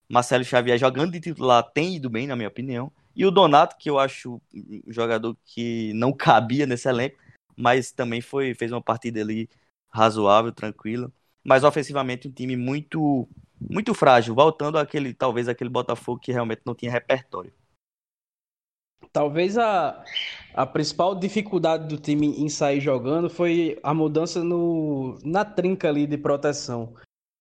Marcelo 0.09 0.43
Xavier 0.43 0.77
jogando 0.77 1.11
de 1.11 1.19
titular 1.19 1.63
tem 1.63 1.95
ido 1.95 2.09
bem, 2.09 2.27
na 2.27 2.35
minha 2.35 2.47
opinião. 2.47 2.91
E 3.15 3.25
o 3.25 3.31
Donato, 3.31 3.77
que 3.77 3.89
eu 3.89 3.99
acho 3.99 4.41
um 4.53 4.81
jogador 4.87 5.37
que 5.45 5.93
não 5.93 6.11
cabia 6.13 6.65
nesse 6.65 6.87
elenco, 6.89 7.17
mas 7.55 7.91
também 7.91 8.21
foi 8.21 8.53
fez 8.53 8.71
uma 8.71 8.81
partida 8.81 9.21
ali 9.21 9.49
razoável, 9.89 10.51
tranquila. 10.51 11.11
Mas 11.43 11.63
ofensivamente 11.63 12.27
um 12.27 12.31
time 12.31 12.55
muito 12.55 13.27
muito 13.59 13.93
frágil, 13.93 14.35
voltando 14.35 14.77
àquele 14.77 15.13
talvez 15.13 15.47
aquele 15.47 15.69
Botafogo 15.69 16.19
que 16.19 16.31
realmente 16.31 16.61
não 16.65 16.75
tinha 16.75 16.91
repertório. 16.91 17.53
Talvez 19.11 19.57
a, 19.57 20.03
a 20.53 20.65
principal 20.65 21.15
dificuldade 21.15 21.87
do 21.87 21.97
time 21.97 22.27
em 22.41 22.49
sair 22.49 22.79
jogando 22.79 23.29
foi 23.29 23.79
a 23.83 23.93
mudança 23.93 24.43
no, 24.43 25.17
na 25.23 25.43
trinca 25.43 25.89
ali 25.89 26.07
de 26.07 26.17
proteção. 26.17 26.93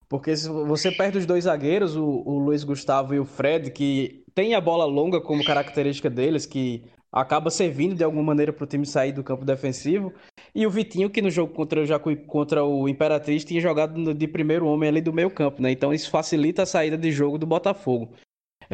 Porque 0.08 0.36
se 0.36 0.48
você 0.48 0.90
perde 0.90 1.18
os 1.18 1.26
dois 1.26 1.44
zagueiros, 1.44 1.96
o, 1.96 2.04
o 2.04 2.38
Luiz 2.38 2.64
Gustavo 2.64 3.14
e 3.14 3.18
o 3.18 3.24
Fred, 3.24 3.70
que 3.70 4.24
tem 4.34 4.54
a 4.54 4.60
bola 4.60 4.84
longa 4.84 5.20
como 5.20 5.44
característica 5.44 6.10
deles, 6.10 6.44
que 6.44 6.84
acaba 7.10 7.50
servindo 7.50 7.94
de 7.94 8.04
alguma 8.04 8.22
maneira 8.22 8.52
para 8.52 8.64
o 8.64 8.66
time 8.66 8.86
sair 8.86 9.12
do 9.12 9.22
campo 9.22 9.44
defensivo. 9.44 10.12
E 10.54 10.66
o 10.66 10.70
Vitinho, 10.70 11.10
que 11.10 11.22
no 11.22 11.30
jogo 11.30 11.54
contra, 11.54 11.84
já 11.84 11.98
contra 11.98 12.64
o 12.64 12.88
Imperatriz 12.88 13.44
tinha 13.44 13.60
jogado 13.60 14.14
de 14.14 14.28
primeiro 14.28 14.66
homem 14.66 14.88
ali 14.88 15.00
do 15.00 15.12
meio 15.12 15.30
campo, 15.30 15.62
né? 15.62 15.70
Então 15.70 15.92
isso 15.92 16.10
facilita 16.10 16.62
a 16.62 16.66
saída 16.66 16.96
de 16.96 17.10
jogo 17.10 17.38
do 17.38 17.46
Botafogo. 17.46 18.12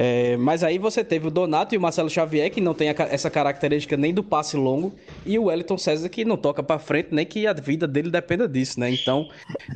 É, 0.00 0.37
mas 0.37 0.62
aí 0.62 0.78
você 0.78 1.02
teve 1.02 1.26
o 1.26 1.30
Donato 1.30 1.74
e 1.74 1.78
o 1.78 1.80
Marcelo 1.80 2.08
Xavier, 2.08 2.48
que 2.52 2.61
não 2.61 2.72
tem 2.72 2.88
a, 2.88 2.94
essa 3.11 3.28
característica 3.28 3.96
nem 3.96 4.14
do 4.14 4.22
passe 4.22 4.56
longo, 4.56 4.94
e 5.26 5.37
o 5.37 5.46
Wellington 5.46 5.76
César, 5.76 6.08
que 6.08 6.24
não 6.24 6.37
toca 6.37 6.62
para 6.62 6.78
frente, 6.78 7.08
nem 7.11 7.26
que 7.26 7.48
a 7.48 7.52
vida 7.52 7.84
dele 7.84 8.08
dependa 8.08 8.46
disso, 8.48 8.78
né? 8.78 8.92
Então, 8.92 9.28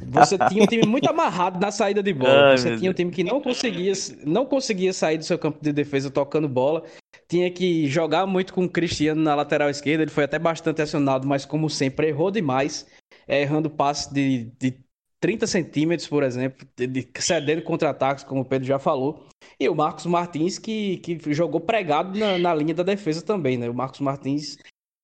você 0.06 0.38
tinha 0.48 0.62
um 0.62 0.66
time 0.68 0.86
muito 0.86 1.10
amarrado 1.10 1.58
na 1.58 1.72
saída 1.72 2.00
de 2.00 2.12
bola. 2.12 2.52
Você 2.56 2.76
tinha 2.76 2.90
um 2.90 2.94
time 2.94 3.10
que 3.10 3.24
não 3.24 3.40
conseguia, 3.40 3.92
não 4.24 4.46
conseguia 4.46 4.92
sair 4.92 5.18
do 5.18 5.24
seu 5.24 5.38
campo 5.38 5.58
de 5.60 5.72
defesa 5.72 6.08
tocando 6.08 6.48
bola. 6.48 6.84
Tinha 7.28 7.50
que 7.50 7.88
jogar 7.88 8.24
muito 8.24 8.54
com 8.54 8.64
o 8.64 8.68
Cristiano 8.68 9.20
na 9.20 9.34
lateral 9.34 9.70
esquerda. 9.70 10.04
Ele 10.04 10.10
foi 10.10 10.24
até 10.24 10.38
bastante 10.38 10.82
acionado, 10.82 11.26
mas 11.26 11.44
como 11.44 11.68
sempre, 11.68 12.08
errou 12.08 12.30
demais. 12.30 12.86
É, 13.26 13.42
errando 13.42 13.70
passe 13.70 14.12
de, 14.12 14.52
de 14.58 14.78
30 15.22 15.46
centímetros, 15.46 16.08
por 16.08 16.24
exemplo, 16.24 16.66
de, 16.76 17.08
cedendo 17.20 17.62
contra-ataques, 17.62 18.24
como 18.24 18.40
o 18.40 18.44
Pedro 18.44 18.66
já 18.66 18.80
falou. 18.80 19.24
E 19.58 19.68
o 19.68 19.74
Marcos 19.74 20.04
Martins, 20.04 20.58
que, 20.58 20.96
que 20.98 21.32
jogou 21.32 21.60
pregado 21.60 22.18
na, 22.18 22.36
na 22.38 22.52
linha 22.52 22.74
da 22.74 22.82
defesa 22.82 23.22
também, 23.22 23.56
né? 23.56 23.70
O 23.70 23.74
Marcos 23.74 24.00
Martins 24.00 24.58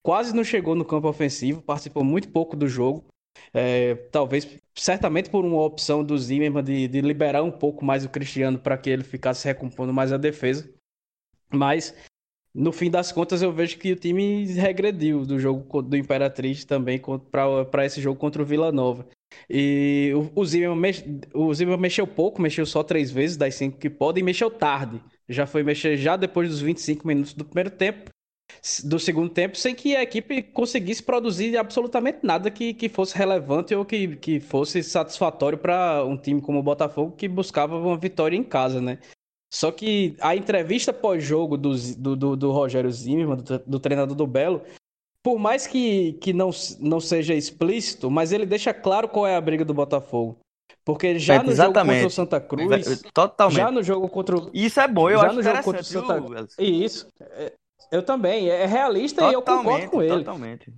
quase 0.05 0.35
não 0.35 0.43
chegou 0.43 0.75
no 0.75 0.85
campo 0.85 1.09
ofensivo, 1.09 1.63
participou 1.63 2.03
muito 2.03 2.31
pouco 2.31 2.57
do 2.57 2.67
jogo. 2.67 3.05
É, 3.55 3.95
talvez, 4.11 4.59
certamente 4.75 5.31
por 5.31 5.45
uma 5.45 5.63
opção 5.63 6.03
do 6.03 6.19
Zimmermann 6.19 6.65
de, 6.65 6.89
de 6.89 7.01
liberar 7.01 7.45
um 7.45 7.53
pouco 7.53 7.85
mais 7.85 8.05
o 8.05 8.09
Cristiano 8.09 8.59
para 8.59 8.77
que 8.77 8.91
ele 8.91 9.05
ficasse 9.05 9.47
recompondo 9.47 9.93
mais 9.93 10.13
a 10.13 10.17
defesa. 10.17 10.69
Mas, 11.49 11.95
no 12.59 12.73
fim 12.73 12.91
das 12.91 13.13
contas, 13.13 13.41
eu 13.41 13.53
vejo 13.53 13.79
que 13.79 13.93
o 13.93 13.97
time 13.97 14.45
regrediu 14.47 15.25
do 15.25 15.39
jogo 15.39 15.81
do 15.81 15.97
Imperatriz 15.97 16.65
também 16.65 17.01
para 17.71 17.87
esse 17.87 18.01
jogo 18.01 18.19
contra 18.19 18.43
o 18.43 18.45
Vila 18.45 18.73
Nova. 18.73 19.07
E 19.49 20.13
o, 20.35 20.41
o, 20.41 20.45
Zimmerman, 20.45 20.77
mex, 20.77 21.05
o 21.33 21.55
Zimmerman 21.55 21.83
mexeu 21.83 22.05
pouco, 22.05 22.43
mexeu 22.43 22.67
só 22.67 22.83
três 22.83 23.13
vezes 23.13 23.37
das 23.37 23.55
cinco 23.55 23.79
que 23.79 23.89
pode 23.89 24.19
e 24.19 24.25
mexeu 24.25 24.51
tarde. 24.51 25.01
Já 25.29 25.47
foi 25.47 25.63
mexer 25.63 25.97
já 25.97 26.17
depois 26.17 26.49
dos 26.49 26.61
25 26.61 27.07
minutos 27.07 27.33
do 27.33 27.45
primeiro 27.45 27.71
tempo, 27.71 28.11
do 28.85 28.99
segundo 28.99 29.31
tempo, 29.31 29.57
sem 29.57 29.73
que 29.73 29.95
a 29.95 30.03
equipe 30.03 30.43
conseguisse 30.43 31.03
produzir 31.03 31.57
absolutamente 31.57 32.19
nada 32.25 32.51
que, 32.51 32.75
que 32.75 32.89
fosse 32.89 33.17
relevante 33.17 33.73
ou 33.73 33.85
que, 33.85 34.17
que 34.17 34.41
fosse 34.41 34.83
satisfatório 34.83 35.59
para 35.59 36.05
um 36.05 36.17
time 36.17 36.41
como 36.41 36.59
o 36.59 36.63
Botafogo 36.63 37.15
que 37.15 37.29
buscava 37.29 37.79
uma 37.79 37.97
vitória 37.97 38.37
em 38.37 38.43
casa, 38.43 38.81
né? 38.81 38.99
Só 39.53 39.73
que 39.73 40.15
a 40.21 40.37
entrevista 40.37 40.93
pós-jogo 40.93 41.57
do, 41.57 41.75
do, 41.97 42.17
do, 42.17 42.37
do 42.37 42.53
Rogério 42.53 42.91
Zimmermann, 42.91 43.39
do, 43.39 43.59
do 43.59 43.81
treinador 43.81 44.15
do 44.15 44.27
Belo, 44.27 44.63
por 45.23 45.39
mais 45.39 45.67
que, 45.67 46.13
que 46.15 46.33
não, 46.33 46.51
não 46.81 47.01
seja 47.01 47.35
explícito, 47.35 48.11
mas 48.11 48.33
ele 48.33 48.47
deixa 48.47 48.75
claro 48.75 49.09
qual 49.09 49.27
é 49.27 49.37
a 49.37 49.41
briga 49.41 49.65
do 49.65 49.75
Botafogo. 49.75 50.39
Porque 50.85 51.19
já 51.19 51.35
é, 51.35 51.43
no 51.43 51.55
jogo 51.55 51.75
contra 51.75 52.07
o 52.07 52.11
Santa 52.11 52.41
Cruz. 52.41 53.03
Totalmente. 53.13 53.57
Já 53.57 53.71
no 53.71 53.83
jogo 53.83 54.09
contra 54.09 54.37
o. 54.39 54.51
Isso 54.55 54.81
é 54.81 54.89
bom, 54.89 55.11
eu 55.11 55.19
já 55.19 55.27
acho 55.27 55.37
no 55.37 55.43
jogo 55.43 55.63
contra 55.63 55.83
o 55.83 55.85
Santa 55.85 56.21
Cruz. 56.23 56.55
Isso. 56.59 57.07
É, 57.21 57.53
eu 57.93 58.03
também. 58.03 58.49
É 58.49 58.65
realista 58.65 59.21
totalmente, 59.21 59.33
e 59.33 59.37
eu 59.37 59.43
concordo 59.43 59.91
com 59.91 60.03
ele. 60.03 60.25
Totalmente. 60.25 60.73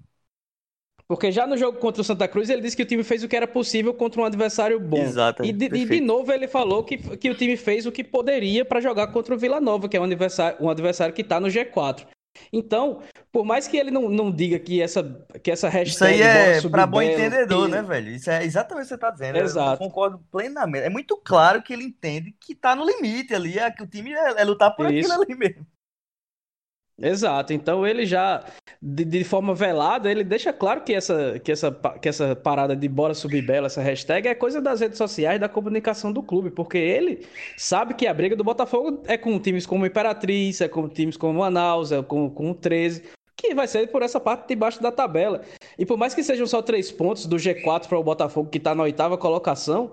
Porque 1.10 1.32
já 1.32 1.44
no 1.44 1.56
jogo 1.56 1.76
contra 1.76 2.02
o 2.02 2.04
Santa 2.04 2.28
Cruz, 2.28 2.48
ele 2.48 2.62
disse 2.62 2.76
que 2.76 2.84
o 2.84 2.86
time 2.86 3.02
fez 3.02 3.24
o 3.24 3.28
que 3.28 3.34
era 3.34 3.48
possível 3.48 3.92
contra 3.92 4.20
um 4.20 4.24
adversário 4.24 4.78
bom. 4.78 5.02
Exato. 5.02 5.44
E 5.44 5.50
de, 5.52 5.64
e 5.64 5.84
de 5.84 6.00
novo 6.00 6.30
ele 6.30 6.46
falou 6.46 6.84
que, 6.84 6.98
que 7.16 7.28
o 7.28 7.34
time 7.34 7.56
fez 7.56 7.84
o 7.84 7.90
que 7.90 8.04
poderia 8.04 8.64
para 8.64 8.80
jogar 8.80 9.08
contra 9.08 9.34
o 9.34 9.36
Vila 9.36 9.60
Nova, 9.60 9.88
que 9.88 9.96
é 9.96 10.00
um 10.00 10.04
adversário, 10.04 10.56
um 10.60 10.70
adversário 10.70 11.12
que 11.12 11.22
está 11.22 11.40
no 11.40 11.48
G4. 11.48 12.06
Então, 12.52 13.00
por 13.32 13.44
mais 13.44 13.66
que 13.66 13.76
ele 13.76 13.90
não, 13.90 14.08
não 14.08 14.30
diga 14.30 14.56
que 14.60 14.80
essa, 14.80 15.02
que 15.42 15.50
essa 15.50 15.68
hashtag. 15.68 15.90
Isso 15.90 16.04
aí 16.04 16.22
é 16.22 16.60
para 16.68 16.86
bom 16.86 17.02
entendedor, 17.02 17.66
que... 17.66 17.72
né, 17.72 17.82
velho? 17.82 18.10
Isso 18.12 18.30
é 18.30 18.44
exatamente 18.44 18.84
o 18.84 18.84
que 18.84 18.94
você 18.94 18.98
tá 18.98 19.10
dizendo. 19.10 19.36
Exato. 19.36 19.82
Eu 19.82 19.88
concordo 19.88 20.24
plenamente. 20.30 20.84
É 20.84 20.90
muito 20.90 21.16
claro 21.16 21.60
que 21.60 21.72
ele 21.72 21.82
entende 21.82 22.32
que 22.40 22.54
tá 22.54 22.76
no 22.76 22.86
limite 22.86 23.34
ali, 23.34 23.58
é 23.58 23.68
que 23.68 23.82
o 23.82 23.86
time 23.88 24.12
é, 24.12 24.42
é 24.42 24.44
lutar 24.44 24.76
por 24.76 24.88
Isso. 24.88 25.10
aquilo 25.10 25.24
ali 25.24 25.34
mesmo. 25.36 25.66
Exato. 27.02 27.52
Então 27.52 27.86
ele 27.86 28.04
já, 28.04 28.44
de, 28.80 29.04
de, 29.04 29.24
forma 29.24 29.54
velada, 29.54 30.10
ele 30.10 30.22
deixa 30.22 30.52
claro 30.52 30.82
que 30.82 30.92
essa, 30.92 31.40
que, 31.40 31.50
essa, 31.50 31.72
que 32.00 32.08
essa 32.08 32.36
parada 32.36 32.76
de 32.76 32.88
bora 32.88 33.14
subir 33.14 33.42
bela, 33.42 33.66
essa 33.66 33.80
hashtag, 33.80 34.28
é 34.28 34.34
coisa 34.34 34.60
das 34.60 34.80
redes 34.80 34.98
sociais, 34.98 35.40
da 35.40 35.48
comunicação 35.48 36.12
do 36.12 36.22
clube, 36.22 36.50
porque 36.50 36.76
ele 36.76 37.26
sabe 37.56 37.94
que 37.94 38.06
a 38.06 38.12
briga 38.12 38.36
do 38.36 38.44
Botafogo 38.44 39.02
é 39.06 39.16
com 39.16 39.38
times 39.38 39.66
como 39.66 39.86
Imperatriz, 39.86 40.60
é 40.60 40.68
com 40.68 40.88
times 40.88 41.16
como 41.16 41.38
Manaus, 41.38 41.90
é 41.90 42.02
com, 42.02 42.28
com 42.28 42.50
o 42.50 42.54
13, 42.54 43.04
que 43.34 43.54
vai 43.54 43.66
ser 43.66 43.90
por 43.90 44.02
essa 44.02 44.20
parte 44.20 44.48
de 44.48 44.54
baixo 44.54 44.82
da 44.82 44.92
tabela. 44.92 45.40
E 45.78 45.86
por 45.86 45.96
mais 45.96 46.14
que 46.14 46.22
sejam 46.22 46.46
só 46.46 46.60
três 46.60 46.92
pontos 46.92 47.24
do 47.24 47.36
G4 47.36 47.88
para 47.88 47.98
o 47.98 48.04
Botafogo, 48.04 48.50
que 48.50 48.58
está 48.58 48.74
na 48.74 48.82
oitava 48.82 49.16
colocação, 49.16 49.92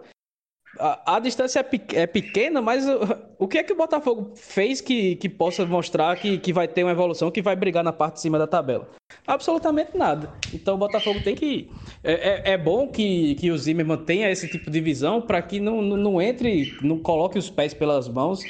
a, 0.79 1.15
a 1.15 1.19
distância 1.19 1.59
é, 1.59 2.01
é, 2.01 2.07
pequena, 2.07 2.61
mas 2.61 2.87
o, 2.87 2.99
o, 3.39 3.47
que 3.47 3.57
é 3.57 3.63
que 3.63 3.73
o 3.73 3.75
Botafogo 3.75 4.31
fez 4.35 4.81
que, 4.81 5.15
que 5.15 5.29
possa 5.29 5.65
mostrar 5.65 6.15
que, 6.17 6.37
que 6.37 6.53
vai 6.53 6.67
ter 6.67 6.83
uma 6.83 6.91
evolução, 6.91 7.31
que 7.31 7.41
vai 7.41 7.55
brigar 7.55 7.83
na 7.83 7.93
parte 7.93 8.15
de 8.15 8.21
cima 8.21 8.37
da 8.37 8.47
tabela? 8.47 8.89
Absolutamente 9.25 9.97
nada. 9.97 10.31
Então 10.53 10.75
o 10.75 10.77
Botafogo 10.77 11.21
tem 11.23 11.35
que. 11.35 11.69
É, 12.03 12.13
é, 12.13 12.53
é 12.53 12.57
bom 12.57 12.87
que, 12.87 13.35
que 13.35 13.51
o 13.51 13.57
Zimmer 13.57 13.85
mantenha 13.85 14.29
esse 14.29 14.47
tipo 14.47 14.69
de 14.69 14.79
visão 14.79 15.21
para 15.21 15.41
que 15.41 15.59
não, 15.59 15.81
não, 15.81 15.97
não 15.97 16.21
entre, 16.21 16.77
não 16.81 16.99
coloque 16.99 17.37
os 17.37 17.49
pés 17.49 17.73
pelas 17.73 18.07
mãos 18.07 18.41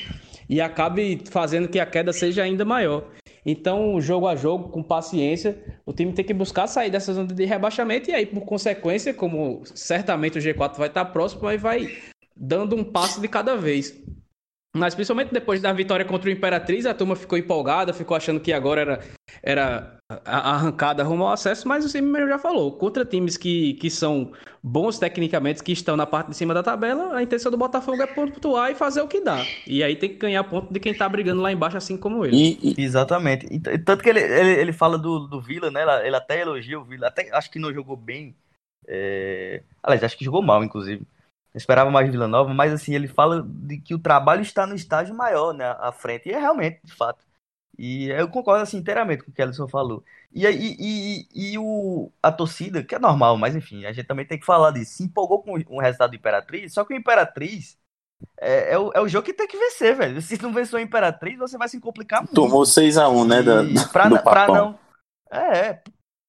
e 0.50 0.62
acabe 0.62 1.22
fazendo 1.30 1.68
que 1.68 1.80
a 1.80 1.86
queda 1.86 2.14
seja 2.14 2.44
ainda 2.44 2.64
maior. 2.64 3.04
Então, 3.46 4.00
jogo 4.02 4.28
a 4.28 4.36
jogo, 4.36 4.68
com 4.68 4.84
paciência, 4.84 5.58
o 5.86 5.94
time 5.94 6.12
tem 6.12 6.26
que 6.26 6.34
buscar 6.34 6.68
sair 6.68 6.90
dessa 6.90 7.14
zona 7.14 7.34
de 7.34 7.46
rebaixamento 7.46 8.10
e 8.10 8.14
aí, 8.14 8.26
por 8.26 8.42
consequência, 8.42 9.14
como 9.14 9.62
certamente 9.74 10.38
o 10.38 10.42
G4 10.42 10.78
vai 10.78 10.90
estar 10.90 11.06
próximo, 11.06 11.48
aí 11.48 11.58
vai 11.58 11.88
dando 12.40 12.76
um 12.76 12.84
passo 12.84 13.20
de 13.20 13.28
cada 13.28 13.56
vez. 13.56 13.96
Mas 14.76 14.94
principalmente 14.94 15.34
depois 15.34 15.62
da 15.62 15.74
vitória 15.74 16.06
contra 16.06 16.30
o 16.30 16.34
Imperatriz, 16.34 16.86
a 16.86 16.94
turma 16.94 17.16
ficou 17.16 17.38
empolgada, 17.38 17.94
ficou 17.94 18.16
achando 18.16 18.40
que 18.40 18.54
agora 18.54 18.82
era, 18.82 19.00
era 19.42 19.98
arrancada 20.24 21.04
rumo 21.04 21.24
ao 21.24 21.32
acesso, 21.32 21.68
mas 21.68 21.84
o 21.84 21.90
Simeone 21.90 22.30
já 22.30 22.38
falou, 22.38 22.72
contra 22.74 23.04
times 23.04 23.38
que, 23.38 23.74
que 23.76 23.90
são 23.90 24.32
bons 24.62 25.00
tecnicamente, 25.00 25.64
que 25.64 25.72
estão 25.72 25.98
na 25.98 26.06
parte 26.06 26.30
de 26.30 26.36
cima 26.36 26.54
da 26.54 26.62
tabela, 26.62 27.16
a 27.16 27.24
intenção 27.24 27.52
do 27.52 27.58
Botafogo 27.58 28.02
é 28.02 28.08
pontuar 28.08 28.72
e 28.72 28.76
fazer 28.76 29.02
o 29.02 29.08
que 29.08 29.20
dá. 29.20 29.44
E 29.66 29.84
aí 29.84 29.96
tem 29.96 30.10
que 30.10 30.18
ganhar 30.18 30.44
ponto 30.44 30.72
de 30.72 30.80
quem 30.80 30.94
tá 30.94 31.10
brigando 31.10 31.42
lá 31.42 31.52
embaixo, 31.52 31.78
assim 31.78 31.98
como 31.98 32.24
ele. 32.24 32.36
E, 32.36 32.76
e, 32.78 32.84
exatamente. 32.84 33.48
E, 33.50 33.60
tanto 33.80 34.04
que 34.04 34.10
ele, 34.10 34.22
ele, 34.22 34.52
ele 34.62 34.74
fala 34.74 34.98
do, 34.98 35.28
do 35.28 35.42
Vila, 35.42 35.72
né? 35.72 35.82
Ele 36.06 36.16
até 36.16 36.42
elogia 36.42 36.80
o 36.80 36.84
Vila, 36.84 37.08
até 37.08 37.36
acho 37.36 37.50
que 37.50 37.60
não 37.60 37.74
jogou 37.74 37.98
bem. 37.98 38.36
É... 38.88 39.64
Aliás, 39.82 40.04
acho 40.04 40.18
que 40.18 40.26
jogou 40.26 40.42
mal, 40.42 40.64
inclusive. 40.64 41.06
Eu 41.58 41.60
esperava 41.60 41.90
mais 41.90 42.08
Vila 42.08 42.28
Nova, 42.28 42.54
mas 42.54 42.72
assim, 42.72 42.94
ele 42.94 43.08
fala 43.08 43.42
de 43.44 43.80
que 43.80 43.96
o 43.96 44.00
trabalho 44.00 44.44
está 44.44 44.68
no 44.68 44.76
estágio 44.76 45.16
maior, 45.16 45.54
né, 45.54 45.66
à 45.80 45.92
frente. 45.92 46.30
E 46.30 46.32
é 46.32 46.40
realmente, 46.40 46.80
de 46.84 46.94
fato. 46.94 47.26
E 47.76 48.10
eu 48.10 48.28
concordo 48.28 48.62
assim 48.62 48.78
inteiramente 48.78 49.24
com 49.24 49.32
o 49.32 49.34
que 49.34 49.42
o 49.42 49.44
Ellison 49.44 49.68
falou. 49.68 50.04
E, 50.32 50.46
e, 50.46 50.76
e, 50.80 51.54
e 51.54 51.58
o, 51.58 52.12
a 52.22 52.32
torcida, 52.32 52.84
que 52.84 52.94
é 52.94 53.00
normal, 53.00 53.38
mas 53.38 53.56
enfim, 53.56 53.86
a 53.86 53.92
gente 53.92 54.06
também 54.06 54.24
tem 54.24 54.40
que 54.40 54.46
falar 54.46 54.70
disso. 54.70 54.94
Se 54.94 55.04
empolgou 55.04 55.42
com 55.42 55.54
o 55.54 55.82
resultado 55.82 56.12
do 56.12 56.16
Imperatriz, 56.16 56.74
só 56.74 56.86
que 56.86 56.94
o 56.94 56.98
Imperatriz 56.98 57.76
é, 58.40 58.74
é, 58.74 58.78
o, 58.78 58.92
é 58.94 59.02
o 59.02 59.08
jogo 59.08 59.26
que 59.26 59.34
tem 59.34 59.48
que 59.48 59.58
vencer, 59.58 59.96
velho. 59.96 60.22
Se 60.22 60.40
não 60.40 60.54
vencer 60.54 60.80
o 60.80 60.82
Imperatriz, 60.82 61.40
você 61.40 61.58
vai 61.58 61.68
se 61.68 61.80
complicar 61.80 62.22
muito. 62.22 62.36
Tomou 62.36 62.62
6x1, 62.62 63.28
né? 63.28 63.42
Da, 63.42 63.88
pra, 63.88 64.10
do 64.10 64.20
pra 64.20 64.48
não, 64.48 64.78
é, 65.32 65.82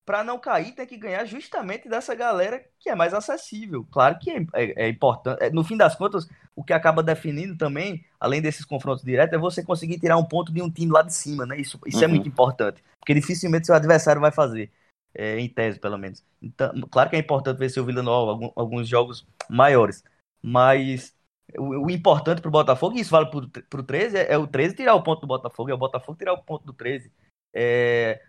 pra 0.08 0.24
não 0.24 0.38
cair, 0.38 0.72
tem 0.72 0.86
que 0.86 0.96
ganhar 0.96 1.22
justamente 1.26 1.86
dessa 1.86 2.14
galera 2.14 2.64
que 2.80 2.88
é 2.88 2.94
mais 2.94 3.12
acessível. 3.12 3.86
Claro 3.90 4.18
que 4.18 4.30
é, 4.30 4.46
é, 4.54 4.84
é 4.86 4.88
importante. 4.88 5.44
É, 5.44 5.50
no 5.50 5.62
fim 5.62 5.76
das 5.76 5.94
contas, 5.94 6.26
o 6.56 6.64
que 6.64 6.72
acaba 6.72 7.02
definindo 7.02 7.58
também, 7.58 8.02
além 8.18 8.40
desses 8.40 8.64
confrontos 8.64 9.04
diretos, 9.04 9.34
é 9.34 9.38
você 9.38 9.62
conseguir 9.62 9.98
tirar 9.98 10.16
um 10.16 10.24
ponto 10.24 10.50
de 10.50 10.62
um 10.62 10.70
time 10.70 10.90
lá 10.90 11.02
de 11.02 11.12
cima, 11.12 11.44
né? 11.44 11.60
Isso, 11.60 11.78
isso 11.84 11.98
é 11.98 12.00
uhum. 12.00 12.04
é 12.04 12.08
muito 12.14 12.26
importante. 12.26 12.82
Porque 12.98 13.12
dificilmente 13.12 13.66
seu 13.66 13.74
adversário 13.74 14.18
vai 14.18 14.32
fazer. 14.32 14.72
É, 15.14 15.38
em 15.38 15.48
tese, 15.48 15.78
pelo 15.78 15.98
menos. 15.98 16.24
Então, 16.40 16.72
claro 16.90 17.10
que 17.10 17.16
é 17.16 17.18
importante 17.18 17.58
vencer 17.58 17.82
o 17.82 17.86
Vila 17.86 18.02
Nova, 18.02 18.50
alguns 18.56 18.88
jogos 18.88 19.26
maiores. 19.46 20.02
Mas 20.40 21.14
o, 21.58 21.84
o 21.84 21.90
importante 21.90 22.40
pro 22.40 22.50
Botafogo, 22.50 22.96
e 22.96 23.00
isso 23.00 23.10
vale 23.10 23.28
pro, 23.30 23.46
pro 23.68 23.82
13, 23.82 24.16
é, 24.16 24.32
é, 24.32 24.38
o 24.38 24.46
13 24.46 24.74
tirar 24.74 24.94
o 24.94 25.02
ponto 25.02 25.20
do 25.20 25.26
Botafogo, 25.26 25.70
é 25.70 25.74
o 25.74 25.78
Botafogo 25.78 26.16
tirar 26.16 26.32
o 26.32 26.42
ponto 26.42 26.64
do 26.64 26.72
13. 26.72 27.12
É, 27.52 28.22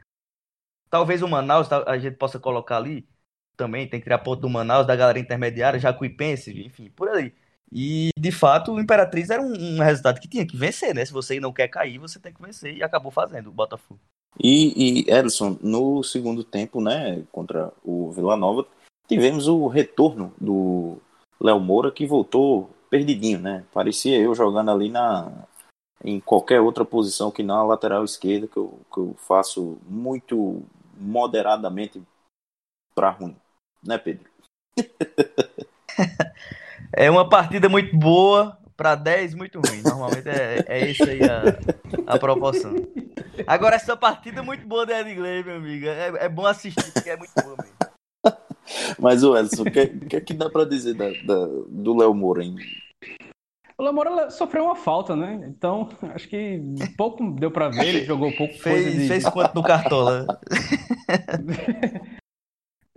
talvez 0.90 1.22
o 1.22 1.28
Manaus 1.28 1.72
a 1.72 1.98
gente 1.98 2.18
possa 2.18 2.40
colocar 2.40 2.78
ali 2.78 3.08
também, 3.56 3.88
tem 3.88 4.00
que 4.00 4.06
tirar 4.06 4.20
ponto 4.20 4.42
do 4.42 4.50
Manaus, 4.50 4.88
da 4.88 4.96
galera 4.96 5.20
intermediária, 5.20 5.80
Jacuipense, 5.80 6.52
enfim, 6.66 6.90
por 6.90 7.10
aí. 7.10 7.34
E, 7.72 8.10
de 8.18 8.32
fato, 8.32 8.74
o 8.74 8.80
Imperatriz 8.80 9.30
era 9.30 9.42
um, 9.42 9.54
um, 9.54 9.80
resultado 9.80 10.20
que 10.20 10.28
tinha 10.28 10.48
que 10.48 10.58
vencer, 10.58 10.96
né? 10.96 11.06
Se 11.06 11.14
você 11.14 11.40
não 11.40 11.54
quer 11.54 11.68
cair, 11.68 12.00
você 12.00 12.20
tem 12.20 12.34
que 12.34 12.42
vencer, 12.42 12.76
e 12.76 12.82
acabou 12.82 13.12
fazendo 13.12 13.48
o 13.48 13.54
Botafogo. 13.54 14.00
E, 14.42 15.04
e 15.06 15.12
Edson, 15.12 15.58
no 15.62 16.02
segundo 16.02 16.44
tempo, 16.44 16.82
né, 16.82 17.24
contra 17.32 17.72
o 17.84 18.12
Vila 18.12 18.36
Nova, 18.36 18.66
tivemos 19.08 19.48
o 19.48 19.68
retorno 19.68 20.34
do 20.40 20.98
Léo 21.40 21.60
Moura, 21.60 21.92
que 21.92 22.08
voltou 22.08 22.70
perdidinho, 22.90 23.40
né? 23.40 23.66
Parecia 23.74 24.18
eu 24.18 24.34
jogando 24.34 24.72
ali 24.72 24.90
na 24.90 25.32
em 26.04 26.20
qualquer 26.20 26.62
outra 26.62 26.86
posição 26.86 27.30
que 27.30 27.44
na 27.44 27.62
lateral 27.62 28.06
esquerda, 28.06 28.48
que 28.48 28.56
eu, 28.56 28.80
que 28.92 29.00
eu 29.00 29.16
faço 29.18 29.78
muito 29.86 30.64
moderadamente 31.00 32.02
para 32.94 33.10
ruim, 33.10 33.36
né, 33.84 33.98
Pedro? 33.98 34.30
é 36.94 37.10
uma 37.10 37.28
partida 37.28 37.70
muito 37.70 37.98
boa 37.98 38.60
para 38.80 38.96
10 38.96 39.34
muito 39.34 39.60
ruim. 39.60 39.82
Normalmente 39.84 40.30
é, 40.30 40.64
é 40.68 40.90
isso 40.90 41.04
aí 41.04 41.20
a, 41.24 42.14
a 42.14 42.18
proporção. 42.18 42.74
Agora, 43.46 43.76
essa 43.76 43.98
partida 43.98 44.40
é 44.40 44.44
muito 44.44 44.66
boa 44.66 44.86
da 44.86 45.02
inglês, 45.02 45.46
meu 45.46 45.58
amigo. 45.58 45.86
É, 45.86 46.26
é 46.26 46.30
bom 46.30 46.46
assistir, 46.46 46.92
porque 46.94 47.10
é 47.10 47.18
muito 47.18 47.34
boa 47.42 47.58
mesmo. 47.58 47.76
Mas, 49.00 49.24
o 49.24 49.36
Edson, 49.36 49.64
o 49.64 49.66
que, 49.66 49.88
que, 49.88 50.16
é 50.16 50.22
que 50.22 50.34
dá 50.34 50.50
para 50.50 50.66
dizer 50.66 50.94
da, 50.94 51.10
da, 51.10 51.46
do 51.68 51.98
Léo 51.98 52.14
Moura? 52.14 52.44
Hein? 52.44 52.56
O 53.80 53.84
Léo 53.84 53.94
Moura 53.94 54.30
sofreu 54.30 54.66
uma 54.66 54.76
falta, 54.76 55.16
né? 55.16 55.40
Então, 55.48 55.88
acho 56.14 56.28
que 56.28 56.62
pouco 56.98 57.32
deu 57.32 57.50
para 57.50 57.70
ver, 57.70 57.88
ele 57.88 58.04
jogou 58.06 58.30
pouco. 58.34 58.54
Fez, 58.56 58.94
de... 58.94 59.08
fez 59.08 59.24
quanto 59.30 59.56
no 59.56 59.64
Cartola? 59.64 60.28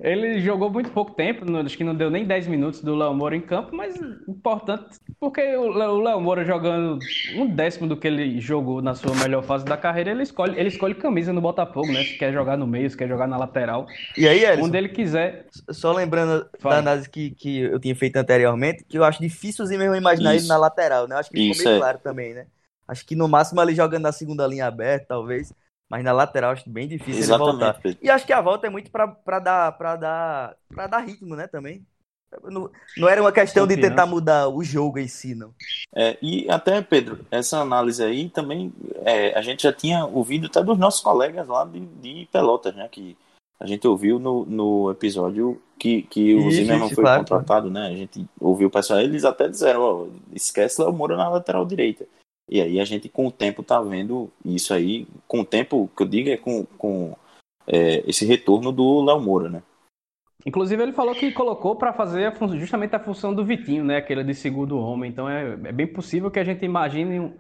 Ele 0.03 0.41
jogou 0.41 0.69
muito 0.69 0.91
pouco 0.91 1.13
tempo, 1.13 1.45
acho 1.59 1.77
que 1.77 1.85
não 1.85 1.95
deu 1.95 2.11
nem 2.11 2.25
10 2.25 2.49
minutos 2.49 2.83
do 2.83 2.97
Léo 2.97 3.15
Moura 3.15 3.37
em 3.37 3.41
campo, 3.41 3.75
mas 3.75 3.95
importante, 4.29 4.97
porque 5.21 5.41
o 5.57 5.69
Léo 5.69 6.21
Moura 6.21 6.45
jogando 6.45 6.99
um 7.37 7.47
décimo 7.47 7.87
do 7.87 7.97
que 7.97 8.09
ele 8.09 8.41
jogou 8.41 8.83
na 8.83 8.97
sua 8.97 9.15
melhor 9.15 9.45
fase 9.45 9.65
da 9.65 9.77
carreira, 9.77 10.11
ele 10.11 10.25
escolhe, 10.25 10.59
ele 10.59 10.69
escolhe 10.69 10.97
camisa 10.97 11.33
no 11.33 11.41
Botafogo, 11.41 11.87
né? 11.87 12.03
Se 12.03 12.19
quer 12.19 12.33
jogar 12.33 12.57
no 12.57 12.67
meio, 12.67 12.91
se 12.91 12.97
quer 12.97 13.09
jogar 13.09 13.29
na 13.29 13.39
lateral. 13.39 13.87
E 14.19 14.27
aí, 14.27 14.45
Edson, 14.45 14.67
onde 14.67 14.77
ele 14.77 14.89
quiser. 14.89 15.47
Só 15.71 15.93
lembrando 15.93 16.49
Fala. 16.59 16.75
da 16.75 16.81
análise 16.81 17.09
que, 17.09 17.31
que 17.31 17.61
eu 17.61 17.79
tinha 17.79 17.95
feito 17.95 18.17
anteriormente, 18.17 18.85
que 18.85 18.99
eu 18.99 19.05
acho 19.05 19.23
difícil 19.23 19.65
mesmo 19.67 19.95
imaginar 19.95 20.35
Isso. 20.35 20.47
ele 20.47 20.49
na 20.49 20.57
lateral, 20.57 21.07
né? 21.07 21.15
Acho 21.15 21.31
que 21.31 21.37
ficou 21.37 21.65
meio 21.65 21.77
é. 21.77 21.79
claro 21.79 21.99
também, 22.03 22.35
né? 22.35 22.47
Acho 22.89 23.07
que 23.07 23.15
no 23.15 23.29
máximo 23.29 23.63
ele 23.63 23.73
jogando 23.73 24.03
na 24.03 24.13
segunda 24.13 24.49
linha 24.49 24.67
aberta, 24.67 25.07
talvez 25.11 25.55
mas 25.93 26.03
na 26.03 26.11
lateral 26.11 26.53
acho 26.53 26.71
bem 26.71 26.89
difícil 26.89 27.21
Exatamente. 27.21 27.51
ele 27.51 27.65
voltar. 27.65 27.99
E 28.01 28.09
acho 28.09 28.25
que 28.25 28.33
a 28.33 28.41
volta 28.41 28.67
é 28.67 28.71
muito 28.71 28.91
para 28.91 29.39
dar 29.39 29.73
para 29.73 29.97
dar 29.97 30.57
para 30.67 30.87
dar 30.87 31.01
ritmo, 31.01 31.37
né, 31.37 31.47
também. 31.47 31.87
Não, 32.45 32.71
não 32.97 33.09
era 33.11 33.21
uma 33.21 33.31
questão 33.31 33.67
de 33.67 33.77
tentar 33.77 34.07
mudar 34.07 34.49
o 34.49 34.65
jogo 34.65 34.99
em 34.99 35.07
si, 35.07 35.35
não. 35.35 35.53
É, 35.95 36.17
e 36.23 36.51
até, 36.51 36.81
Pedro, 36.81 37.27
essa 37.31 37.59
análise 37.59 38.03
aí 38.03 38.31
também 38.31 38.73
é, 39.05 39.39
a 39.39 39.43
gente 39.43 39.65
já 39.65 39.73
tinha 39.73 40.07
ouvido 40.07 40.47
até 40.47 40.65
dos 40.65 40.79
nossos 40.79 41.03
colegas 41.03 41.47
lá 41.47 41.67
de, 41.67 41.81
de 41.81 42.27
Pelotas, 42.33 42.75
né? 42.75 42.89
Que 42.91 43.15
a 43.61 43.67
gente 43.67 43.87
ouviu 43.87 44.19
no, 44.19 44.47
no 44.47 44.91
episódio 44.91 45.61
que, 45.79 46.01
que 46.05 46.35
o 46.35 46.51
Zimmermann 46.51 46.89
foi 46.89 47.05
claro, 47.05 47.21
contratado, 47.21 47.71
né? 47.71 47.89
A 47.89 47.95
gente 47.95 48.27
ouviu 48.41 48.69
o 48.69 48.71
pessoal, 48.71 48.99
eles 48.99 49.27
até 49.27 49.47
disseram, 49.47 49.83
ó, 49.83 50.07
esquece 50.33 50.81
o 50.81 50.91
Moura 50.91 51.19
na 51.19 51.29
lateral 51.29 51.67
direita. 51.67 52.07
E 52.49 52.61
aí 52.61 52.81
a 52.81 52.85
gente 52.85 53.09
com 53.09 53.27
o 53.27 53.33
tempo 53.33 53.63
tá 53.63 53.81
vendo 53.81 54.31
isso 54.45 54.75
aí, 54.75 55.07
com 55.27 55.41
o 55.41 55.45
tempo 55.45 55.91
que 55.97 56.03
eu 56.03 56.09
digo 56.09 56.29
é 56.29 56.37
com, 56.37 56.65
com 56.65 57.17
é, 57.67 58.03
esse 58.09 58.25
retorno 58.25 58.73
do 58.73 59.03
Léo 59.03 59.21
Moura, 59.21 59.49
né? 59.49 59.63
Inclusive 60.45 60.83
ele 60.83 60.93
falou 60.93 61.15
que 61.15 61.31
colocou 61.31 61.77
para 61.77 61.93
fazer 61.93 62.27
a 62.27 62.47
justamente 62.57 62.97
a 62.97 63.01
função 63.01 63.33
do 63.33 63.45
Vitinho, 63.45 63.85
né? 63.85 63.97
Aquele 63.97 64.25
de 64.25 64.35
segundo 64.35 64.79
homem. 64.79 65.11
Então 65.11 65.29
é, 65.29 65.53
é 65.53 65.73
bem 65.73 65.87
possível 65.87 66.31
que 66.31 66.41
a 66.41 66.45
gente 66.45 66.65
imagine 66.65 67.21
um, 67.21 67.39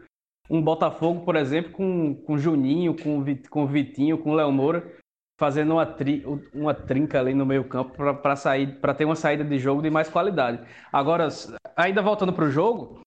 um 0.48 0.62
Botafogo, 0.62 1.24
por 1.24 1.34
exemplo, 1.34 1.72
com, 1.72 2.14
com 2.14 2.38
Juninho, 2.38 2.94
com, 2.96 3.24
com 3.50 3.66
Vitinho, 3.66 4.18
com 4.18 4.34
Léo 4.34 4.53
Moura, 4.53 4.96
fazendo 5.38 5.72
uma, 5.72 5.86
tri, 5.86 6.24
uma 6.55 6.72
trinca 6.72 7.18
ali 7.18 7.34
no 7.34 7.44
meio 7.44 7.64
campo 7.64 7.92
para 7.96 8.36
sair, 8.36 8.80
para 8.80 8.94
ter 8.94 9.05
uma 9.05 9.16
saída 9.16 9.42
de 9.42 9.59
jogo 9.59 9.82
de 9.82 9.90
mais 9.90 10.09
qualidade. 10.09 10.64
Agora, 10.92 11.26
ainda 11.76 12.00
voltando 12.00 12.32
para 12.32 12.44
o 12.44 12.50
jogo, 12.50 13.01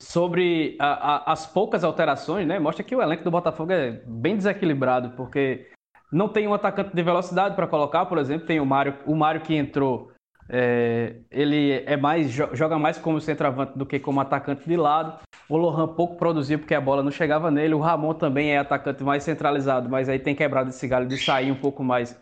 sobre 0.00 0.76
a, 0.80 0.86
a, 0.86 1.32
as 1.32 1.46
poucas 1.46 1.84
alterações, 1.84 2.46
né? 2.46 2.58
Mostra 2.58 2.82
que 2.82 2.96
o 2.96 3.02
elenco 3.02 3.22
do 3.22 3.30
Botafogo 3.30 3.72
é 3.72 4.02
bem 4.06 4.36
desequilibrado, 4.36 5.10
porque 5.10 5.68
não 6.10 6.28
tem 6.28 6.48
um 6.48 6.54
atacante 6.54 6.94
de 6.94 7.02
velocidade 7.02 7.54
para 7.54 7.66
colocar, 7.66 8.06
por 8.06 8.18
exemplo, 8.18 8.46
tem 8.46 8.60
o 8.60 8.66
Mário, 8.66 8.96
o 9.06 9.14
Mário 9.14 9.42
que 9.42 9.54
entrou, 9.54 10.10
é, 10.48 11.16
ele 11.30 11.84
é 11.86 11.96
mais 11.96 12.28
joga 12.30 12.76
mais 12.76 12.98
como 12.98 13.20
centroavante 13.20 13.78
do 13.78 13.86
que 13.86 14.00
como 14.00 14.20
atacante 14.20 14.68
de 14.68 14.76
lado. 14.76 15.20
O 15.48 15.56
Lohan 15.56 15.86
pouco 15.86 16.16
produziu 16.16 16.58
porque 16.58 16.74
a 16.74 16.80
bola 16.80 17.02
não 17.02 17.10
chegava 17.10 17.50
nele. 17.50 17.74
O 17.74 17.78
Ramon 17.78 18.14
também 18.14 18.52
é 18.52 18.58
atacante 18.58 19.04
mais 19.04 19.22
centralizado, 19.22 19.88
mas 19.88 20.08
aí 20.08 20.18
tem 20.18 20.34
quebrado 20.34 20.70
esse 20.70 20.88
galho 20.88 21.06
de 21.06 21.18
sair 21.18 21.52
um 21.52 21.56
pouco 21.56 21.84
mais, 21.84 22.20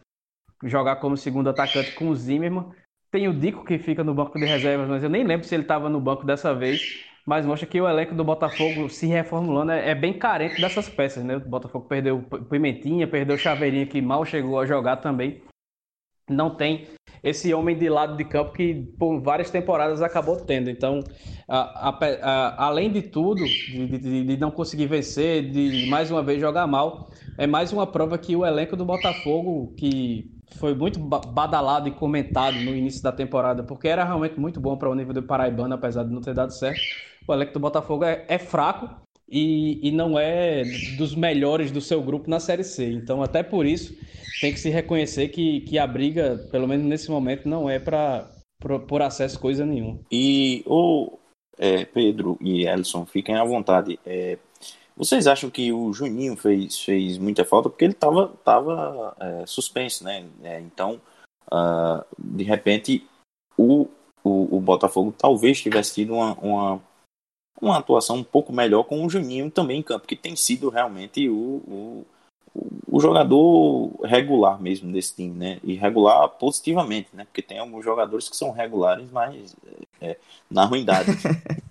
jogar 0.64 0.97
como 0.97 1.16
segundo 1.16 1.49
atacante 1.49 1.93
com 1.93 2.09
o 2.09 2.16
Zimmermann. 2.16 2.70
Tem 3.11 3.29
o 3.29 3.33
Dico 3.33 3.64
que 3.64 3.79
fica 3.79 4.05
no 4.05 4.12
banco 4.12 4.39
de 4.39 4.45
reservas, 4.45 4.89
mas 4.89 5.03
eu 5.03 5.09
nem 5.09 5.24
lembro 5.24 5.47
se 5.47 5.55
ele 5.55 5.62
estava 5.62 5.89
no 5.89 5.99
banco 5.99 6.26
dessa 6.26 6.55
vez 6.55 7.07
mas 7.29 7.45
mostra 7.45 7.66
que 7.66 7.79
o 7.79 7.87
elenco 7.87 8.14
do 8.14 8.24
Botafogo 8.24 8.89
se 8.89 9.07
reformulando 9.07 9.72
é, 9.72 9.91
é, 9.91 9.95
bem 9.95 10.14
carente 10.14 10.59
dessas 10.62 10.89
peças, 10.89 11.22
né? 11.22 11.37
O 11.37 11.41
Botafogo 11.41 11.85
perdeu 11.85 12.24
o 12.31 12.45
Pimentinha, 12.47 13.07
perdeu 13.07 13.37
o 13.37 13.39
Chaveirinha, 13.39 13.85
que 13.85 14.01
mal 14.01 14.24
chegou 14.24 14.59
a 14.59 14.64
jogar 14.64 14.97
também. 14.97 15.43
Não 16.31 16.49
tem 16.49 16.87
esse 17.22 17.53
homem 17.53 17.76
de 17.76 17.87
lado 17.91 18.16
de 18.16 18.24
campo 18.24 18.55
que 18.55 18.95
por 18.99 19.20
várias 19.20 19.51
temporadas 19.51 20.01
acabou 20.01 20.37
tendo. 20.37 20.70
Então, 20.70 21.01
a, 21.47 21.91
a, 21.91 21.99
a, 22.22 22.66
além 22.66 22.91
de 22.91 23.03
tudo, 23.03 23.45
de, 23.45 23.99
de, 23.99 24.24
de, 24.24 24.37
não 24.39 24.51
conseguir 24.51 24.87
vencer, 24.87 25.51
de 25.51 25.85
mais 25.87 26.11
uma 26.11 26.22
vez 26.22 26.41
jogar 26.41 26.66
mal, 26.66 27.11
é 27.37 27.47
mais 27.47 27.74
uma 27.74 27.87
prova 27.87 28.16
que 28.16 28.35
o 28.35 28.47
elenco 28.47 28.74
do 28.74 28.87
Botafogo, 28.87 29.74
que 29.76 30.31
foi 30.57 30.74
muito 30.74 30.99
badalado 30.99 31.89
e 31.89 31.91
comentado 31.91 32.55
no 32.55 32.74
início 32.74 33.03
da 33.03 33.12
temporada, 33.12 33.62
porque 33.62 33.87
era 33.87 34.03
realmente 34.03 34.41
muito 34.41 34.59
bom 34.59 34.79
para 34.79 34.89
o 34.89 34.95
nível 34.95 35.12
do 35.12 35.22
Paraibano, 35.22 35.74
apesar 35.74 36.05
de 36.05 36.11
não 36.11 36.22
ter 36.22 36.33
dado 36.33 36.55
certo 36.55 36.81
o 37.29 37.35
elenco 37.35 37.53
do 37.53 37.61
Botafogo 37.61 38.05
é, 38.05 38.24
é 38.29 38.39
fraco 38.39 38.89
e, 39.29 39.87
e, 39.87 39.93
não 39.93 40.18
é 40.18 40.62
dos 40.97 41.14
melhores 41.14 41.70
do 41.70 41.81
seu 41.81 42.03
grupo 42.03 42.31
na 42.31 42.41
Série 42.41 42.64
C. 42.64 42.91
Então, 42.91 43.22
até 43.22 43.43
por 43.43 43.66
isso, 43.66 43.95
tem 44.41 44.53
que 44.53 44.59
se 44.59 44.70
reconhecer 44.70 45.29
que, 45.29 45.61
que 45.61 45.79
a 45.79 45.87
briga, 45.87 46.49
pelo 46.51 46.66
menos 46.66 46.87
nesse 46.87 47.11
momento, 47.11 47.49
não 47.49 47.68
é 47.68 47.79
para 47.79 48.31
por 48.89 49.03
acesso 49.03 49.39
coisa 49.39 49.64
nenhuma. 49.64 50.01
E 50.11 50.64
o 50.66 51.18
é, 51.59 51.85
Pedro 51.85 52.39
e 52.41 52.66
Ellison, 52.66 53.05
fiquem 53.05 53.37
à 53.37 53.45
vontade. 53.45 53.99
É, 54.07 54.39
vocês 54.97 55.26
acham 55.26 55.51
que 55.51 55.72
o 55.72 55.93
Juninho 55.93 56.37
fez, 56.37 56.81
fez 56.81 57.18
muita 57.18 57.45
falta? 57.45 57.68
Porque 57.68 57.85
ele 57.85 57.93
estava 57.93 58.29
tava, 58.45 59.16
é, 59.20 59.47
suspenso, 59.47 60.03
né? 60.03 60.26
É, 60.43 60.61
então, 60.61 61.01
uh, 61.53 62.05
de 62.18 62.43
repente, 62.43 63.07
o, 63.57 63.87
o, 64.24 64.57
o, 64.57 64.61
Botafogo 64.61 65.14
talvez 65.16 65.61
tivesse 65.61 65.95
tido 65.95 66.14
uma, 66.14 66.35
uma 66.35 66.83
uma 67.61 67.78
atuação 67.78 68.16
um 68.16 68.24
pouco 68.24 68.52
melhor 68.52 68.84
com 68.84 69.04
o 69.04 69.11
Juninho 69.11 69.50
também 69.50 69.80
em 69.80 69.82
campo, 69.82 70.06
que 70.06 70.16
tem 70.16 70.36
sido 70.36 70.68
realmente 70.68 71.28
o, 71.28 71.34
o, 71.34 72.06
o 72.86 73.00
jogador 73.00 73.90
regular 74.04 74.61
mesmo 74.61 74.92
desse 74.92 75.14
time, 75.14 75.34
né? 75.34 75.61
E 75.62 75.74
regular 75.74 76.28
positivamente, 76.30 77.09
né? 77.12 77.24
Porque 77.24 77.42
tem 77.42 77.59
alguns 77.59 77.84
jogadores 77.84 78.28
que 78.28 78.36
são 78.36 78.50
regulares, 78.50 79.11
mas 79.11 79.56
é, 80.00 80.16
na 80.50 80.64
ruindade. 80.64 81.11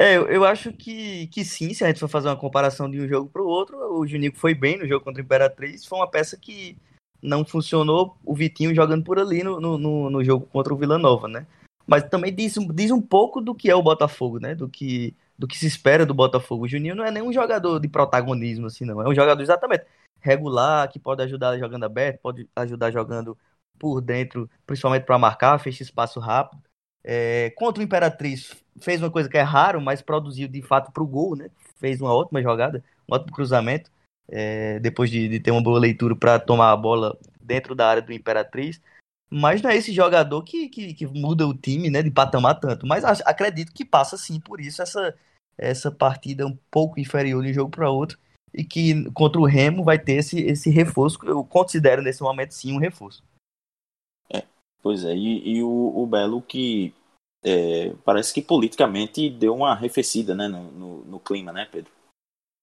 É, 0.00 0.16
eu, 0.16 0.28
eu 0.28 0.44
acho 0.44 0.72
que, 0.72 1.26
que 1.26 1.44
sim, 1.44 1.74
se 1.74 1.82
a 1.82 1.88
gente 1.88 1.98
for 1.98 2.06
fazer 2.06 2.28
uma 2.28 2.36
comparação 2.36 2.88
de 2.88 3.00
um 3.00 3.08
jogo 3.08 3.28
para 3.28 3.42
o 3.42 3.48
outro, 3.48 3.76
o 3.98 4.06
Junico 4.06 4.38
foi 4.38 4.54
bem 4.54 4.78
no 4.78 4.86
jogo 4.86 5.04
contra 5.04 5.20
o 5.20 5.24
Imperatriz, 5.24 5.84
foi 5.84 5.98
uma 5.98 6.06
peça 6.06 6.36
que 6.36 6.76
não 7.20 7.44
funcionou 7.44 8.16
o 8.24 8.32
Vitinho 8.32 8.72
jogando 8.72 9.02
por 9.02 9.18
ali 9.18 9.42
no, 9.42 9.58
no, 9.60 10.08
no 10.08 10.22
jogo 10.22 10.46
contra 10.52 10.72
o 10.72 10.76
Vila 10.76 10.98
Nova, 10.98 11.26
né? 11.26 11.48
Mas 11.88 12.04
também 12.04 12.34
diz, 12.34 12.54
diz 12.74 12.90
um 12.90 13.00
pouco 13.00 13.40
do 13.40 13.54
que 13.54 13.70
é 13.70 13.74
o 13.74 13.82
Botafogo, 13.82 14.38
né? 14.38 14.54
Do 14.54 14.68
que, 14.68 15.16
do 15.38 15.48
que 15.48 15.56
se 15.56 15.66
espera 15.66 16.04
do 16.04 16.12
Botafogo. 16.12 16.64
O 16.64 16.68
Juninho 16.68 16.94
não 16.94 17.04
é 17.04 17.10
nenhum 17.10 17.32
jogador 17.32 17.80
de 17.80 17.88
protagonismo, 17.88 18.66
assim, 18.66 18.84
não. 18.84 19.00
É 19.00 19.08
um 19.08 19.14
jogador 19.14 19.42
exatamente 19.42 19.84
regular, 20.20 20.88
que 20.90 20.98
pode 20.98 21.22
ajudar 21.22 21.58
jogando 21.58 21.84
aberto, 21.84 22.20
pode 22.20 22.46
ajudar 22.54 22.90
jogando 22.90 23.38
por 23.78 24.02
dentro, 24.02 24.50
principalmente 24.66 25.04
para 25.04 25.18
marcar, 25.18 25.58
fecha 25.58 25.82
espaço 25.82 26.20
rápido. 26.20 26.62
É, 27.02 27.50
contra 27.56 27.80
o 27.80 27.84
Imperatriz, 27.84 28.52
fez 28.82 29.00
uma 29.00 29.10
coisa 29.10 29.28
que 29.28 29.38
é 29.38 29.42
raro, 29.42 29.80
mas 29.80 30.02
produziu 30.02 30.46
de 30.46 30.60
fato 30.60 30.92
para 30.92 31.02
o 31.02 31.06
gol, 31.06 31.36
né? 31.36 31.48
Fez 31.76 32.02
uma 32.02 32.12
ótima 32.12 32.42
jogada, 32.42 32.84
um 33.08 33.14
ótimo 33.14 33.32
cruzamento, 33.32 33.90
é, 34.28 34.78
depois 34.80 35.10
de, 35.10 35.26
de, 35.26 35.40
ter 35.40 35.52
uma 35.52 35.62
boa 35.62 35.78
leitura 35.78 36.14
para 36.14 36.38
tomar 36.38 36.70
a 36.70 36.76
bola 36.76 37.16
dentro 37.40 37.74
da 37.74 37.88
área 37.88 38.02
do 38.02 38.12
Imperatriz. 38.12 38.78
Mas 39.30 39.60
não 39.60 39.70
é 39.70 39.76
esse 39.76 39.92
jogador 39.92 40.42
que, 40.42 40.68
que, 40.68 40.94
que 40.94 41.06
muda 41.06 41.46
o 41.46 41.54
time 41.54 41.90
né, 41.90 42.02
de 42.02 42.10
patamar 42.10 42.58
tanto. 42.58 42.86
Mas 42.86 43.04
acredito 43.04 43.72
que 43.72 43.84
passa 43.84 44.16
sim 44.16 44.40
por 44.40 44.60
isso 44.60 44.80
essa, 44.80 45.14
essa 45.56 45.90
partida 45.90 46.46
um 46.46 46.56
pouco 46.70 46.98
inferior 46.98 47.42
de 47.42 47.50
um 47.50 47.54
jogo 47.54 47.70
para 47.70 47.90
outro. 47.90 48.18
E 48.54 48.64
que 48.64 49.10
contra 49.10 49.40
o 49.40 49.44
Remo 49.44 49.84
vai 49.84 49.98
ter 49.98 50.14
esse, 50.14 50.40
esse 50.40 50.70
reforço. 50.70 51.18
Eu 51.24 51.44
considero 51.44 52.00
nesse 52.00 52.22
momento 52.22 52.54
sim 52.54 52.72
um 52.72 52.78
reforço. 52.78 53.22
É, 54.32 54.42
pois 54.82 55.04
é, 55.04 55.14
e, 55.14 55.56
e 55.56 55.62
o, 55.62 55.92
o, 55.94 56.06
Belo 56.06 56.40
que 56.40 56.94
é, 57.44 57.92
parece 58.04 58.32
que 58.32 58.40
politicamente 58.40 59.28
deu 59.28 59.54
uma 59.54 59.72
arrefecida 59.72 60.34
né, 60.34 60.48
no, 60.48 60.72
no, 60.72 61.04
no 61.04 61.20
clima, 61.20 61.52
né, 61.52 61.68
Pedro? 61.70 61.92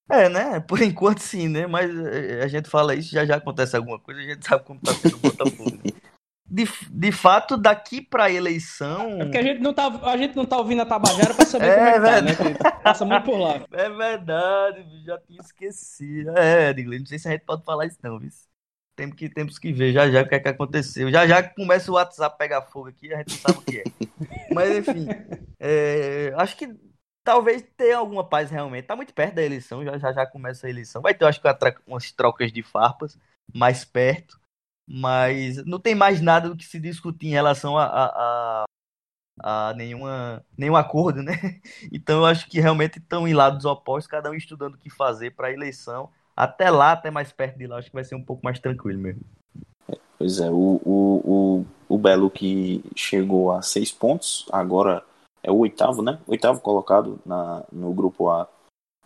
É, 0.10 0.28
né? 0.28 0.60
Por 0.60 0.82
enquanto 0.84 1.20
sim, 1.20 1.48
né? 1.48 1.68
Mas 1.68 1.96
é, 1.96 2.44
a 2.44 2.48
gente 2.48 2.68
fala 2.68 2.96
isso, 2.96 3.12
já 3.12 3.24
já 3.24 3.36
acontece 3.36 3.76
alguma 3.76 4.00
coisa, 4.00 4.20
a 4.20 4.24
gente 4.24 4.46
sabe 4.46 4.64
como 4.64 4.80
tá 4.80 4.94
sendo 4.94 5.18
o 5.18 5.20
Botafogo. 5.20 5.72
Né? 5.84 5.92
De, 6.56 6.66
de 6.90 7.12
fato, 7.12 7.58
daqui 7.58 8.02
para 8.02 8.26
a 8.26 8.32
eleição. 8.32 9.20
É 9.20 9.26
porque 9.26 9.38
a 9.38 9.44
gente 9.44 9.60
não 9.60 9.74
tá, 9.74 9.88
a 9.88 10.16
gente 10.16 10.38
não 10.38 10.46
tá 10.46 10.58
ouvindo 10.58 10.82
a 10.82 10.86
Tabajara 10.86 11.34
para 11.34 11.46
saber 11.46 11.66
é, 11.66 11.76
como 11.76 11.88
é 11.88 11.94
que 11.94 12.00
tá, 12.00 12.22
né? 12.22 12.80
Passa 12.82 13.04
muito 13.04 13.24
por 13.26 13.38
lá. 13.38 13.66
É 13.76 13.90
verdade, 13.90 14.86
já 15.04 15.18
tinha 15.18 15.42
esquecido. 15.42 16.38
É, 16.38 16.70
Edgley, 16.70 17.00
não 17.00 17.06
sei 17.06 17.20
se 17.20 17.28
a 17.28 17.32
gente 17.32 17.44
pode 17.44 17.64
falar 17.66 17.86
isso, 17.86 17.98
não, 18.02 18.18
viu? 18.18 18.30
Temos 18.96 19.16
que, 19.16 19.28
temos 19.28 19.60
que 19.60 19.74
ver 19.74 19.92
já 19.92 20.10
já 20.10 20.22
o 20.22 20.28
que 20.28 20.36
é 20.36 20.40
que 20.40 20.48
aconteceu. 20.48 21.12
Já 21.12 21.28
já 21.28 21.44
começa 21.44 21.92
o 21.92 21.96
WhatsApp 21.96 22.34
a 22.34 22.38
pegar 22.38 22.62
fogo 22.62 22.88
aqui, 22.88 23.14
a 23.14 23.18
gente 23.18 23.32
não 23.32 23.38
sabe 23.38 23.58
o 23.58 23.62
que 23.62 23.80
é. 23.80 23.84
Mas 24.56 24.78
enfim, 24.78 25.08
é, 25.60 26.34
acho 26.38 26.56
que 26.56 26.74
talvez 27.22 27.66
tenha 27.76 27.98
alguma 27.98 28.24
paz 28.24 28.50
realmente. 28.50 28.86
Tá 28.86 28.96
muito 28.96 29.14
perto 29.14 29.36
da 29.36 29.44
eleição, 29.44 29.84
já 29.84 29.98
já, 29.98 30.14
já 30.14 30.26
começa 30.26 30.68
a 30.68 30.70
eleição. 30.70 31.02
Vai 31.02 31.14
ter, 31.14 31.26
acho 31.26 31.42
que, 31.42 31.48
umas 31.86 32.12
trocas 32.14 32.50
de 32.54 32.64
farpas 32.64 33.18
mais 33.54 33.84
perto 33.84 34.40
mas 34.88 35.64
não 35.66 35.80
tem 35.80 35.96
mais 35.96 36.22
nada 36.22 36.50
do 36.50 36.58
que 36.58 36.66
se 36.66 36.80
discutir 36.80 37.28
em 37.28 37.32
relação 37.32 37.78
a, 37.78 37.86
a, 37.86 38.66
a, 39.42 39.70
a 39.70 39.74
nenhuma, 39.74 40.46
nenhum 40.58 40.76
acordo, 40.76 41.22
né? 41.22 41.34
Então 41.92 42.20
eu 42.20 42.26
acho 42.26 42.48
que 42.48 42.60
realmente 42.60 43.00
estão 43.00 43.28
em 43.28 43.34
lados 43.34 43.66
opostos, 43.66 44.08
cada 44.08 44.30
um 44.30 44.36
estudando 44.36 44.76
o 44.76 44.78
que 44.78 44.90
fazer 44.90 45.32
para 45.32 45.48
a 45.48 45.54
eleição. 45.54 46.10
Até 46.36 46.70
lá, 46.70 46.92
até 46.92 47.10
mais 47.10 47.32
perto 47.32 47.58
de 47.58 47.66
lá, 47.66 47.78
acho 47.78 47.88
que 47.88 47.96
vai 47.96 48.04
ser 48.04 48.16
um 48.16 48.24
pouco 48.24 48.44
mais 48.44 48.60
tranquilo 48.60 49.00
mesmo. 49.00 49.22
Pois 50.18 50.40
é, 50.40 50.50
o, 50.50 50.82
o, 50.84 51.66
o, 51.90 51.96
o 51.96 51.98
Belo 51.98 52.30
que 52.30 52.84
chegou 52.96 53.52
a 53.52 53.62
seis 53.62 53.92
pontos, 53.92 54.46
agora 54.52 55.04
é 55.44 55.52
o 55.52 55.58
oitavo, 55.58 56.02
né? 56.02 56.20
Oitavo 56.28 56.60
colocado 56.60 57.20
na, 57.26 57.64
no 57.72 57.94
grupo 57.94 58.30
A 58.30 58.48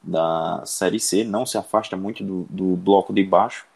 da 0.01 0.63
Série 0.65 0.99
C, 0.99 1.23
não 1.23 1.45
se 1.45 1.57
afasta 1.57 1.97
muito 1.97 2.23
do, 2.23 2.43
do 2.49 2.75
bloco 2.75 3.13
de 3.13 3.23
baixo. 3.23 3.67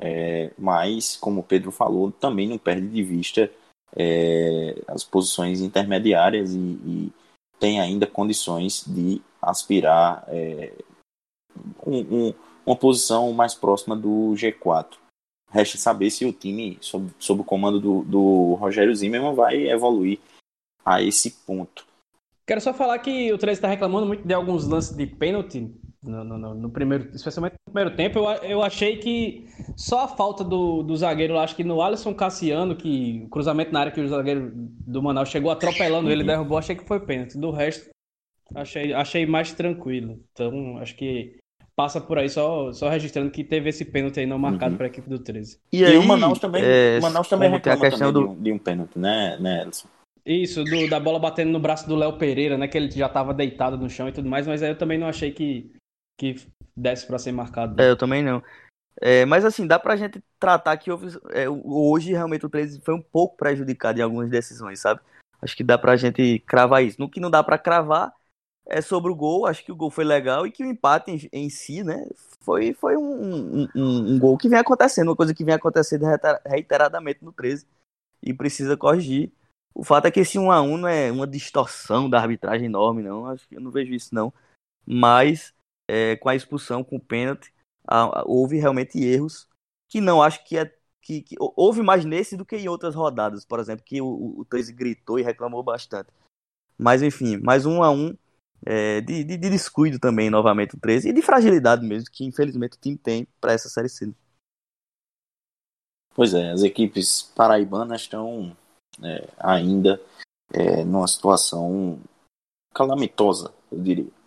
É, 0.00 0.50
mas, 0.58 1.16
como 1.16 1.40
o 1.40 1.44
Pedro 1.44 1.70
falou, 1.70 2.10
também 2.10 2.48
não 2.48 2.56
perde 2.56 2.88
de 2.88 3.02
vista 3.02 3.50
é, 3.94 4.82
as 4.86 5.04
posições 5.04 5.60
intermediárias 5.60 6.54
e, 6.54 6.58
e, 6.58 7.12
tem 7.58 7.78
ainda 7.78 8.06
condições 8.06 8.82
de 8.86 9.20
aspirar 9.42 10.24
é, 10.28 10.72
um, 11.86 11.98
um, 11.98 12.34
uma 12.64 12.74
posição 12.74 13.30
mais 13.34 13.54
próxima 13.54 13.94
do 13.94 14.32
G4. 14.34 14.96
Resta 15.50 15.76
saber 15.76 16.10
se 16.10 16.24
o 16.24 16.32
time, 16.32 16.78
sob, 16.80 17.10
sob 17.18 17.42
o 17.42 17.44
comando 17.44 17.78
do, 17.78 18.02
do 18.04 18.54
Rogério 18.54 18.94
Zimmermann, 18.94 19.34
vai 19.34 19.68
evoluir 19.68 20.18
a 20.82 21.02
esse 21.02 21.32
ponto. 21.32 21.84
Quero 22.46 22.62
só 22.62 22.72
falar 22.72 22.98
que 23.00 23.30
o 23.30 23.36
13 23.36 23.58
está 23.58 23.68
reclamando 23.68 24.06
muito 24.06 24.26
de 24.26 24.32
alguns 24.32 24.66
lances 24.66 24.96
de 24.96 25.06
pênalti 25.06 25.70
no, 26.02 26.24
no, 26.24 26.54
no, 26.54 26.70
primeiro, 26.70 27.10
especialmente 27.14 27.54
no 27.66 27.72
primeiro 27.72 27.96
tempo, 27.96 28.18
eu, 28.18 28.24
eu 28.42 28.62
achei 28.62 28.96
que 28.96 29.46
só 29.76 30.04
a 30.04 30.08
falta 30.08 30.42
do, 30.42 30.82
do 30.82 30.96
zagueiro, 30.96 31.38
acho 31.38 31.54
que 31.54 31.64
no 31.64 31.82
Alisson 31.82 32.14
Cassiano, 32.14 32.74
que 32.74 33.22
o 33.26 33.28
cruzamento 33.28 33.72
na 33.72 33.80
área 33.80 33.92
que 33.92 34.00
o 34.00 34.08
zagueiro 34.08 34.50
do 34.54 35.02
Manaus 35.02 35.28
chegou 35.28 35.50
atropelando 35.50 36.10
ele, 36.10 36.24
derrubou, 36.24 36.56
achei 36.56 36.74
que 36.74 36.86
foi 36.86 37.00
pênalti. 37.00 37.36
Do 37.36 37.50
resto, 37.50 37.90
achei, 38.54 38.94
achei 38.94 39.26
mais 39.26 39.52
tranquilo. 39.52 40.18
Então, 40.32 40.78
acho 40.78 40.96
que 40.96 41.38
passa 41.76 42.00
por 42.00 42.18
aí 42.18 42.28
só, 42.28 42.72
só 42.72 42.88
registrando 42.88 43.30
que 43.30 43.44
teve 43.44 43.68
esse 43.68 43.84
pênalti 43.84 44.20
aí 44.20 44.26
não 44.26 44.38
marcado 44.38 44.72
uhum. 44.72 44.76
para 44.78 44.86
a 44.86 44.88
equipe 44.90 45.08
do 45.08 45.18
13. 45.18 45.58
E, 45.72 45.84
aí, 45.84 45.94
e 45.94 45.98
o 45.98 46.02
Manaus 46.02 46.38
também, 46.38 46.62
é, 46.64 46.98
o 46.98 47.02
Manaus 47.02 47.28
também 47.28 47.50
reclama 47.50 47.86
a 47.86 47.90
questão 47.90 48.12
do... 48.12 48.20
de, 48.20 48.26
um, 48.26 48.42
de 48.42 48.52
um 48.52 48.58
pênalti, 48.58 48.98
né, 48.98 49.36
né 49.38 49.62
Alisson? 49.62 49.88
Isso, 50.24 50.62
do, 50.64 50.88
da 50.88 51.00
bola 51.00 51.18
batendo 51.18 51.50
no 51.50 51.58
braço 51.58 51.88
do 51.88 51.96
Léo 51.96 52.18
Pereira, 52.18 52.58
né? 52.58 52.68
Que 52.68 52.76
ele 52.76 52.90
já 52.90 53.06
estava 53.06 53.32
deitado 53.32 53.76
no 53.78 53.88
chão 53.88 54.08
e 54.08 54.12
tudo 54.12 54.28
mais, 54.28 54.46
mas 54.46 54.62
aí 54.62 54.70
eu 54.70 54.78
também 54.78 54.98
não 54.98 55.06
achei 55.06 55.30
que, 55.30 55.72
que 56.20 56.46
desse 56.76 57.06
para 57.06 57.18
ser 57.18 57.32
marcado. 57.32 57.80
É, 57.80 57.88
eu 57.88 57.96
também 57.96 58.22
não. 58.22 58.42
É, 59.00 59.24
mas 59.24 59.44
assim, 59.44 59.66
dá 59.66 59.78
pra 59.78 59.96
gente 59.96 60.22
tratar 60.38 60.76
que 60.76 60.90
houve, 60.90 61.18
é, 61.30 61.48
hoje 61.48 62.10
realmente 62.10 62.44
o 62.44 62.50
13 62.50 62.80
foi 62.82 62.94
um 62.94 63.00
pouco 63.00 63.36
prejudicado 63.36 63.98
em 63.98 64.02
algumas 64.02 64.28
decisões, 64.28 64.78
sabe? 64.80 65.00
Acho 65.40 65.56
que 65.56 65.64
dá 65.64 65.78
pra 65.78 65.96
gente 65.96 66.38
cravar 66.40 66.84
isso. 66.84 67.00
No 67.00 67.08
que 67.08 67.18
não 67.18 67.30
dá 67.30 67.42
para 67.42 67.56
cravar 67.56 68.12
é 68.66 68.82
sobre 68.82 69.10
o 69.10 69.14
gol, 69.14 69.46
acho 69.46 69.64
que 69.64 69.72
o 69.72 69.76
gol 69.76 69.90
foi 69.90 70.04
legal 70.04 70.46
e 70.46 70.52
que 70.52 70.62
o 70.62 70.66
empate 70.66 71.10
em, 71.10 71.44
em 71.44 71.48
si, 71.50 71.82
né, 71.82 72.06
foi, 72.40 72.74
foi 72.74 72.96
um, 72.96 73.02
um, 73.02 73.68
um, 73.74 74.14
um, 74.14 74.18
gol 74.18 74.36
que 74.36 74.48
vem 74.48 74.58
acontecendo, 74.58 75.08
uma 75.08 75.16
coisa 75.16 75.34
que 75.34 75.44
vem 75.44 75.54
acontecendo 75.54 76.04
reiteradamente 76.46 77.24
no 77.24 77.32
13 77.32 77.66
e 78.22 78.34
precisa 78.34 78.76
corrigir. 78.76 79.32
O 79.74 79.82
fato 79.82 80.06
é 80.06 80.10
que 80.10 80.20
esse 80.20 80.38
1 80.38 80.52
a 80.52 80.60
1 80.60 80.76
não 80.76 80.88
é 80.88 81.10
uma 81.10 81.26
distorção 81.26 82.10
da 82.10 82.20
arbitragem 82.20 82.66
enorme, 82.66 83.02
não. 83.02 83.26
Acho 83.26 83.48
que 83.48 83.56
eu 83.56 83.60
não 83.60 83.70
vejo 83.70 83.94
isso, 83.94 84.14
não. 84.14 84.32
Mas 84.84 85.54
é, 85.90 86.16
com 86.16 86.28
a 86.28 86.36
expulsão, 86.36 86.84
com 86.84 86.96
o 86.96 87.00
pênalti, 87.00 87.52
houve 88.24 88.58
realmente 88.58 89.02
erros 89.02 89.48
que 89.88 90.00
não 90.00 90.22
acho 90.22 90.44
que 90.44 90.56
é. 90.56 90.72
Que, 91.02 91.22
que, 91.22 91.34
houve 91.38 91.80
mais 91.82 92.04
nesse 92.04 92.36
do 92.36 92.44
que 92.44 92.56
em 92.56 92.68
outras 92.68 92.94
rodadas, 92.94 93.42
por 93.44 93.58
exemplo, 93.58 93.82
que 93.84 94.02
o, 94.02 94.38
o 94.38 94.44
13 94.44 94.74
gritou 94.74 95.18
e 95.18 95.22
reclamou 95.22 95.62
bastante. 95.62 96.10
Mas 96.76 97.02
enfim, 97.02 97.38
mais 97.38 97.64
um 97.64 97.82
a 97.82 97.90
um 97.90 98.14
é, 98.64 99.00
de, 99.00 99.24
de, 99.24 99.38
de, 99.38 99.50
descuido 99.50 99.98
também, 99.98 100.28
novamente, 100.28 100.76
o 100.76 100.80
13, 100.80 101.08
e 101.08 101.12
de 101.12 101.22
fragilidade 101.22 101.84
mesmo, 101.84 102.10
que 102.12 102.24
infelizmente 102.24 102.76
o 102.76 102.80
time 102.80 102.98
tem 102.98 103.26
para 103.40 103.54
essa 103.54 103.68
Série 103.70 103.88
C. 103.88 104.12
Pois 106.14 106.34
é, 106.34 106.50
as 106.50 106.62
equipes 106.62 107.22
paraibanas 107.34 108.02
estão 108.02 108.54
é, 109.02 109.26
ainda 109.38 110.00
é, 110.52 110.84
numa 110.84 111.08
situação 111.08 111.98
calamitosa, 112.74 113.54
eu 113.72 113.80
diria. 113.80 114.19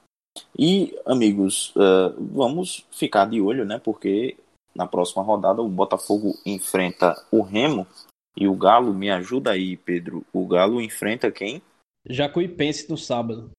E, 0.57 0.97
amigos, 1.05 1.73
uh, 1.75 2.13
vamos 2.19 2.85
ficar 2.91 3.25
de 3.25 3.41
olho, 3.41 3.65
né? 3.65 3.79
Porque 3.79 4.37
na 4.75 4.87
próxima 4.87 5.23
rodada 5.23 5.61
o 5.61 5.69
Botafogo 5.69 6.37
enfrenta 6.45 7.15
o 7.31 7.41
Remo 7.41 7.87
e 8.35 8.47
o 8.47 8.55
Galo, 8.55 8.93
me 8.93 9.11
ajuda 9.11 9.51
aí, 9.51 9.77
Pedro. 9.77 10.25
O 10.33 10.47
Galo 10.47 10.81
enfrenta 10.81 11.31
quem? 11.31 11.61
Jacuipense 12.07 12.89
no 12.89 12.97
sábado. 12.97 13.51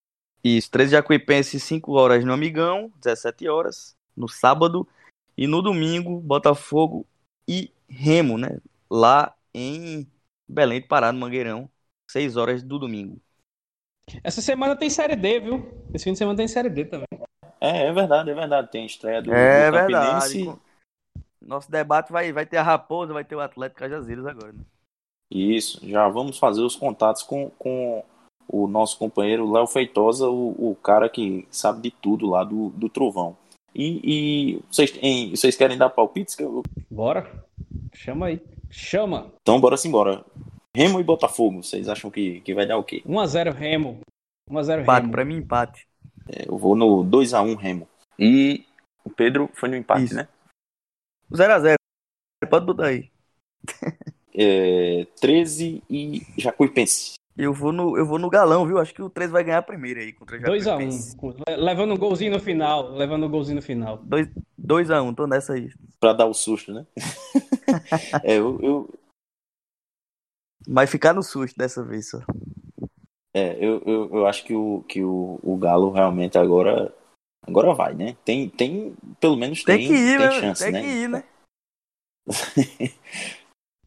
Isso, 0.42 0.70
13 0.70 0.92
Jacuipense, 0.92 1.58
5 1.58 1.92
horas 1.92 2.24
no 2.24 2.32
Amigão, 2.32 2.92
17 2.96 3.48
horas 3.48 3.94
no 4.16 4.28
sábado. 4.28 4.86
E 5.36 5.46
no 5.46 5.62
domingo, 5.62 6.20
Botafogo 6.20 7.06
e 7.48 7.72
Remo, 7.88 8.36
né? 8.36 8.58
Lá 8.90 9.34
em 9.52 10.06
Belém 10.48 10.80
do 10.80 10.86
Pará, 10.86 11.12
no 11.12 11.20
Mangueirão, 11.20 11.68
6 12.10 12.36
horas 12.36 12.62
do 12.62 12.78
domingo. 12.78 13.20
Essa 14.22 14.40
semana 14.40 14.76
tem 14.76 14.90
Série 14.90 15.16
D, 15.16 15.40
viu? 15.40 15.86
Esse 15.92 16.04
fim 16.04 16.12
de 16.12 16.18
semana 16.18 16.36
tem 16.36 16.48
Série 16.48 16.70
D 16.70 16.84
também. 16.84 17.06
É, 17.60 17.86
é 17.86 17.92
verdade, 17.92 18.30
é 18.30 18.34
verdade. 18.34 18.70
Tem 18.70 18.84
estreia 18.84 19.22
do, 19.22 19.32
é 19.32 19.70
do 19.70 19.76
verdade. 19.76 20.54
Nosso 21.40 21.70
debate 21.70 22.12
vai, 22.12 22.32
vai 22.32 22.46
ter 22.46 22.56
a 22.56 22.62
Raposa, 22.62 23.12
vai 23.12 23.24
ter 23.24 23.36
o 23.36 23.40
Atlético 23.40 23.80
Cajazeiras 23.80 24.26
agora, 24.26 24.52
né? 24.52 24.60
Isso, 25.30 25.80
já 25.86 26.08
vamos 26.08 26.38
fazer 26.38 26.62
os 26.62 26.76
contatos 26.76 27.22
com, 27.22 27.50
com 27.58 28.04
o 28.48 28.66
nosso 28.66 28.98
companheiro 28.98 29.50
Léo 29.50 29.66
Feitosa, 29.66 30.28
o, 30.28 30.70
o 30.70 30.76
cara 30.76 31.08
que 31.08 31.46
sabe 31.50 31.82
de 31.82 31.90
tudo 31.90 32.28
lá 32.28 32.44
do, 32.44 32.68
do 32.70 32.88
Trovão. 32.88 33.36
E, 33.74 34.00
e 34.04 34.60
vocês, 34.70 34.96
em, 35.02 35.30
vocês 35.30 35.56
querem 35.56 35.76
dar 35.76 35.90
palpites? 35.90 36.38
Eu... 36.38 36.62
Bora, 36.90 37.28
chama 37.92 38.26
aí. 38.26 38.40
Chama. 38.70 39.32
Então 39.42 39.60
bora 39.60 39.76
sim, 39.76 39.90
bora. 39.90 40.24
Remo 40.76 40.98
e 40.98 41.04
Botafogo, 41.04 41.62
vocês 41.62 41.88
acham 41.88 42.10
que, 42.10 42.40
que 42.40 42.52
vai 42.52 42.66
dar 42.66 42.76
o 42.76 42.84
quê? 42.84 43.02
1x0 43.06 43.52
Remo. 43.52 44.00
1x0 44.50 44.82
Empate, 44.82 45.08
pra 45.08 45.24
mim 45.24 45.36
empate. 45.36 45.86
É, 46.28 46.48
eu 46.48 46.58
vou 46.58 46.74
no 46.74 47.04
2x1 47.04 47.56
Remo. 47.56 47.88
E 48.18 48.64
o 49.04 49.10
Pedro 49.10 49.48
foi 49.54 49.68
no 49.68 49.76
empate, 49.76 50.04
Isso. 50.04 50.14
né? 50.16 50.28
0x0. 51.32 51.74
Pode 52.50 52.66
botar 52.66 52.86
aí. 52.86 53.10
É, 54.36 55.06
13 55.20 55.80
e 55.88 56.26
Jacuipense. 56.36 57.14
Eu 57.38 57.52
vou 57.52 57.72
no, 57.72 57.96
eu 57.96 58.04
vou 58.04 58.18
no 58.18 58.28
galão, 58.28 58.66
viu? 58.66 58.80
Acho 58.80 58.92
que 58.92 59.00
o 59.00 59.08
3 59.08 59.30
vai 59.30 59.44
ganhar 59.44 59.62
primeiro 59.62 60.00
aí 60.00 60.12
contra 60.12 60.36
o 60.36 60.40
2x1. 60.40 61.36
Levando 61.56 61.94
um 61.94 61.96
golzinho 61.96 62.32
no 62.32 62.40
final. 62.40 62.90
Levando 62.90 63.26
um 63.26 63.30
golzinho 63.30 63.54
no 63.54 63.62
final. 63.62 64.02
2x1, 64.60 65.14
tô 65.14 65.28
nessa 65.28 65.52
aí. 65.52 65.70
Pra 66.00 66.12
dar 66.12 66.26
o 66.26 66.34
susto, 66.34 66.72
né? 66.72 66.84
é, 68.24 68.38
eu, 68.38 68.58
eu, 68.60 68.94
Vai 70.66 70.86
ficar 70.86 71.12
no 71.12 71.22
susto 71.22 71.56
dessa 71.56 71.82
vez 71.84 72.10
só. 72.10 72.20
é, 73.34 73.56
eu, 73.64 73.82
eu, 73.84 74.10
eu 74.12 74.26
acho 74.26 74.44
que, 74.44 74.54
o, 74.54 74.82
que 74.88 75.02
o, 75.02 75.38
o 75.42 75.56
Galo 75.56 75.90
realmente 75.90 76.38
agora 76.38 76.94
agora 77.46 77.74
vai, 77.74 77.94
né? 77.94 78.16
Tem, 78.24 78.48
tem 78.48 78.94
pelo 79.20 79.36
menos 79.36 79.62
Tem 79.64 79.78
tem, 79.78 79.88
que 79.88 79.92
ir, 79.94 80.18
tem 80.18 80.26
né? 80.26 80.40
chance, 80.40 80.64
Tem 80.64 80.72
né? 80.72 80.80
que 80.80 80.86
ir, 80.88 81.08
né? 81.08 81.24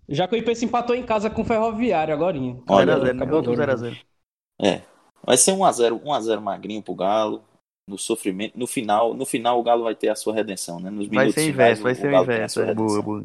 Jacuipense 0.10 0.64
empatou 0.64 0.96
em 0.96 1.04
casa 1.04 1.30
com 1.30 1.42
o 1.42 1.46
Ferroviário 1.46 2.14
agora. 2.14 2.38
Olha, 2.70 2.98
0x0, 2.98 3.16
acabou 3.16 3.42
né? 3.42 3.54
agora. 3.54 3.76
0x0. 3.76 3.98
É. 4.62 4.82
Vai 5.24 5.36
ser 5.36 5.52
1x0, 5.52 6.02
1x0 6.02 6.40
magrinho 6.40 6.82
pro 6.84 6.96
Galo. 6.96 7.44
No 7.90 7.98
sofrimento, 7.98 8.58
no 8.58 8.68
final, 8.68 9.14
no 9.14 9.26
final 9.26 9.60
o 9.60 9.64
Galo 9.64 9.86
vai 9.86 9.96
ter 9.96 10.10
a 10.10 10.16
sua 10.16 10.34
redenção, 10.34 10.78
né? 10.80 10.90
Nos 10.90 11.08
Vai 11.08 11.26
minutos 11.26 11.36
ser 11.36 11.52
finais, 11.52 11.80
inverso, 11.80 11.84
vai 11.84 11.96
ser 11.96 12.14
o 12.14 12.22
inverso. 12.22 12.62
É, 12.62 12.74
boa, 12.74 13.02
boa. 13.02 13.24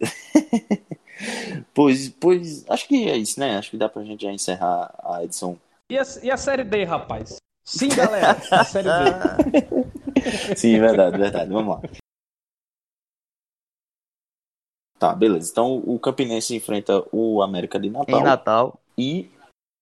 Pois, 1.80 2.10
pois, 2.10 2.68
acho 2.68 2.86
que 2.86 3.08
é 3.08 3.16
isso, 3.16 3.40
né? 3.40 3.56
Acho 3.56 3.70
que 3.70 3.78
dá 3.78 3.88
pra 3.88 4.04
gente 4.04 4.24
já 4.24 4.30
encerrar 4.30 4.94
a 5.02 5.24
edição. 5.24 5.58
E 5.88 5.96
a, 5.96 6.02
e 6.22 6.30
a 6.30 6.36
Série 6.36 6.62
D, 6.62 6.84
rapaz? 6.84 7.36
Sim, 7.64 7.88
galera. 7.88 8.36
A 8.50 8.64
Série 8.66 8.90
D. 8.90 10.52
Sim, 10.56 10.78
verdade, 10.78 11.16
verdade. 11.16 11.50
Vamos 11.50 11.76
lá. 11.76 11.90
Tá, 14.98 15.14
beleza. 15.14 15.50
Então 15.50 15.78
o 15.78 15.98
Campinense 15.98 16.54
enfrenta 16.54 17.02
o 17.10 17.40
América 17.40 17.80
de 17.80 17.88
Natal 17.88 18.20
Em 18.20 18.22
Natal, 18.24 18.80
e 18.98 19.30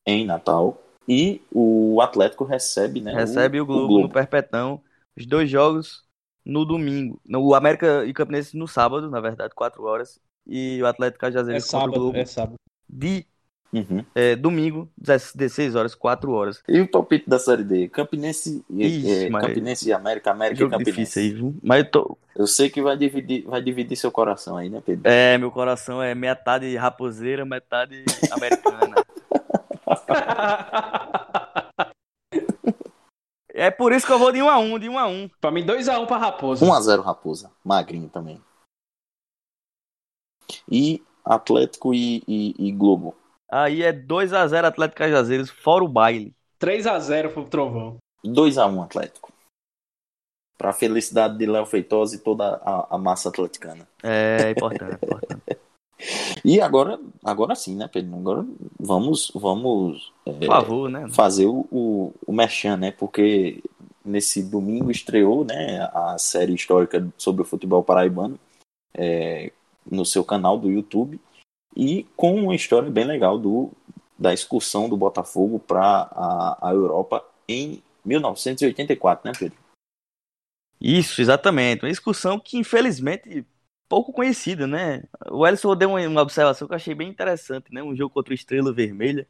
em 0.06 0.24
Natal 0.24 0.80
e 1.08 1.42
o 1.52 2.00
Atlético 2.00 2.44
recebe, 2.44 3.00
né? 3.00 3.12
recebe 3.12 3.60
o, 3.60 3.66
Globo 3.66 4.02
no 4.02 4.08
Perpetão. 4.08 4.80
Os 5.16 5.26
dois 5.26 5.50
jogos 5.50 6.04
no 6.46 6.64
domingo. 6.64 7.20
O 7.28 7.56
América 7.56 8.04
e 8.04 8.12
o 8.12 8.14
Campinense 8.14 8.56
no 8.56 8.68
sábado, 8.68 9.10
na 9.10 9.20
verdade, 9.20 9.52
4 9.52 9.82
horas. 9.82 10.20
E 10.48 10.80
o 10.82 10.86
Atlético 10.86 11.24
É 11.24 11.28
Cajazeiras 11.28 11.64
contra 11.64 11.76
o 11.76 11.80
sábado, 11.80 12.00
Globo 12.00 12.16
é 12.18 12.24
sábado. 12.24 12.54
de 12.88 13.26
Uhum. 13.70 14.02
é, 14.14 14.34
domingo, 14.34 14.88
16 14.96 15.74
horas, 15.74 15.94
4 15.94 16.32
horas. 16.32 16.62
E 16.66 16.80
o 16.80 16.90
palpite 16.90 17.28
da 17.28 17.38
Série 17.38 17.62
D? 17.62 17.88
Campinense, 17.90 18.64
e- 18.70 18.86
Ixi, 18.86 19.26
é, 19.26 19.30
mas- 19.30 19.46
Campinense 19.46 19.86
e 19.88 19.92
América, 19.92 20.30
América 20.30 20.64
e 20.64 20.70
Campinense. 20.70 20.90
difícil 20.90 21.22
aí, 21.22 21.32
viu? 21.34 21.54
Mas 21.62 21.84
eu 21.84 21.90
tô. 21.90 22.18
Eu 22.34 22.46
sei 22.46 22.70
que 22.70 22.80
vai 22.80 22.96
dividir, 22.96 23.44
vai 23.44 23.60
dividir 23.60 23.94
seu 23.96 24.10
coração 24.10 24.56
aí, 24.56 24.70
né, 24.70 24.82
Pedro? 24.84 25.02
É, 25.04 25.36
meu 25.36 25.50
coração 25.50 26.02
é 26.02 26.14
metade 26.14 26.74
raposeira, 26.76 27.44
metade 27.44 28.04
americana. 28.32 28.94
É 33.60 33.72
por 33.72 33.92
isso 33.92 34.06
que 34.06 34.12
eu 34.12 34.20
vou 34.20 34.30
de 34.30 34.40
1 34.40 34.48
a 34.48 34.56
1 34.58 34.78
de 34.78 34.88
1 34.88 34.96
a 34.98 35.08
1 35.08 35.28
pra 35.40 35.50
mim, 35.50 35.66
2x1 35.66 36.06
pra 36.06 36.16
Raposa. 36.16 36.64
1x0 36.64 37.02
Raposa, 37.02 37.50
magrinho 37.64 38.08
também. 38.08 38.40
E 40.70 41.02
Atlético 41.24 41.92
e, 41.94 42.22
e- 42.26 42.54
e 42.58 42.72
Globo. 42.72 43.14
Aí 43.50 43.82
é 43.82 43.92
2 43.92 44.32
a 44.32 44.46
0 44.46 44.66
Atlético 44.66 44.98
Cajazeiras, 44.98 45.50
fora 45.50 45.84
o 45.84 45.88
baile. 45.88 46.34
3x0 46.60 47.32
pro 47.32 47.44
Trovão. 47.44 47.96
2x1 48.24 48.82
Atlético. 48.82 49.32
Pra 50.58 50.72
felicidade 50.72 51.38
de 51.38 51.46
Léo 51.46 51.64
Feitosa 51.64 52.16
e 52.16 52.18
toda 52.18 52.56
a, 52.56 52.96
a 52.96 52.98
massa 52.98 53.28
atleticana. 53.28 53.86
É 54.02 54.50
importante, 54.50 54.98
é 55.02 55.06
importante. 55.06 55.42
E 56.44 56.60
agora, 56.60 56.96
agora 57.24 57.56
sim, 57.56 57.74
né, 57.74 57.88
Pedro? 57.88 58.14
Agora 58.16 58.46
vamos, 58.78 59.32
vamos 59.34 60.12
é, 60.24 60.32
Por 60.32 60.46
favor, 60.46 60.88
né? 60.88 61.08
fazer 61.10 61.46
o, 61.46 61.66
o, 61.72 62.14
o 62.24 62.32
Merchan, 62.32 62.76
né? 62.76 62.92
Porque 62.92 63.60
nesse 64.04 64.42
domingo 64.44 64.92
estreou 64.92 65.44
né, 65.44 65.80
a 65.92 66.16
série 66.16 66.54
histórica 66.54 67.04
sobre 67.18 67.42
o 67.42 67.44
futebol 67.44 67.82
paraibano 67.82 68.38
é, 68.94 69.52
no 69.90 70.04
seu 70.04 70.24
canal 70.24 70.58
do 70.58 70.70
YouTube 70.70 71.20
e 71.76 72.04
com 72.16 72.34
uma 72.42 72.54
história 72.54 72.90
bem 72.90 73.04
legal 73.04 73.38
do, 73.38 73.70
da 74.18 74.32
excursão 74.32 74.88
do 74.88 74.96
Botafogo 74.96 75.58
para 75.58 76.08
a, 76.10 76.68
a 76.68 76.72
Europa 76.72 77.24
em 77.48 77.82
1984, 78.04 79.30
né, 79.30 79.32
Pedro? 79.38 79.58
Isso, 80.80 81.20
exatamente. 81.20 81.84
Uma 81.84 81.90
excursão 81.90 82.38
que, 82.38 82.56
infelizmente, 82.56 83.44
pouco 83.88 84.12
conhecida, 84.12 84.66
né? 84.66 85.02
O 85.30 85.46
Ellison 85.46 85.74
deu 85.74 85.90
uma, 85.90 86.22
observação 86.22 86.68
que 86.68 86.74
eu 86.74 86.76
achei 86.76 86.94
bem 86.94 87.08
interessante, 87.08 87.72
né? 87.72 87.82
Um 87.82 87.96
jogo 87.96 88.14
contra 88.14 88.32
o 88.32 88.34
Estrela 88.34 88.72
Vermelha. 88.72 89.26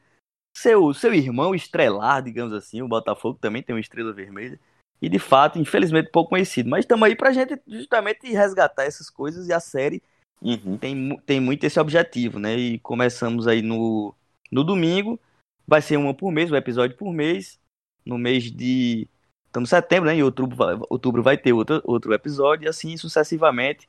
Seu, 0.56 0.92
seu 0.92 1.14
irmão 1.14 1.54
estrelar, 1.54 2.22
digamos 2.22 2.52
assim, 2.52 2.82
o 2.82 2.88
Botafogo 2.88 3.38
também 3.40 3.62
tem 3.62 3.74
uma 3.74 3.80
Estrela 3.80 4.12
Vermelha. 4.12 4.58
E, 5.00 5.08
de 5.08 5.18
fato, 5.18 5.58
infelizmente, 5.58 6.10
pouco 6.10 6.30
conhecido. 6.30 6.68
Mas 6.68 6.80
estamos 6.80 7.06
aí 7.06 7.14
pra 7.14 7.32
gente 7.32 7.60
justamente 7.66 8.28
resgatar 8.30 8.84
essas 8.84 9.08
coisas 9.08 9.48
e 9.48 9.52
a 9.52 9.60
série 9.60 10.02
Uhum. 10.40 10.78
tem, 10.78 11.16
tem 11.26 11.40
muito 11.40 11.64
esse 11.64 11.78
objetivo, 11.80 12.38
né? 12.38 12.56
E 12.56 12.78
começamos 12.78 13.46
aí 13.46 13.62
no, 13.62 14.14
no 14.50 14.62
domingo. 14.62 15.18
Vai 15.66 15.82
ser 15.82 15.96
uma 15.96 16.14
por 16.14 16.30
mês, 16.30 16.50
um 16.50 16.56
episódio 16.56 16.96
por 16.96 17.12
mês. 17.12 17.58
No 18.04 18.16
mês 18.16 18.50
de. 18.50 19.08
Estamos 19.46 19.68
em 19.68 19.76
setembro, 19.76 20.08
né? 20.08 20.16
Em 20.16 20.22
outubro, 20.22 20.56
vai- 20.56 20.78
outubro 20.88 21.22
vai 21.22 21.36
ter 21.36 21.52
outro, 21.52 21.82
outro 21.84 22.12
episódio, 22.12 22.66
e 22.66 22.68
assim 22.68 22.96
sucessivamente. 22.96 23.88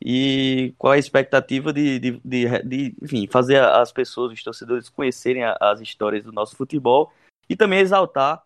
E 0.00 0.74
qual 0.76 0.92
a 0.92 0.98
expectativa 0.98 1.72
de, 1.72 1.98
de, 1.98 2.20
de, 2.22 2.62
de, 2.62 2.96
enfim, 3.02 3.26
fazer 3.26 3.62
as 3.62 3.90
pessoas, 3.92 4.32
os 4.32 4.42
torcedores, 4.42 4.88
conhecerem 4.90 5.42
as 5.60 5.80
histórias 5.80 6.22
do 6.22 6.32
nosso 6.32 6.54
futebol 6.54 7.12
e 7.48 7.56
também 7.56 7.78
exaltar 7.80 8.44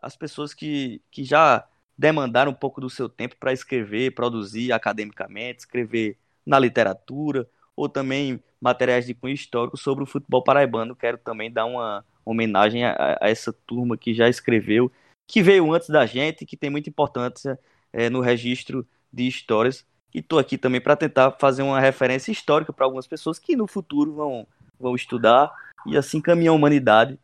as 0.00 0.16
pessoas 0.16 0.54
que, 0.54 1.02
que 1.10 1.22
já 1.22 1.66
demandaram 1.98 2.52
um 2.52 2.54
pouco 2.54 2.80
do 2.80 2.88
seu 2.88 3.08
tempo 3.08 3.36
para 3.38 3.52
escrever, 3.52 4.14
produzir 4.14 4.72
academicamente, 4.72 5.60
escrever 5.60 6.16
na 6.46 6.58
literatura 6.58 7.48
ou 7.74 7.88
também 7.88 8.42
materiais 8.60 9.06
de 9.06 9.14
cunho 9.14 9.34
histórico 9.34 9.76
sobre 9.76 10.04
o 10.04 10.06
futebol 10.06 10.42
paraibano. 10.42 10.96
Quero 10.96 11.18
também 11.18 11.52
dar 11.52 11.66
uma 11.66 12.04
homenagem 12.24 12.84
a, 12.84 13.18
a 13.20 13.28
essa 13.28 13.52
turma 13.52 13.96
que 13.96 14.14
já 14.14 14.28
escreveu, 14.28 14.90
que 15.26 15.42
veio 15.42 15.72
antes 15.72 15.88
da 15.88 16.06
gente, 16.06 16.46
que 16.46 16.56
tem 16.56 16.70
muita 16.70 16.88
importância 16.88 17.58
eh, 17.92 18.08
no 18.08 18.20
registro 18.20 18.86
de 19.12 19.26
histórias. 19.26 19.86
E 20.14 20.20
estou 20.20 20.38
aqui 20.38 20.56
também 20.56 20.80
para 20.80 20.96
tentar 20.96 21.32
fazer 21.32 21.62
uma 21.62 21.80
referência 21.80 22.32
histórica 22.32 22.72
para 22.72 22.86
algumas 22.86 23.06
pessoas 23.06 23.38
que 23.38 23.54
no 23.54 23.66
futuro 23.66 24.14
vão, 24.14 24.46
vão 24.78 24.94
estudar 24.94 25.52
e 25.86 25.96
assim 25.96 26.20
caminhar 26.20 26.52
a 26.52 26.56
humanidade. 26.56 27.18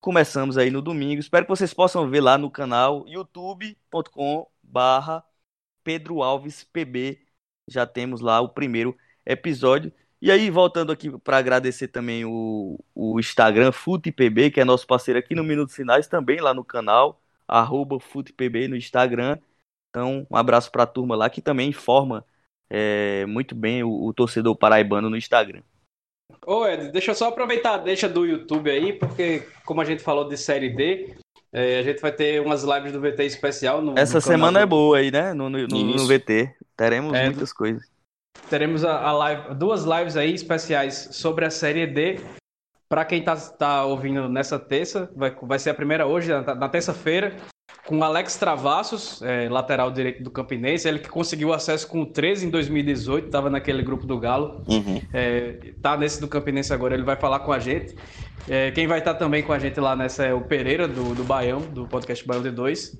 Começamos 0.00 0.56
aí 0.56 0.70
no 0.70 0.80
domingo. 0.80 1.20
Espero 1.20 1.44
que 1.44 1.50
vocês 1.50 1.74
possam 1.74 2.08
ver 2.08 2.20
lá 2.20 2.38
no 2.38 2.50
canal 2.50 3.04
youtube.com 3.06 4.46
barra 4.62 5.24
Pedro 5.84 6.22
Alves 6.22 6.64
PB. 6.64 7.27
Já 7.68 7.86
temos 7.86 8.20
lá 8.20 8.40
o 8.40 8.48
primeiro 8.48 8.96
episódio. 9.24 9.92
E 10.20 10.32
aí, 10.32 10.50
voltando 10.50 10.90
aqui 10.90 11.16
para 11.20 11.36
agradecer 11.38 11.88
também 11.88 12.24
o, 12.24 12.78
o 12.94 13.20
Instagram 13.20 13.70
FutePB, 13.70 14.50
que 14.50 14.60
é 14.60 14.64
nosso 14.64 14.86
parceiro 14.86 15.18
aqui 15.18 15.34
no 15.34 15.44
Minutos 15.44 15.76
Finais, 15.76 16.08
também 16.08 16.40
lá 16.40 16.52
no 16.52 16.64
canal, 16.64 17.20
arroba 17.46 18.00
FutePB 18.00 18.66
no 18.66 18.76
Instagram. 18.76 19.38
Então, 19.90 20.26
um 20.28 20.36
abraço 20.36 20.72
para 20.72 20.82
a 20.82 20.86
turma 20.86 21.14
lá 21.14 21.30
que 21.30 21.40
também 21.40 21.68
informa 21.68 22.24
é, 22.68 23.24
muito 23.26 23.54
bem 23.54 23.82
o, 23.84 24.06
o 24.06 24.12
torcedor 24.12 24.56
paraibano 24.56 25.08
no 25.08 25.16
Instagram. 25.16 25.62
Ô, 26.46 26.66
Ed, 26.66 26.90
deixa 26.90 27.12
eu 27.12 27.14
só 27.14 27.28
aproveitar 27.28 27.74
a 27.74 27.78
deixa 27.78 28.08
do 28.08 28.26
YouTube 28.26 28.70
aí, 28.70 28.92
porque 28.92 29.46
como 29.64 29.80
a 29.80 29.84
gente 29.84 30.02
falou 30.02 30.28
de 30.28 30.36
Série 30.36 30.70
D, 30.70 31.14
é, 31.52 31.78
a 31.78 31.82
gente 31.82 32.00
vai 32.00 32.12
ter 32.12 32.40
umas 32.42 32.62
lives 32.62 32.92
do 32.92 33.00
VT 33.00 33.24
especial 33.24 33.80
no 33.80 33.98
Essa 33.98 34.18
no 34.18 34.22
canal 34.24 34.38
semana 34.38 34.58
do- 34.60 34.62
é 34.62 34.66
boa 34.66 34.98
aí, 34.98 35.10
né? 35.10 35.32
No, 35.32 35.48
no, 35.48 35.66
no-. 35.66 36.06
VT. 36.06 36.54
Teremos 36.78 37.12
É, 37.12 37.24
muitas 37.24 37.52
coisas. 37.52 37.82
Teremos 38.48 38.84
a, 38.84 39.00
a 39.00 39.12
live, 39.12 39.54
duas 39.56 39.84
lives 39.84 40.16
aí 40.16 40.32
especiais 40.32 41.08
sobre 41.12 41.44
a 41.44 41.50
Série 41.50 41.86
D. 41.86 42.20
Para 42.88 43.04
quem 43.04 43.22
tá, 43.22 43.36
tá 43.36 43.84
ouvindo 43.84 44.28
nessa 44.28 44.58
terça, 44.58 45.10
vai, 45.14 45.36
vai 45.42 45.58
ser 45.58 45.70
a 45.70 45.74
primeira 45.74 46.06
hoje, 46.06 46.30
na, 46.30 46.54
na 46.54 46.68
terça-feira, 46.68 47.36
com 47.84 48.02
Alex 48.02 48.36
Travassos, 48.36 49.20
é, 49.22 49.48
lateral 49.48 49.90
direito 49.90 50.22
do 50.22 50.30
Campinense. 50.30 50.88
Ele 50.88 51.00
que 51.00 51.08
conseguiu 51.08 51.52
acesso 51.52 51.86
com 51.88 52.02
o 52.02 52.06
13 52.06 52.46
em 52.46 52.50
2018, 52.50 53.26
estava 53.26 53.50
naquele 53.50 53.82
grupo 53.82 54.06
do 54.06 54.18
Galo. 54.18 54.62
Uhum. 54.68 55.02
É, 55.12 55.72
tá 55.82 55.96
nesse 55.96 56.20
do 56.20 56.28
Campinense 56.28 56.72
agora, 56.72 56.94
ele 56.94 57.02
vai 57.02 57.16
falar 57.16 57.40
com 57.40 57.52
a 57.52 57.58
gente. 57.58 57.94
É, 58.48 58.70
quem 58.70 58.86
vai 58.86 59.00
estar 59.00 59.14
também 59.14 59.42
com 59.42 59.52
a 59.52 59.58
gente 59.58 59.78
lá 59.80 59.96
nessa 59.96 60.24
é 60.24 60.32
o 60.32 60.40
Pereira, 60.40 60.86
do, 60.86 61.14
do 61.14 61.24
Baião, 61.24 61.60
do 61.60 61.86
podcast 61.88 62.26
Baião 62.26 62.42
D2. 62.42 62.96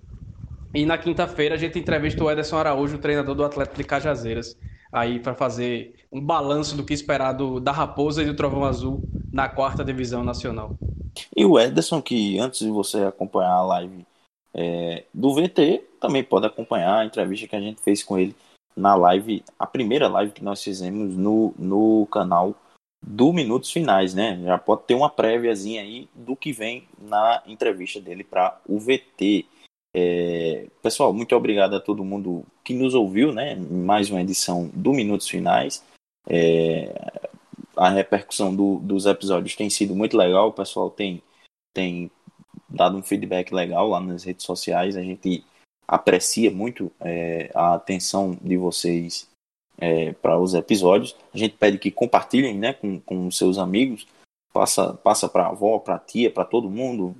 E 0.74 0.84
na 0.84 0.98
quinta-feira 0.98 1.54
a 1.54 1.58
gente 1.58 1.78
entrevista 1.78 2.22
o 2.22 2.30
Ederson 2.30 2.56
Araújo, 2.56 2.96
o 2.96 3.00
treinador 3.00 3.34
do 3.34 3.44
Atlético 3.44 3.76
de 3.76 3.84
Cajazeiras, 3.84 4.56
aí 4.92 5.18
para 5.18 5.34
fazer 5.34 5.94
um 6.12 6.20
balanço 6.20 6.76
do 6.76 6.84
que 6.84 6.92
esperar 6.92 7.32
do, 7.32 7.58
da 7.58 7.72
Raposa 7.72 8.22
e 8.22 8.26
do 8.26 8.34
Trovão 8.34 8.64
Azul 8.64 9.02
na 9.32 9.48
quarta 9.48 9.84
divisão 9.84 10.22
nacional. 10.22 10.76
E 11.36 11.44
o 11.44 11.58
Ederson, 11.58 12.02
que 12.02 12.38
antes 12.38 12.60
de 12.60 12.70
você 12.70 13.04
acompanhar 13.04 13.52
a 13.52 13.62
live, 13.62 14.06
é, 14.54 15.04
do 15.12 15.34
VT, 15.34 15.84
também 16.00 16.24
pode 16.24 16.46
acompanhar 16.46 16.98
a 16.98 17.04
entrevista 17.04 17.46
que 17.46 17.56
a 17.56 17.60
gente 17.60 17.80
fez 17.80 18.02
com 18.02 18.18
ele 18.18 18.34
na 18.76 18.94
live, 18.94 19.42
a 19.58 19.66
primeira 19.66 20.08
live 20.08 20.32
que 20.32 20.44
nós 20.44 20.62
fizemos 20.62 21.16
no, 21.16 21.52
no 21.58 22.06
canal 22.06 22.54
do 23.04 23.32
Minutos 23.32 23.70
Finais, 23.70 24.14
né? 24.14 24.40
Já 24.44 24.58
pode 24.58 24.82
ter 24.82 24.94
uma 24.94 25.10
préviazinha 25.10 25.82
aí 25.82 26.08
do 26.14 26.34
que 26.36 26.52
vem 26.52 26.86
na 27.00 27.42
entrevista 27.46 28.00
dele 28.00 28.24
para 28.24 28.60
o 28.68 28.78
VT. 28.78 29.46
É, 29.94 30.37
pessoal, 30.88 31.12
muito 31.12 31.36
obrigado 31.36 31.76
a 31.76 31.80
todo 31.80 32.02
mundo 32.02 32.46
que 32.64 32.72
nos 32.72 32.94
ouviu, 32.94 33.30
né? 33.30 33.54
Mais 33.56 34.08
uma 34.08 34.22
edição 34.22 34.70
do 34.72 34.90
Minutos 34.94 35.28
Finais. 35.28 35.84
É, 36.26 36.94
a 37.76 37.90
repercussão 37.90 38.56
do, 38.56 38.76
dos 38.76 39.04
episódios 39.04 39.54
tem 39.54 39.68
sido 39.68 39.94
muito 39.94 40.16
legal, 40.16 40.48
o 40.48 40.52
pessoal 40.52 40.90
tem, 40.90 41.22
tem 41.74 42.10
dado 42.66 42.96
um 42.96 43.02
feedback 43.02 43.52
legal 43.52 43.86
lá 43.86 44.00
nas 44.00 44.24
redes 44.24 44.46
sociais. 44.46 44.96
A 44.96 45.02
gente 45.02 45.44
aprecia 45.86 46.50
muito 46.50 46.90
é, 47.00 47.50
a 47.54 47.74
atenção 47.74 48.38
de 48.40 48.56
vocês 48.56 49.28
é, 49.76 50.14
para 50.14 50.40
os 50.40 50.54
episódios. 50.54 51.14
A 51.34 51.36
gente 51.36 51.54
pede 51.54 51.76
que 51.76 51.90
compartilhem 51.90 52.56
né, 52.56 52.72
com, 52.72 52.98
com 53.00 53.30
seus 53.30 53.58
amigos, 53.58 54.06
passa, 54.54 54.94
passa 54.94 55.28
para 55.28 55.42
a 55.44 55.48
avó, 55.48 55.78
para 55.78 55.96
a 55.96 55.98
tia, 55.98 56.30
para 56.30 56.46
todo 56.46 56.70
mundo, 56.70 57.14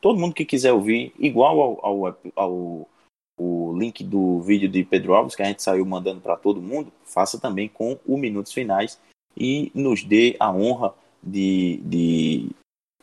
todo 0.00 0.18
mundo 0.18 0.34
que 0.34 0.44
quiser 0.44 0.72
ouvir, 0.72 1.14
igual 1.16 1.60
ao, 1.60 1.86
ao, 1.86 2.18
ao 2.34 2.88
o 3.36 3.76
link 3.76 4.04
do 4.04 4.40
vídeo 4.40 4.68
de 4.68 4.84
Pedro 4.84 5.14
Alves, 5.14 5.34
que 5.34 5.42
a 5.42 5.46
gente 5.46 5.62
saiu 5.62 5.84
mandando 5.84 6.20
para 6.20 6.36
todo 6.36 6.62
mundo, 6.62 6.92
faça 7.04 7.38
também 7.38 7.68
com 7.68 7.98
o 8.06 8.16
Minutos 8.16 8.52
Finais 8.52 8.98
e 9.36 9.72
nos 9.74 10.04
dê 10.04 10.36
a 10.38 10.52
honra 10.52 10.94
de, 11.22 11.80
de 11.84 12.50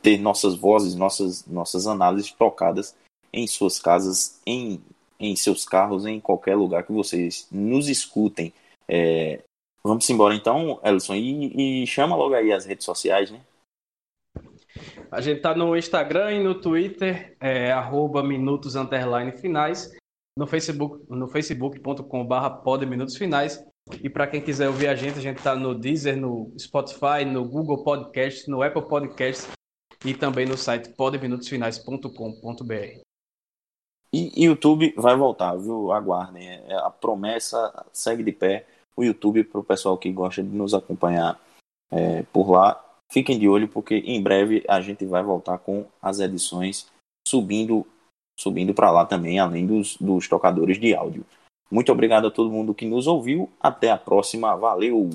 ter 0.02 0.18
nossas 0.18 0.56
vozes, 0.56 0.96
nossas, 0.96 1.46
nossas 1.46 1.88
análises 1.88 2.32
tocadas 2.32 2.96
em 3.34 3.48
suas 3.48 3.80
casas, 3.80 4.40
em, 4.46 4.82
em 5.20 5.36
seus 5.36 5.66
carros, 5.66 6.06
em 6.06 6.20
qualquer 6.20 6.56
lugar 6.56 6.84
que 6.84 6.92
vocês 6.92 7.48
nos 7.52 7.88
escutem. 7.88 8.54
É, 8.88 9.42
vamos 9.84 10.10
embora 10.10 10.36
então, 10.36 10.80
Elson, 10.84 11.16
e, 11.16 11.84
e, 11.84 11.88
chama 11.88 12.16
logo 12.16 12.34
aí 12.34 12.52
as 12.52 12.66
redes 12.66 12.86
sociais, 12.86 13.32
né? 13.32 13.42
A 15.12 15.20
gente 15.20 15.42
tá 15.42 15.54
no 15.54 15.76
Instagram 15.76 16.32
e 16.32 16.44
no 16.44 16.56
Twitter, 16.56 17.36
é, 17.40 17.72
arroba 17.72 18.24
minutos 18.24 18.74
finais, 19.40 19.94
no 20.38 20.48
Facebook, 20.48 21.06
no 21.10 21.28
facebook.com 21.28 22.26
barra 22.26 22.62
minutos 22.88 23.18
finais. 23.18 23.64
E 24.02 24.10
para 24.10 24.28
quem 24.28 24.42
quiser 24.42 24.68
ouvir 24.68 24.88
a 24.88 24.96
gente, 24.96 25.18
a 25.18 25.22
gente 25.22 25.42
tá 25.42 25.56
no 25.56 25.76
Deezer, 25.76 26.16
no 26.16 26.54
Spotify, 26.58 27.26
no 27.26 27.44
Google 27.44 27.84
Podcast, 27.84 28.50
no 28.50 28.62
Apple 28.62 28.88
Podcast 28.88 29.50
e 30.06 30.14
também 30.14 30.46
no 30.46 30.58
site 30.58 30.90
podeminutosfinais.com.br. 30.90 33.02
E 34.14 34.46
YouTube 34.46 34.94
vai 34.98 35.16
voltar, 35.16 35.56
viu? 35.56 35.92
Aguardem. 35.92 36.48
É, 36.48 36.76
a 36.76 36.90
promessa 36.90 37.86
segue 37.94 38.24
de 38.24 38.32
pé 38.32 38.66
o 38.96 39.04
YouTube 39.04 39.44
para 39.46 39.60
o 39.60 39.64
pessoal 39.64 39.98
que 39.98 40.12
gosta 40.12 40.44
de 40.44 40.50
nos 40.50 40.74
acompanhar 40.74 41.40
é, 41.90 42.24
por 42.24 42.52
lá. 42.52 42.84
Fiquem 43.12 43.40
de 43.40 43.48
olho 43.48 43.68
porque 43.68 43.96
em 43.96 44.22
breve 44.22 44.64
a 44.68 44.82
gente 44.82 45.06
vai 45.06 45.24
voltar 45.24 45.58
com 45.58 45.86
as 46.02 46.20
edições 46.20 46.88
subindo 47.28 47.86
subindo 48.38 48.74
para 48.74 48.92
lá 48.92 49.06
também, 49.06 49.40
além 49.40 49.66
dos, 49.66 49.98
dos 49.98 50.28
tocadores 50.28 50.80
de 50.80 50.94
áudio. 50.94 51.26
Muito 51.72 51.92
obrigado 51.92 52.28
a 52.28 52.32
todo 52.32 52.52
mundo 52.52 52.74
que 52.74 52.86
nos 52.86 53.08
ouviu. 53.08 53.50
Até 53.60 53.92
a 53.92 53.98
próxima. 53.98 54.56
Valeu! 54.56 55.10